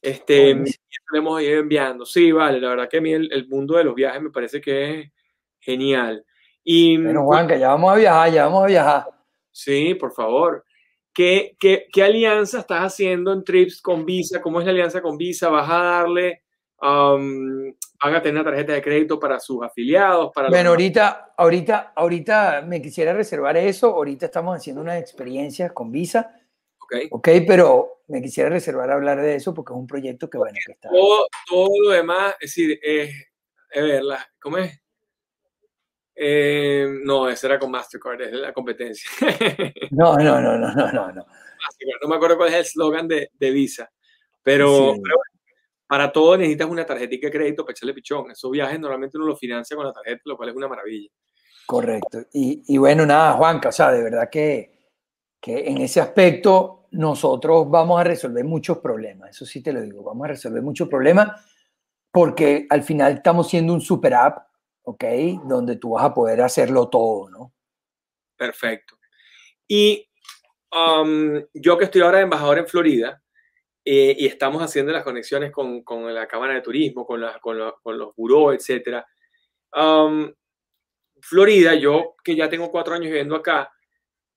Este, 0.00 0.54
lo 0.54 1.18
hemos 1.18 1.42
ido 1.42 1.60
enviando. 1.60 2.04
Sí, 2.04 2.32
vale, 2.32 2.60
la 2.60 2.70
verdad 2.70 2.88
que 2.88 2.98
a 2.98 3.00
mí 3.00 3.12
el, 3.12 3.48
mundo 3.48 3.76
de 3.76 3.84
los 3.84 3.94
viajes 3.94 4.20
me 4.20 4.30
parece 4.30 4.60
que 4.60 5.00
es 5.00 5.12
genial. 5.60 6.24
Y, 6.62 6.96
bueno, 6.98 7.24
Juan, 7.24 7.46
que 7.46 7.58
ya 7.58 7.68
vamos 7.68 7.92
a 7.92 7.96
viajar, 7.96 8.32
ya 8.32 8.44
vamos 8.44 8.64
a 8.64 8.66
viajar. 8.66 9.13
Sí, 9.54 9.94
por 9.94 10.12
favor. 10.12 10.64
¿qué, 11.12 11.56
qué, 11.60 11.86
qué 11.92 12.02
alianza 12.02 12.58
estás 12.58 12.80
haciendo 12.80 13.32
en 13.32 13.44
Trips 13.44 13.80
con 13.80 14.04
Visa? 14.04 14.40
¿Cómo 14.42 14.58
es 14.58 14.66
la 14.66 14.72
alianza 14.72 15.00
con 15.00 15.16
Visa? 15.16 15.48
¿Vas 15.48 15.70
a 15.70 15.78
darle, 15.78 16.42
um, 16.82 17.72
van 18.02 18.14
a 18.16 18.20
tener 18.20 18.34
una 18.40 18.50
tarjeta 18.50 18.72
de 18.72 18.82
crédito 18.82 19.20
para 19.20 19.38
sus 19.38 19.62
afiliados? 19.62 20.32
Para 20.34 20.48
Bueno, 20.48 20.64
los- 20.64 20.70
ahorita, 20.72 21.34
ahorita, 21.38 21.92
ahorita 21.94 22.62
me 22.66 22.82
quisiera 22.82 23.12
reservar 23.12 23.56
eso. 23.56 23.94
Ahorita 23.94 24.26
estamos 24.26 24.56
haciendo 24.56 24.82
unas 24.82 25.00
experiencias 25.00 25.70
con 25.72 25.92
Visa, 25.92 26.34
Ok. 26.80 26.94
ok, 27.12 27.28
pero 27.46 28.02
me 28.08 28.20
quisiera 28.20 28.50
reservar 28.50 28.90
hablar 28.90 29.20
de 29.22 29.36
eso 29.36 29.54
porque 29.54 29.72
es 29.72 29.78
un 29.78 29.86
proyecto 29.86 30.28
que, 30.28 30.36
bueno, 30.38 30.58
que 30.66 30.72
está. 30.72 30.88
Todo, 30.90 31.28
todo 31.48 31.68
lo 31.84 31.90
demás, 31.90 32.34
es 32.40 32.50
decir, 32.56 32.78
es, 32.82 33.14
a 33.72 33.80
ver, 33.80 34.02
la- 34.02 34.26
¿cómo 34.40 34.58
es? 34.58 34.82
Eh, 36.16 36.86
no, 37.02 37.28
ese 37.28 37.46
era 37.46 37.58
con 37.58 37.70
Mastercard, 37.70 38.20
es 38.22 38.32
la 38.32 38.52
competencia. 38.52 39.10
No, 39.90 40.16
no, 40.16 40.40
no, 40.40 40.56
no, 40.58 40.74
no, 40.74 40.92
no, 40.92 41.12
no. 41.12 41.26
Mastercard, 41.26 42.02
no 42.02 42.08
me 42.08 42.16
acuerdo 42.16 42.36
cuál 42.36 42.50
es 42.50 42.54
el 42.54 42.64
slogan 42.66 43.08
de, 43.08 43.30
de 43.32 43.50
Visa, 43.50 43.90
pero, 44.42 44.68
Sí. 44.94 45.00
pero 45.02 45.16
bueno, 45.16 45.32
para 45.86 46.12
todo 46.12 46.36
necesitas 46.36 46.68
una 46.68 46.84
tarjetita 46.86 47.26
de 47.26 47.32
crédito 47.32 47.64
para 47.64 47.72
echarle 47.72 47.94
pichón. 47.94 48.30
Esos 48.30 48.50
viajes 48.50 48.78
normalmente 48.80 49.16
uno 49.18 49.26
los 49.26 49.38
financia 49.38 49.76
con 49.76 49.86
la 49.86 49.92
tarjeta, 49.92 50.22
lo 50.24 50.36
cual 50.36 50.48
es 50.50 50.56
una 50.56 50.68
maravilla. 50.68 51.08
Correcto. 51.66 52.24
Y, 52.32 52.62
y 52.66 52.78
bueno, 52.78 53.06
nada, 53.06 53.32
Juanca, 53.34 53.68
o 53.70 53.72
sea, 53.72 53.90
de 53.90 54.02
verdad 54.02 54.28
que, 54.30 54.78
que 55.40 55.68
en 55.68 55.78
ese 55.78 56.00
aspecto 56.00 56.86
nosotros 56.92 57.68
vamos 57.70 58.00
a 58.00 58.04
resolver 58.04 58.44
muchos 58.44 58.78
problemas. 58.78 59.30
Eso 59.30 59.44
sí 59.46 59.62
te 59.62 59.72
lo 59.72 59.80
digo, 59.80 60.02
vamos 60.02 60.24
a 60.26 60.28
resolver 60.28 60.62
muchos 60.62 60.88
problemas 60.88 61.40
porque 62.10 62.66
al 62.70 62.82
final 62.84 63.14
estamos 63.14 63.48
siendo 63.48 63.72
un 63.72 63.80
super 63.80 64.14
app, 64.14 64.46
¿ok? 64.84 65.04
Donde 65.44 65.76
tú 65.76 65.90
vas 65.90 66.04
a 66.04 66.14
poder 66.14 66.40
hacerlo 66.40 66.88
todo, 66.88 67.28
¿no? 67.30 67.52
Perfecto. 68.36 68.98
Y 69.68 70.08
um, 70.72 71.42
yo 71.54 71.76
que 71.78 71.84
estoy 71.84 72.00
ahora 72.02 72.18
de 72.18 72.24
embajador 72.24 72.58
en 72.58 72.66
Florida 72.66 73.22
eh, 73.84 74.14
y 74.18 74.26
estamos 74.26 74.62
haciendo 74.62 74.92
las 74.92 75.04
conexiones 75.04 75.50
con, 75.52 75.82
con 75.82 76.12
la 76.14 76.26
Cámara 76.26 76.54
de 76.54 76.62
Turismo, 76.62 77.06
con, 77.06 77.20
la- 77.20 77.38
con, 77.38 77.58
la- 77.58 77.74
con 77.82 77.98
los 77.98 78.14
burós, 78.16 78.54
etcétera. 78.56 79.06
Um, 79.74 80.32
Florida, 81.20 81.74
yo 81.74 82.14
que 82.22 82.36
ya 82.36 82.48
tengo 82.48 82.70
cuatro 82.70 82.94
años 82.94 83.06
viviendo 83.06 83.34
acá, 83.36 83.70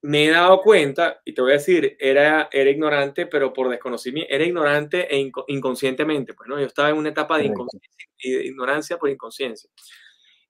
me 0.04 0.26
he 0.28 0.30
dado 0.32 0.62
cuenta, 0.62 1.22
y 1.26 1.34
te 1.34 1.42
voy 1.42 1.52
a 1.52 1.56
decir, 1.56 1.98
era, 2.00 2.48
era 2.52 2.70
ignorante, 2.70 3.26
pero 3.26 3.52
por 3.52 3.68
desconocimiento, 3.70 4.32
era 4.34 4.44
ignorante 4.46 5.14
e 5.14 5.20
inco- 5.20 5.44
inconscientemente, 5.48 6.34
pues, 6.34 6.48
¿no? 6.48 6.60
Yo 6.60 6.66
estaba 6.68 6.90
en 6.90 6.98
una 6.98 7.10
etapa 7.10 7.38
de 7.38 7.46
de 8.24 8.46
ignorancia 8.46 8.98
por 8.98 9.10
inconsciencia. 9.10 9.70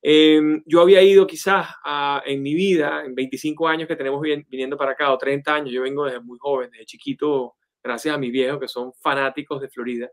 Em, 0.01 0.63
yo 0.65 0.81
había 0.81 1.01
ido 1.01 1.25
quizás 1.27 1.67
a- 1.83 2.21
en 2.25 2.41
mi 2.41 2.53
vida, 2.53 3.03
en 3.05 3.15
25 3.15 3.67
años 3.67 3.87
que 3.87 3.95
tenemos 3.95 4.21
vin- 4.21 4.45
viniendo 4.47 4.77
para 4.77 4.91
acá, 4.91 5.11
o 5.11 5.17
30 5.17 5.55
años, 5.55 5.71
yo 5.71 5.81
vengo 5.81 6.05
desde 6.05 6.19
muy 6.21 6.37
joven, 6.39 6.69
desde 6.71 6.85
chiquito, 6.85 7.55
gracias 7.83 8.13
a 8.15 8.17
mis 8.17 8.31
viejos 8.31 8.59
que 8.59 8.67
son 8.67 8.93
fanáticos 8.93 9.59
de 9.61 9.69
Florida. 9.69 10.09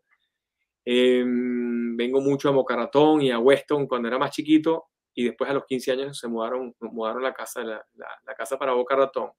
Em, 0.85 1.97
vengo 1.97 2.21
mucho 2.21 2.49
a 2.49 2.53
Boca 2.53 2.77
Ratón 2.77 3.23
y 3.23 3.31
a 3.31 3.39
Weston 3.39 3.87
cuando 3.87 4.09
era 4.09 4.19
más 4.19 4.33
chiquito 4.33 4.87
y 5.15 5.25
después 5.25 5.49
a 5.51 5.55
los 5.55 5.65
15 5.67 5.93
años 5.93 6.19
se 6.19 6.29
mudaron, 6.29 6.75
mudaron 6.81 7.23
la 7.23 7.33
casa, 7.33 7.63
la, 7.63 7.85
la- 7.95 8.21
la 8.27 8.35
casa 8.35 8.59
para 8.59 8.73
Boca 8.75 8.97
Ratón. 8.97 9.31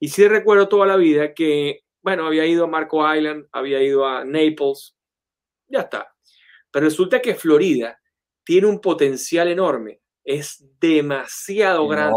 Y 0.00 0.08
sí 0.08 0.26
recuerdo 0.28 0.68
toda 0.68 0.86
la 0.86 0.96
vida 0.96 1.34
que, 1.34 1.80
bueno, 2.02 2.26
había 2.26 2.46
ido 2.46 2.64
a 2.64 2.68
Marco 2.68 3.02
Island, 3.14 3.46
había 3.52 3.82
ido 3.82 4.06
a 4.06 4.24
Naples, 4.24 4.96
ya 5.68 5.80
está. 5.80 6.14
Pero 6.70 6.86
resulta 6.86 7.20
que 7.22 7.34
Florida 7.34 7.98
tiene 8.44 8.66
un 8.66 8.80
potencial 8.80 9.48
enorme, 9.48 10.00
es 10.24 10.64
demasiado 10.80 11.86
grande, 11.88 12.16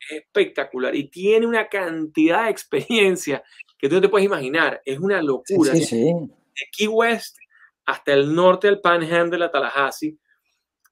es 0.00 0.18
espectacular 0.18 0.94
y 0.94 1.08
tiene 1.10 1.46
una 1.46 1.68
cantidad 1.68 2.44
de 2.44 2.50
experiencia 2.50 3.42
que 3.78 3.88
tú 3.88 3.96
no 3.96 4.00
te 4.00 4.08
puedes 4.08 4.26
imaginar, 4.26 4.80
es 4.84 4.98
una 4.98 5.20
Sí, 5.20 5.26
locura. 5.26 5.72
sí, 5.72 5.84
sí. 5.84 6.04
De 6.12 6.64
Key 6.76 6.88
West 6.88 7.36
hasta 7.86 8.12
el 8.12 8.34
norte 8.34 8.66
del 8.66 8.80
Panhandle, 8.80 9.44
a 9.44 9.50
Tallahassee, 9.50 10.18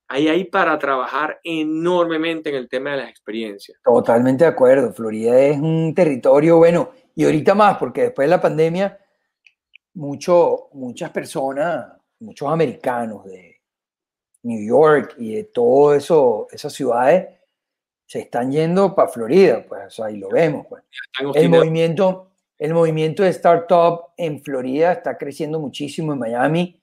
ahí 0.09 0.29
hay 0.29 0.45
para 0.45 0.79
trabajar 0.79 1.41
enormemente 1.43 2.51
en 2.51 2.57
el 2.57 2.69
tema 2.69 2.93
de 2.93 2.99
las 2.99 3.11
experiencias. 3.11 3.79
Totalmente 3.85 4.45
de 4.45 4.51
acuerdo. 4.51 4.93
Florida 4.93 5.39
es 5.41 5.59
un 5.59 5.93
territorio 5.95 6.59
bueno 6.59 6.91
y 7.15 7.25
ahorita 7.25 7.55
más 7.55 7.77
porque 7.79 8.03
después 8.03 8.27
de 8.27 8.31
la 8.31 8.41
pandemia 8.41 8.99
mucho, 9.95 10.69
muchas 10.73 11.11
personas, 11.11 11.87
muchos 12.21 12.49
americanos 12.49 13.25
de 13.25 13.56
New 14.47 14.67
York 14.67 15.15
y 15.19 15.35
de 15.35 15.45
todo 15.45 15.95
eso, 15.95 16.47
esas 16.51 16.73
ciudades 16.73 17.29
se 18.07 18.21
están 18.21 18.53
yendo 18.53 18.95
para 18.95 19.09
Florida, 19.09 19.65
pues, 19.69 19.87
o 19.87 19.91
sea, 19.91 20.11
y 20.11 20.17
lo 20.19 20.29
vemos, 20.29 20.67
pues. 20.69 20.83
El 21.35 21.49
movimiento, 21.59 22.31
el 22.59 22.73
movimiento 22.75 23.23
de 23.25 23.31
startup 23.31 24.13
en 24.17 24.41
Florida 24.43 24.93
está 24.93 25.19
creciendo 25.19 25.59
muchísimo 25.59 26.13
en 26.13 26.19
Miami 26.21 26.81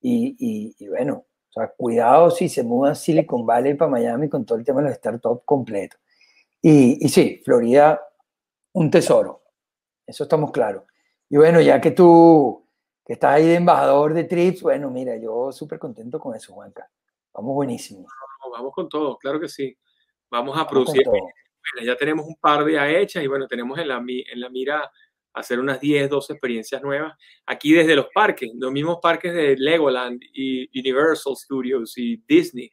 y, 0.00 0.36
y- 0.38 0.74
y 0.78 0.88
bueno, 0.88 1.24
o 1.48 1.52
sea, 1.52 1.68
cuidado 1.76 2.30
si 2.30 2.48
se 2.48 2.62
muda 2.62 2.94
Silicon 2.94 3.44
Valley 3.44 3.74
para 3.74 3.90
Miami 3.90 4.28
con 4.28 4.44
todo 4.44 4.56
el 4.58 4.64
tema 4.64 4.80
de 4.82 4.88
los 4.90 4.96
startups 4.98 5.42
completo. 5.44 5.96
Y, 6.62 7.04
y 7.04 7.08
sí, 7.08 7.42
Florida, 7.44 8.00
un 8.74 8.90
tesoro, 8.90 9.42
eso 10.06 10.22
estamos 10.24 10.52
claros. 10.52 10.84
Y 11.28 11.36
bueno, 11.36 11.60
ya 11.60 11.80
que 11.80 11.90
tú, 11.90 12.64
que 13.10 13.14
estás 13.14 13.34
ahí 13.34 13.46
de 13.48 13.56
embajador 13.56 14.14
de 14.14 14.22
Trips, 14.22 14.62
bueno, 14.62 14.88
mira, 14.88 15.16
yo 15.16 15.50
súper 15.50 15.80
contento 15.80 16.20
con 16.20 16.32
eso, 16.36 16.52
Juanca. 16.52 16.88
Vamos 17.34 17.56
buenísimo. 17.56 18.06
Vamos, 18.38 18.56
vamos 18.56 18.72
con 18.72 18.88
todo, 18.88 19.18
claro 19.18 19.40
que 19.40 19.48
sí. 19.48 19.76
Vamos 20.30 20.54
a 20.54 20.58
Vamos 20.60 20.70
producir. 20.70 21.04
Bueno, 21.08 21.84
ya 21.84 21.96
tenemos 21.96 22.24
un 22.24 22.36
par 22.36 22.64
de 22.64 22.74
ya 22.74 22.88
hechas 22.88 23.24
y 23.24 23.26
bueno, 23.26 23.48
tenemos 23.48 23.76
en 23.80 23.88
la, 23.88 23.96
en 23.96 24.40
la 24.40 24.48
mira 24.48 24.88
hacer 25.32 25.58
unas 25.58 25.80
10, 25.80 26.08
12 26.08 26.34
experiencias 26.34 26.80
nuevas. 26.82 27.18
Aquí 27.46 27.72
desde 27.72 27.96
los 27.96 28.06
parques, 28.14 28.48
los 28.54 28.70
mismos 28.70 28.98
parques 29.02 29.34
de 29.34 29.56
Legoland 29.56 30.20
y 30.32 30.68
Universal 30.78 31.34
Studios 31.34 31.98
y 31.98 32.22
Disney. 32.28 32.70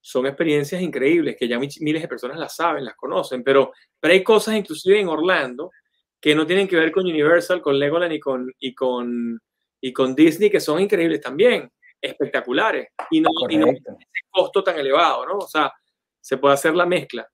Son 0.00 0.26
experiencias 0.28 0.80
increíbles 0.80 1.34
que 1.36 1.48
ya 1.48 1.58
mi- 1.58 1.66
miles 1.80 2.02
de 2.02 2.06
personas 2.08 2.38
las 2.38 2.54
saben, 2.54 2.84
las 2.84 2.94
conocen, 2.94 3.42
pero, 3.42 3.72
pero 3.98 4.14
hay 4.14 4.22
cosas 4.22 4.54
inclusive 4.54 5.00
en 5.00 5.08
Orlando 5.08 5.72
que 6.20 6.34
no 6.34 6.46
tienen 6.46 6.68
que 6.68 6.76
ver 6.76 6.92
con 6.92 7.04
Universal, 7.04 7.62
con 7.62 7.78
Legoland 7.78 8.12
y 8.12 8.20
con, 8.20 8.52
y 8.58 8.74
con, 8.74 9.40
y 9.80 9.92
con 9.92 10.14
Disney 10.14 10.50
que 10.50 10.60
son 10.60 10.80
increíbles 10.80 11.20
también, 11.20 11.70
espectaculares 12.00 12.88
y 13.10 13.20
no, 13.20 13.30
y 13.48 13.56
no 13.56 13.66
Correcto, 13.66 13.96
costo 14.30 14.64
tan 14.64 14.78
elevado, 14.78 15.26
¿no? 15.26 15.38
O 15.38 15.46
sea, 15.48 15.72
se 16.20 16.36
puede 16.36 16.54
hacer 16.54 16.74
la 16.74 16.86
mezcla. 16.86 17.26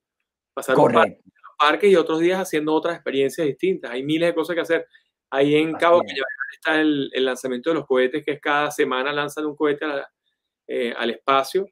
Pasar 0.55 0.74
correcto. 0.76 1.20
de 1.24 1.32
parques 1.59 1.91
y 1.91 1.97
otros 1.97 2.20
días 2.20 2.41
haciendo 2.41 2.72
otras 2.74 2.95
experiencias 2.97 3.47
distintas. 3.47 3.91
Hay 3.91 4.03
miles 4.05 4.28
de 4.28 4.34
cosas 4.34 4.55
que 4.55 4.61
hacer. 4.62 4.87
Ahí 5.30 5.55
en 5.57 5.74
Así 5.74 5.80
Cabo 5.84 6.03
es. 6.07 6.12
Está 6.55 6.80
el, 6.80 7.11
el 7.12 7.24
lanzamiento 7.24 7.70
de 7.70 7.74
los 7.74 7.87
cohetes, 7.87 8.24
que 8.24 8.32
es 8.32 8.41
cada 8.41 8.70
semana 8.70 9.12
lanzan 9.12 9.47
un 9.47 9.57
cohete 9.57 9.87
la- 9.87 10.09
eh, 10.68 10.95
al 10.97 11.11
espacio. 11.11 11.66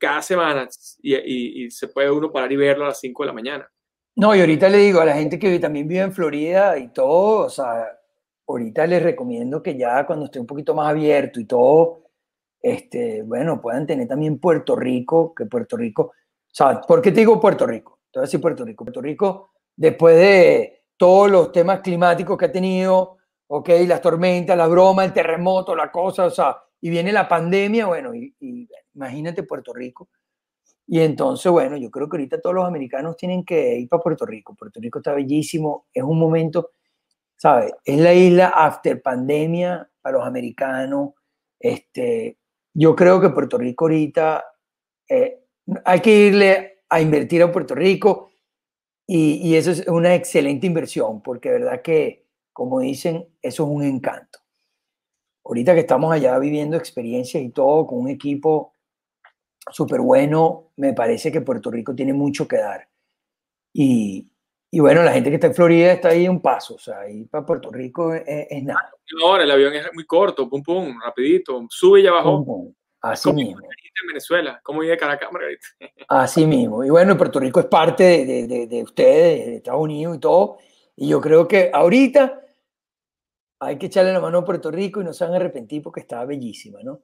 Cada 0.00 0.20
semana. 0.22 0.68
Y, 1.00 1.14
y- 1.14 1.64
y 1.66 1.70
se 1.70 1.88
puede 1.88 2.10
uno 2.10 2.32
parar 2.32 2.50
y 2.52 2.56
verlo 2.56 2.84
a 2.84 2.88
las 2.88 3.00
5 3.00 3.22
de 3.22 3.26
la 3.28 3.32
mañana. 3.32 3.70
No, 4.18 4.34
y 4.34 4.40
ahorita 4.40 4.68
le 4.68 4.78
digo 4.78 5.00
a 5.00 5.04
la 5.04 5.14
gente 5.14 5.38
que 5.38 5.60
también 5.60 5.86
vive 5.86 6.00
en 6.00 6.12
Florida 6.12 6.76
y 6.76 6.88
todo, 6.88 7.46
o 7.46 7.48
sea, 7.48 7.86
ahorita 8.48 8.84
les 8.88 9.00
recomiendo 9.00 9.62
que 9.62 9.78
ya 9.78 10.04
cuando 10.06 10.24
esté 10.24 10.40
un 10.40 10.46
poquito 10.46 10.74
más 10.74 10.88
abierto 10.88 11.38
y 11.38 11.44
todo, 11.44 12.00
este, 12.60 13.22
bueno, 13.22 13.60
puedan 13.60 13.86
tener 13.86 14.08
también 14.08 14.40
Puerto 14.40 14.74
Rico, 14.74 15.32
que 15.36 15.46
Puerto 15.46 15.76
Rico, 15.76 16.02
o 16.02 16.12
sea, 16.50 16.80
¿por 16.80 17.00
qué 17.00 17.12
te 17.12 17.20
digo 17.20 17.40
Puerto 17.40 17.64
Rico? 17.64 18.00
Te 18.10 18.18
voy 18.18 18.24
a 18.24 18.26
decir 18.26 18.40
Puerto 18.40 18.64
Rico. 18.64 18.84
Puerto 18.84 19.00
Rico, 19.00 19.50
después 19.76 20.16
de 20.16 20.82
todos 20.96 21.30
los 21.30 21.52
temas 21.52 21.78
climáticos 21.78 22.36
que 22.36 22.46
ha 22.46 22.52
tenido, 22.52 23.18
ok, 23.46 23.68
las 23.86 24.00
tormentas, 24.00 24.58
la 24.58 24.66
broma, 24.66 25.04
el 25.04 25.12
terremoto, 25.12 25.76
la 25.76 25.92
cosa, 25.92 26.24
o 26.26 26.30
sea, 26.30 26.56
y 26.80 26.90
viene 26.90 27.12
la 27.12 27.28
pandemia, 27.28 27.86
bueno, 27.86 28.10
imagínate 28.94 29.44
Puerto 29.44 29.72
Rico. 29.72 30.08
Y 30.90 31.00
entonces, 31.00 31.52
bueno, 31.52 31.76
yo 31.76 31.90
creo 31.90 32.08
que 32.08 32.16
ahorita 32.16 32.40
todos 32.40 32.54
los 32.54 32.66
americanos 32.66 33.14
tienen 33.18 33.44
que 33.44 33.76
ir 33.76 33.88
para 33.90 34.02
Puerto 34.02 34.24
Rico. 34.24 34.54
Puerto 34.54 34.80
Rico 34.80 35.00
está 35.00 35.12
bellísimo, 35.12 35.86
es 35.92 36.02
un 36.02 36.18
momento, 36.18 36.70
¿sabes? 37.36 37.74
Es 37.84 38.00
la 38.00 38.14
isla 38.14 38.48
after 38.48 39.02
pandemia 39.02 39.86
para 40.00 40.16
los 40.16 40.26
americanos. 40.26 41.10
Este, 41.60 42.38
yo 42.72 42.96
creo 42.96 43.20
que 43.20 43.28
Puerto 43.28 43.58
Rico 43.58 43.84
ahorita 43.84 44.42
eh, 45.10 45.44
hay 45.84 46.00
que 46.00 46.10
irle 46.10 46.78
a 46.88 47.02
invertir 47.02 47.42
a 47.42 47.52
Puerto 47.52 47.74
Rico 47.74 48.30
y, 49.06 49.46
y 49.46 49.56
eso 49.56 49.72
es 49.72 49.86
una 49.88 50.14
excelente 50.14 50.66
inversión 50.66 51.22
porque 51.22 51.50
verdad 51.50 51.82
que, 51.82 52.24
como 52.54 52.80
dicen, 52.80 53.28
eso 53.42 53.64
es 53.64 53.68
un 53.68 53.84
encanto. 53.84 54.38
Ahorita 55.44 55.74
que 55.74 55.80
estamos 55.80 56.10
allá 56.10 56.38
viviendo 56.38 56.78
experiencias 56.78 57.42
y 57.42 57.50
todo 57.50 57.86
con 57.86 57.98
un 57.98 58.08
equipo 58.08 58.72
súper 59.70 60.00
bueno, 60.00 60.70
me 60.76 60.92
parece 60.94 61.30
que 61.32 61.40
Puerto 61.40 61.70
Rico 61.70 61.94
tiene 61.94 62.12
mucho 62.12 62.46
que 62.48 62.56
dar. 62.58 62.88
Y, 63.72 64.26
y 64.70 64.80
bueno, 64.80 65.02
la 65.02 65.12
gente 65.12 65.30
que 65.30 65.34
está 65.36 65.46
en 65.48 65.54
Florida 65.54 65.92
está 65.92 66.08
ahí 66.08 66.28
un 66.28 66.40
paso, 66.40 66.74
o 66.74 66.78
sea, 66.78 67.08
ir 67.08 67.28
para 67.28 67.44
Puerto 67.46 67.70
Rico 67.70 68.12
es, 68.14 68.22
es 68.26 68.62
nada. 68.64 68.90
Y 69.06 69.22
ahora 69.24 69.44
el 69.44 69.50
avión 69.50 69.74
es 69.74 69.86
muy 69.94 70.04
corto, 70.06 70.48
pum, 70.48 70.62
pum, 70.62 70.98
rapidito. 71.02 71.66
Sube 71.70 72.00
y 72.00 72.04
ya 72.04 72.12
bajó. 72.12 72.44
Pum, 72.44 72.46
pum. 72.46 72.74
Así 73.00 73.28
Como 73.28 73.36
mismo, 73.40 73.60
en 73.62 74.06
Venezuela. 74.08 74.60
¿Cómo 74.62 74.82
ir 74.82 74.90
de 74.90 74.96
Caracas, 74.96 75.30
Margarita? 75.32 75.66
así 76.08 76.44
mismo. 76.46 76.84
Y 76.84 76.90
bueno, 76.90 77.16
Puerto 77.16 77.38
Rico 77.40 77.60
es 77.60 77.66
parte 77.66 78.24
de- 78.26 78.46
de- 78.48 78.66
de 78.66 78.82
ustedes, 78.82 79.46
de 79.46 79.56
Estados 79.56 79.80
Unidos 79.80 80.16
y 80.16 80.20
todo. 80.20 80.58
Y 80.96 81.08
yo 81.08 81.20
creo 81.20 81.46
que 81.46 81.70
ahorita 81.72 82.40
hay 83.60 83.76
que 83.78 83.86
echarle 83.86 84.12
la 84.12 84.20
mano 84.20 84.38
a 84.38 84.44
Puerto 84.44 84.70
Rico 84.70 85.00
y 85.00 85.04
no 85.04 85.12
se 85.12 85.24
van 85.24 85.32
a 85.34 85.36
arrepentir 85.36 85.82
porque 85.82 86.00
está 86.00 86.24
bellísima, 86.24 86.80
¿no? 86.82 87.00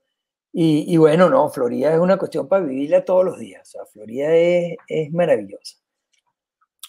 Y, 0.56 0.84
y 0.86 0.96
bueno, 0.98 1.28
no, 1.28 1.48
Florida 1.48 1.92
es 1.92 1.98
una 1.98 2.16
cuestión 2.16 2.46
para 2.46 2.64
vivirla 2.64 3.04
todos 3.04 3.24
los 3.24 3.40
días. 3.40 3.62
O 3.62 3.70
sea, 3.72 3.86
Florida 3.86 4.32
es, 4.32 4.76
es 4.86 5.12
maravillosa. 5.12 5.78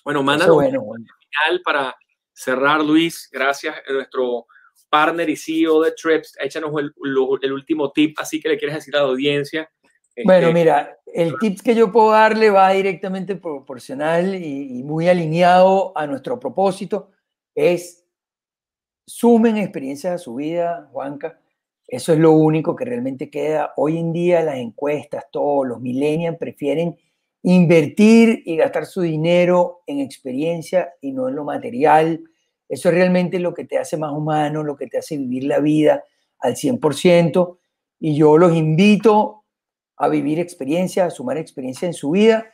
Bueno, 0.03 0.21
mándanos 0.21 0.53
bueno, 0.53 0.81
bueno. 0.81 1.03
final 1.31 1.61
para 1.63 1.95
cerrar, 2.31 2.85
Luis. 2.85 3.27
Gracias 3.31 3.75
a 3.75 3.91
nuestro 3.91 4.45
partner 4.87 5.27
y 5.31 5.35
CEO 5.35 5.81
de 5.81 5.93
Trips. 5.93 6.37
Échanos 6.39 6.71
el, 6.79 7.51
último 7.51 7.91
tip, 7.91 8.19
así 8.19 8.39
que 8.39 8.49
le 8.49 8.57
quieres 8.59 8.75
decir 8.75 8.95
a 8.95 8.99
la 8.99 9.05
audiencia. 9.05 9.67
Bueno, 10.23 10.49
Este, 10.49 10.59
mira, 10.59 10.99
el 11.07 11.33
tips 11.39 11.63
que 11.63 11.73
yo 11.73 11.91
puedo 11.91 12.11
darle 12.11 12.51
va 12.51 12.69
directamente 12.69 13.35
proporcional 13.35 14.35
y, 14.35 14.79
y 14.79 14.83
muy 14.83 15.09
alineado 15.09 15.91
a 15.97 16.05
nuestro 16.05 16.39
propósito. 16.39 17.09
Es 17.55 18.05
sumen 19.07 19.57
experiencias 19.57 20.13
a 20.13 20.17
su 20.19 20.35
vida, 20.35 20.87
Juanca. 20.91 21.39
Eso 21.87 22.13
es 22.13 22.19
lo 22.19 22.31
único 22.31 22.75
que 22.75 22.85
realmente 22.85 23.29
queda. 23.29 23.73
Hoy 23.77 23.97
en 23.97 24.11
día 24.11 24.41
las 24.41 24.57
encuestas, 24.57 25.25
todos 25.31 25.67
los 25.67 25.79
millennials 25.79 26.37
prefieren 26.37 26.97
invertir 27.43 28.41
y 28.45 28.57
gastar 28.57 28.87
su 28.87 29.01
dinero 29.01 29.83
en 29.85 29.99
experiencia 29.99 30.93
y 30.99 31.11
no 31.11 31.29
en 31.29 31.35
lo 31.35 31.43
material. 31.43 32.23
Eso 32.67 32.89
es 32.89 32.95
realmente 32.95 33.37
lo 33.39 33.53
que 33.53 33.65
te 33.65 33.77
hace 33.77 33.97
más 33.97 34.11
humano, 34.11 34.63
lo 34.63 34.75
que 34.75 34.87
te 34.87 34.97
hace 34.97 35.17
vivir 35.17 35.43
la 35.43 35.59
vida 35.59 36.03
al 36.39 36.55
100%. 36.55 37.59
Y 37.99 38.15
yo 38.15 38.37
los 38.39 38.55
invito 38.55 39.43
a 39.97 40.09
vivir 40.09 40.39
experiencia, 40.39 41.05
a 41.05 41.11
sumar 41.11 41.37
experiencia 41.37 41.85
en 41.85 41.93
su 41.93 42.11
vida. 42.11 42.51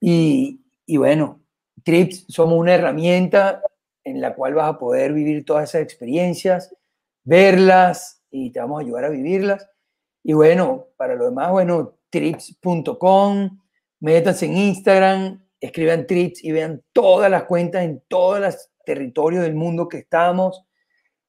Y, 0.00 0.60
y 0.86 0.96
bueno, 0.96 1.40
Trips 1.82 2.24
somos 2.28 2.56
una 2.56 2.74
herramienta 2.74 3.62
en 4.04 4.20
la 4.20 4.34
cual 4.34 4.54
vas 4.54 4.74
a 4.74 4.78
poder 4.78 5.12
vivir 5.12 5.44
todas 5.44 5.70
esas 5.70 5.82
experiencias, 5.82 6.74
verlas 7.24 8.19
y 8.30 8.50
te 8.52 8.60
vamos 8.60 8.80
a 8.80 8.84
ayudar 8.84 9.04
a 9.04 9.08
vivirlas. 9.10 9.68
Y 10.22 10.32
bueno, 10.32 10.86
para 10.96 11.14
lo 11.14 11.26
demás, 11.26 11.50
bueno, 11.50 11.96
trips.com, 12.10 13.60
métanse 14.00 14.46
en 14.46 14.56
Instagram, 14.56 15.44
escriban 15.60 16.06
trips 16.06 16.44
y 16.44 16.52
vean 16.52 16.82
todas 16.92 17.30
las 17.30 17.44
cuentas 17.44 17.84
en 17.84 18.02
todos 18.08 18.40
los 18.40 18.70
territorios 18.84 19.42
del 19.42 19.54
mundo 19.54 19.88
que 19.88 19.98
estamos. 19.98 20.64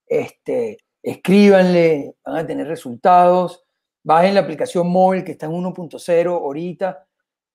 Este, 0.08 0.78
escríbanle, 1.02 2.16
van 2.26 2.38
a 2.38 2.48
tener 2.48 2.68
resultados. 2.68 3.64
Bajen 4.04 4.34
la 4.34 4.42
aplicación 4.42 4.88
móvil 4.90 5.24
que 5.24 5.34
está 5.34 5.46
en 5.46 5.54
1.0 5.54 6.28
ahorita. 6.28 7.08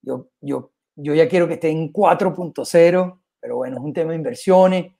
Yo, 0.03 0.29
yo, 0.41 0.73
yo 0.95 1.15
ya 1.15 1.29
quiero 1.29 1.49
que 1.49 1.55
esté 1.55 1.71
en 1.71 1.93
4.0, 1.93 3.21
pero 3.41 3.57
bueno, 3.57 3.77
es 3.77 3.83
un 3.83 3.93
tema 3.93 4.11
de 4.11 4.17
inversiones. 4.17 4.93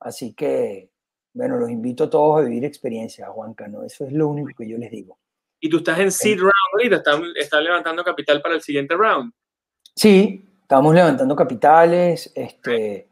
Así 0.00 0.34
que, 0.34 0.91
bueno, 1.34 1.56
los 1.56 1.70
invito 1.70 2.04
a 2.04 2.10
todos 2.10 2.40
a 2.40 2.44
vivir 2.44 2.64
experiencias, 2.64 3.28
Juanca, 3.28 3.68
¿no? 3.68 3.82
Eso 3.82 4.04
es 4.04 4.12
lo 4.12 4.28
único 4.28 4.50
que 4.56 4.68
yo 4.68 4.76
les 4.78 4.90
digo. 4.90 5.18
Y 5.60 5.70
tú 5.70 5.78
estás 5.78 5.98
en 6.00 6.10
seed 6.10 6.38
round 6.38 6.52
ahorita, 6.72 6.96
están, 6.96 7.22
están 7.36 7.64
levantando 7.64 8.02
capital 8.04 8.42
para 8.42 8.54
el 8.56 8.62
siguiente 8.62 8.94
round. 8.96 9.32
Sí, 9.94 10.44
estamos 10.60 10.94
levantando 10.94 11.36
capitales, 11.36 12.32
este, 12.34 13.08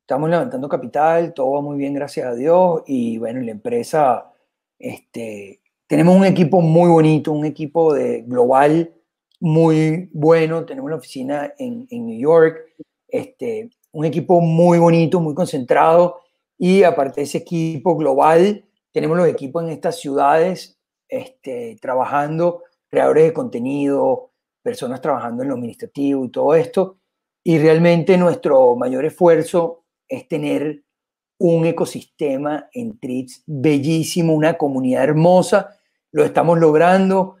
estamos 0.00 0.28
levantando 0.28 0.68
capital, 0.68 1.32
todo 1.32 1.52
va 1.52 1.60
muy 1.62 1.78
bien, 1.78 1.94
gracias 1.94 2.26
a 2.26 2.34
Dios. 2.34 2.82
Y 2.86 3.18
bueno, 3.18 3.40
la 3.40 3.52
empresa, 3.52 4.32
este, 4.78 5.62
tenemos 5.86 6.14
un 6.14 6.24
equipo 6.24 6.60
muy 6.60 6.90
bonito, 6.90 7.32
un 7.32 7.46
equipo 7.46 7.94
de 7.94 8.22
global 8.22 8.92
muy 9.40 10.10
bueno. 10.12 10.64
Tenemos 10.64 10.88
una 10.88 10.96
oficina 10.96 11.54
en, 11.58 11.86
en 11.90 12.06
New 12.06 12.18
York, 12.18 12.74
este, 13.08 13.70
un 13.92 14.04
equipo 14.04 14.40
muy 14.40 14.78
bonito, 14.78 15.20
muy 15.20 15.34
concentrado. 15.34 16.20
Y 16.58 16.82
aparte 16.82 17.20
de 17.20 17.24
ese 17.24 17.38
equipo 17.38 17.96
global, 17.96 18.64
tenemos 18.92 19.16
los 19.16 19.28
equipos 19.28 19.62
en 19.62 19.70
estas 19.70 20.00
ciudades 20.00 20.78
este, 21.08 21.76
trabajando, 21.80 22.62
creadores 22.88 23.24
de 23.24 23.32
contenido, 23.32 24.32
personas 24.62 25.00
trabajando 25.00 25.42
en 25.42 25.50
lo 25.50 25.54
administrativo 25.54 26.24
y 26.24 26.30
todo 26.30 26.54
esto. 26.54 26.98
Y 27.44 27.58
realmente 27.58 28.16
nuestro 28.16 28.74
mayor 28.74 29.04
esfuerzo 29.04 29.84
es 30.08 30.26
tener 30.26 30.82
un 31.38 31.66
ecosistema 31.66 32.68
en 32.72 32.98
Trips 32.98 33.42
bellísimo, 33.46 34.34
una 34.34 34.54
comunidad 34.54 35.04
hermosa. 35.04 35.76
Lo 36.12 36.24
estamos 36.24 36.58
logrando. 36.58 37.36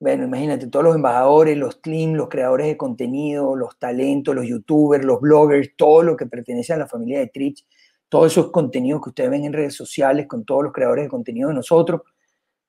Bueno, 0.00 0.24
imagínate, 0.24 0.68
todos 0.68 0.84
los 0.84 0.96
embajadores, 0.96 1.56
los 1.56 1.80
team, 1.80 2.12
los 2.12 2.28
creadores 2.28 2.66
de 2.66 2.76
contenido, 2.76 3.56
los 3.56 3.78
talentos, 3.78 4.34
los 4.34 4.46
youtubers, 4.46 5.04
los 5.04 5.20
bloggers, 5.20 5.70
todo 5.76 6.02
lo 6.02 6.16
que 6.16 6.26
pertenece 6.26 6.72
a 6.72 6.76
la 6.76 6.86
familia 6.86 7.18
de 7.20 7.28
Trips, 7.28 7.66
todos 8.08 8.32
esos 8.32 8.50
contenidos 8.50 9.02
que 9.02 9.10
ustedes 9.10 9.30
ven 9.30 9.44
en 9.44 9.52
redes 9.52 9.74
sociales 9.74 10.26
con 10.26 10.44
todos 10.44 10.64
los 10.64 10.72
creadores 10.72 11.04
de 11.04 11.10
contenido 11.10 11.48
de 11.48 11.54
nosotros, 11.54 12.02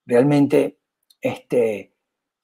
realmente, 0.06 0.80
este, 1.22 1.94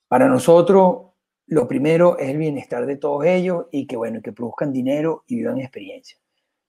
para 0.08 0.28
nosotros, 0.28 1.08
lo 1.48 1.68
primero 1.68 2.18
es 2.18 2.30
el 2.30 2.38
bienestar 2.38 2.86
de 2.86 2.98
todos 2.98 3.26
ellos 3.26 3.66
y 3.72 3.86
que, 3.88 3.96
bueno, 3.98 4.22
que 4.22 4.32
produzcan 4.32 4.72
dinero 4.74 5.24
y 5.28 5.38
vivan 5.38 5.60
experiencia. 5.60 6.18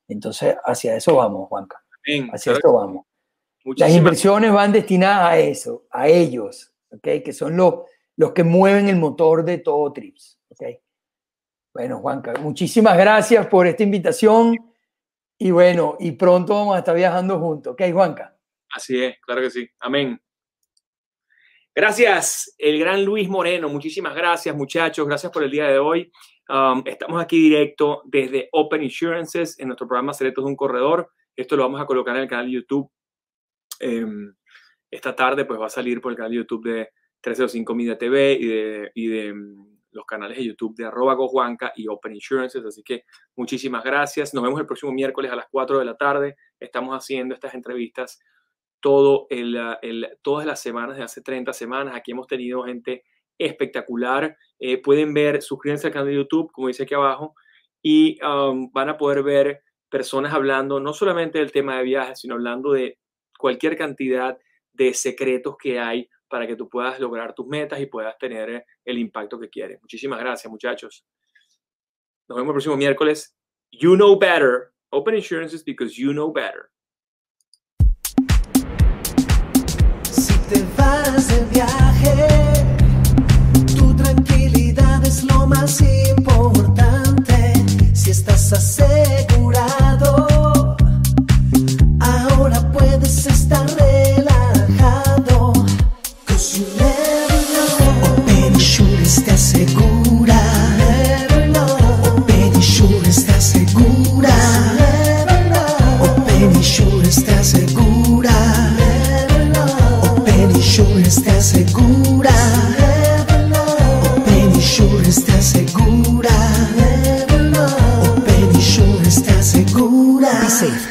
Entonces, 0.09 0.57
hacia 0.65 0.97
eso 0.97 1.17
vamos, 1.17 1.49
Juanca. 1.49 1.83
Amén. 2.07 2.29
Hacia 2.33 2.53
Claro 2.53 2.59
eso 2.69 2.73
vamos. 2.77 3.05
que- 3.05 3.11
Las 3.59 3.65
muchísimas- 3.67 3.97
inversiones 3.99 4.53
van 4.53 4.73
destinadas 4.73 5.33
a 5.33 5.39
eso, 5.39 5.87
a 5.91 6.09
ellos, 6.09 6.73
¿ok? 6.91 7.23
Que 7.25 7.33
son 7.33 7.57
los, 7.57 7.75
los 8.17 8.33
que 8.33 8.45
mueven 8.45 8.89
el 8.89 8.97
motor 8.97 9.45
de 9.45 9.59
todo 9.59 9.93
Trips, 9.93 10.39
¿ok? 10.51 10.63
Bueno, 11.75 11.99
Juanca, 11.99 12.35
muchísimas 12.41 12.97
gracias 12.97 13.47
por 13.49 13.67
esta 13.67 13.83
invitación 13.83 14.57
y 15.39 15.51
bueno, 15.51 15.97
y 16.01 16.13
pronto 16.13 16.55
vamos 16.55 16.77
a 16.77 16.79
estar 16.79 16.97
viajando 16.97 17.39
juntos, 17.39 17.75
¿ok, 17.75 17.83
Juanca? 17.93 18.37
Así 18.71 19.03
es, 19.03 19.17
claro 19.21 19.41
que 19.43 19.51
sí. 19.51 19.69
Amén. 19.81 20.21
Gracias, 21.75 22.55
el 22.57 22.79
gran 22.79 23.05
Luis 23.05 23.29
Moreno. 23.29 23.69
Muchísimas 23.69 24.15
gracias, 24.15 24.57
muchachos. 24.57 25.07
Gracias 25.07 25.31
por 25.31 25.45
el 25.45 25.51
día 25.51 25.67
de 25.67 25.79
hoy. 25.79 26.11
Um, 26.49 26.83
estamos 26.87 27.21
aquí 27.23 27.39
directo 27.39 28.03
desde 28.07 28.49
Open 28.53 28.83
Insurances 28.83 29.59
en 29.59 29.69
nuestro 29.69 29.87
programa 29.87 30.15
Secretos 30.15 30.45
de 30.45 30.49
un 30.49 30.57
Corredor. 30.57 31.11
Esto 31.35 31.55
lo 31.55 31.65
vamos 31.65 31.81
a 31.81 31.87
colocar 31.87 32.17
en 32.17 32.23
el 32.23 32.29
canal 32.29 32.47
de 32.47 32.53
YouTube. 32.53 32.91
Em, 33.81 34.35
esta 34.91 35.15
tarde 35.15 35.45
pues 35.45 35.61
va 35.61 35.67
a 35.67 35.71
salir 35.71 36.01
por 36.01 36.13
el 36.13 36.17
canal 36.17 36.31
de 36.31 36.39
YouTube 36.39 36.65
de 36.65 36.89
305 37.21 37.75
Media 37.75 37.99
TV 37.99 38.33
y 38.41 38.47
de, 38.47 38.91
y 38.95 39.07
de 39.09 39.35
mm, 39.35 39.76
los 39.97 40.07
canales 40.07 40.37
de 40.39 40.45
YouTube 40.45 40.77
de 40.77 40.85
arroba 40.85 41.15
gojuanca 41.15 41.73
y 41.75 41.89
Open 41.89 42.15
Insurances. 42.15 42.65
Así 42.65 42.83
que 42.85 43.05
muchísimas 43.35 43.83
gracias. 43.83 44.33
Nos 44.35 44.45
vemos 44.45 44.61
el 44.61 44.67
próximo 44.67 44.93
miércoles 44.93 45.33
a 45.33 45.37
las 45.37 45.47
4 45.51 45.79
de 45.81 45.85
la 45.85 45.97
tarde. 45.97 46.37
Estamos 46.61 46.95
haciendo 46.97 47.35
estas 47.35 47.55
entrevistas 47.55 48.21
todo 48.81 49.27
el, 49.31 49.57
ah, 49.57 49.79
el- 49.83 50.09
todas 50.23 50.47
las 50.47 50.61
semanas 50.61 50.97
de 50.97 51.03
hace 51.03 51.23
30 51.23 51.53
semanas. 51.53 51.95
Aquí 51.97 52.13
hemos 52.13 52.27
tenido 52.27 52.63
gente 52.63 53.03
espectacular. 53.39 54.37
Eh, 54.59 54.81
pueden 54.81 55.13
ver, 55.15 55.43
suscríbanse 55.43 55.89
al 55.89 55.93
canal 55.93 56.09
de 56.09 56.15
YouTube, 56.17 56.53
como 56.53 56.69
dice 56.69 56.85
aquí 56.85 56.95
abajo, 56.95 57.35
y 57.83 58.19
um, 58.25 58.71
van 58.73 58.89
a 58.89 58.97
poder 58.97 59.23
ver 59.23 59.63
personas 59.89 60.33
hablando 60.35 60.81
no 60.81 60.93
solamente 60.93 61.39
del 61.39 61.53
tema 61.53 61.79
de 61.79 61.85
viajes, 61.85 62.21
sino 62.21 62.35
hablando 62.35 62.73
de 62.73 62.99
cualquier 63.39 63.77
cantidad 63.77 64.39
de 64.73 64.93
secretos 64.95 65.57
que 65.57 65.79
hay 65.79 66.09
para 66.29 66.47
que 66.47 66.57
tú 66.57 66.69
puedas 66.69 66.99
lograr 67.01 67.35
tus 67.35 67.47
metas 67.47 67.81
y 67.81 67.87
puedas 67.87 68.17
tener 68.19 68.51
eh, 68.51 68.65
el 68.85 68.99
impacto 68.99 69.39
que 69.39 69.49
quieres. 69.49 69.81
Muchísimas 69.81 70.19
gracias, 70.19 70.51
muchachos. 70.51 71.05
Nos 72.29 72.37
vemos 72.37 72.51
el 72.51 72.55
próximo 72.55 72.77
miércoles. 72.77 73.37
You 73.71 73.95
know 73.97 74.19
better. 74.19 74.73
Open 74.91 75.15
insurances 75.15 75.63
because 75.65 75.97
you 75.97 76.13
know 76.13 76.33
better. 76.33 76.71
Si 80.11 80.35
te 80.49 80.65
vas 80.77 81.29
de 81.29 81.45
viaje, 81.53 82.29
tu 83.77 83.95
tranquilidad 83.95 85.05
es 85.05 85.25
lo 85.25 85.47
más 85.47 85.81
importante. 85.81 87.53
Si 87.95 88.11
estás 88.11 88.53
asegurado, 88.53 89.36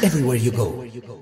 everywhere 0.06 0.36
you 0.36 0.52
go. 0.52 1.15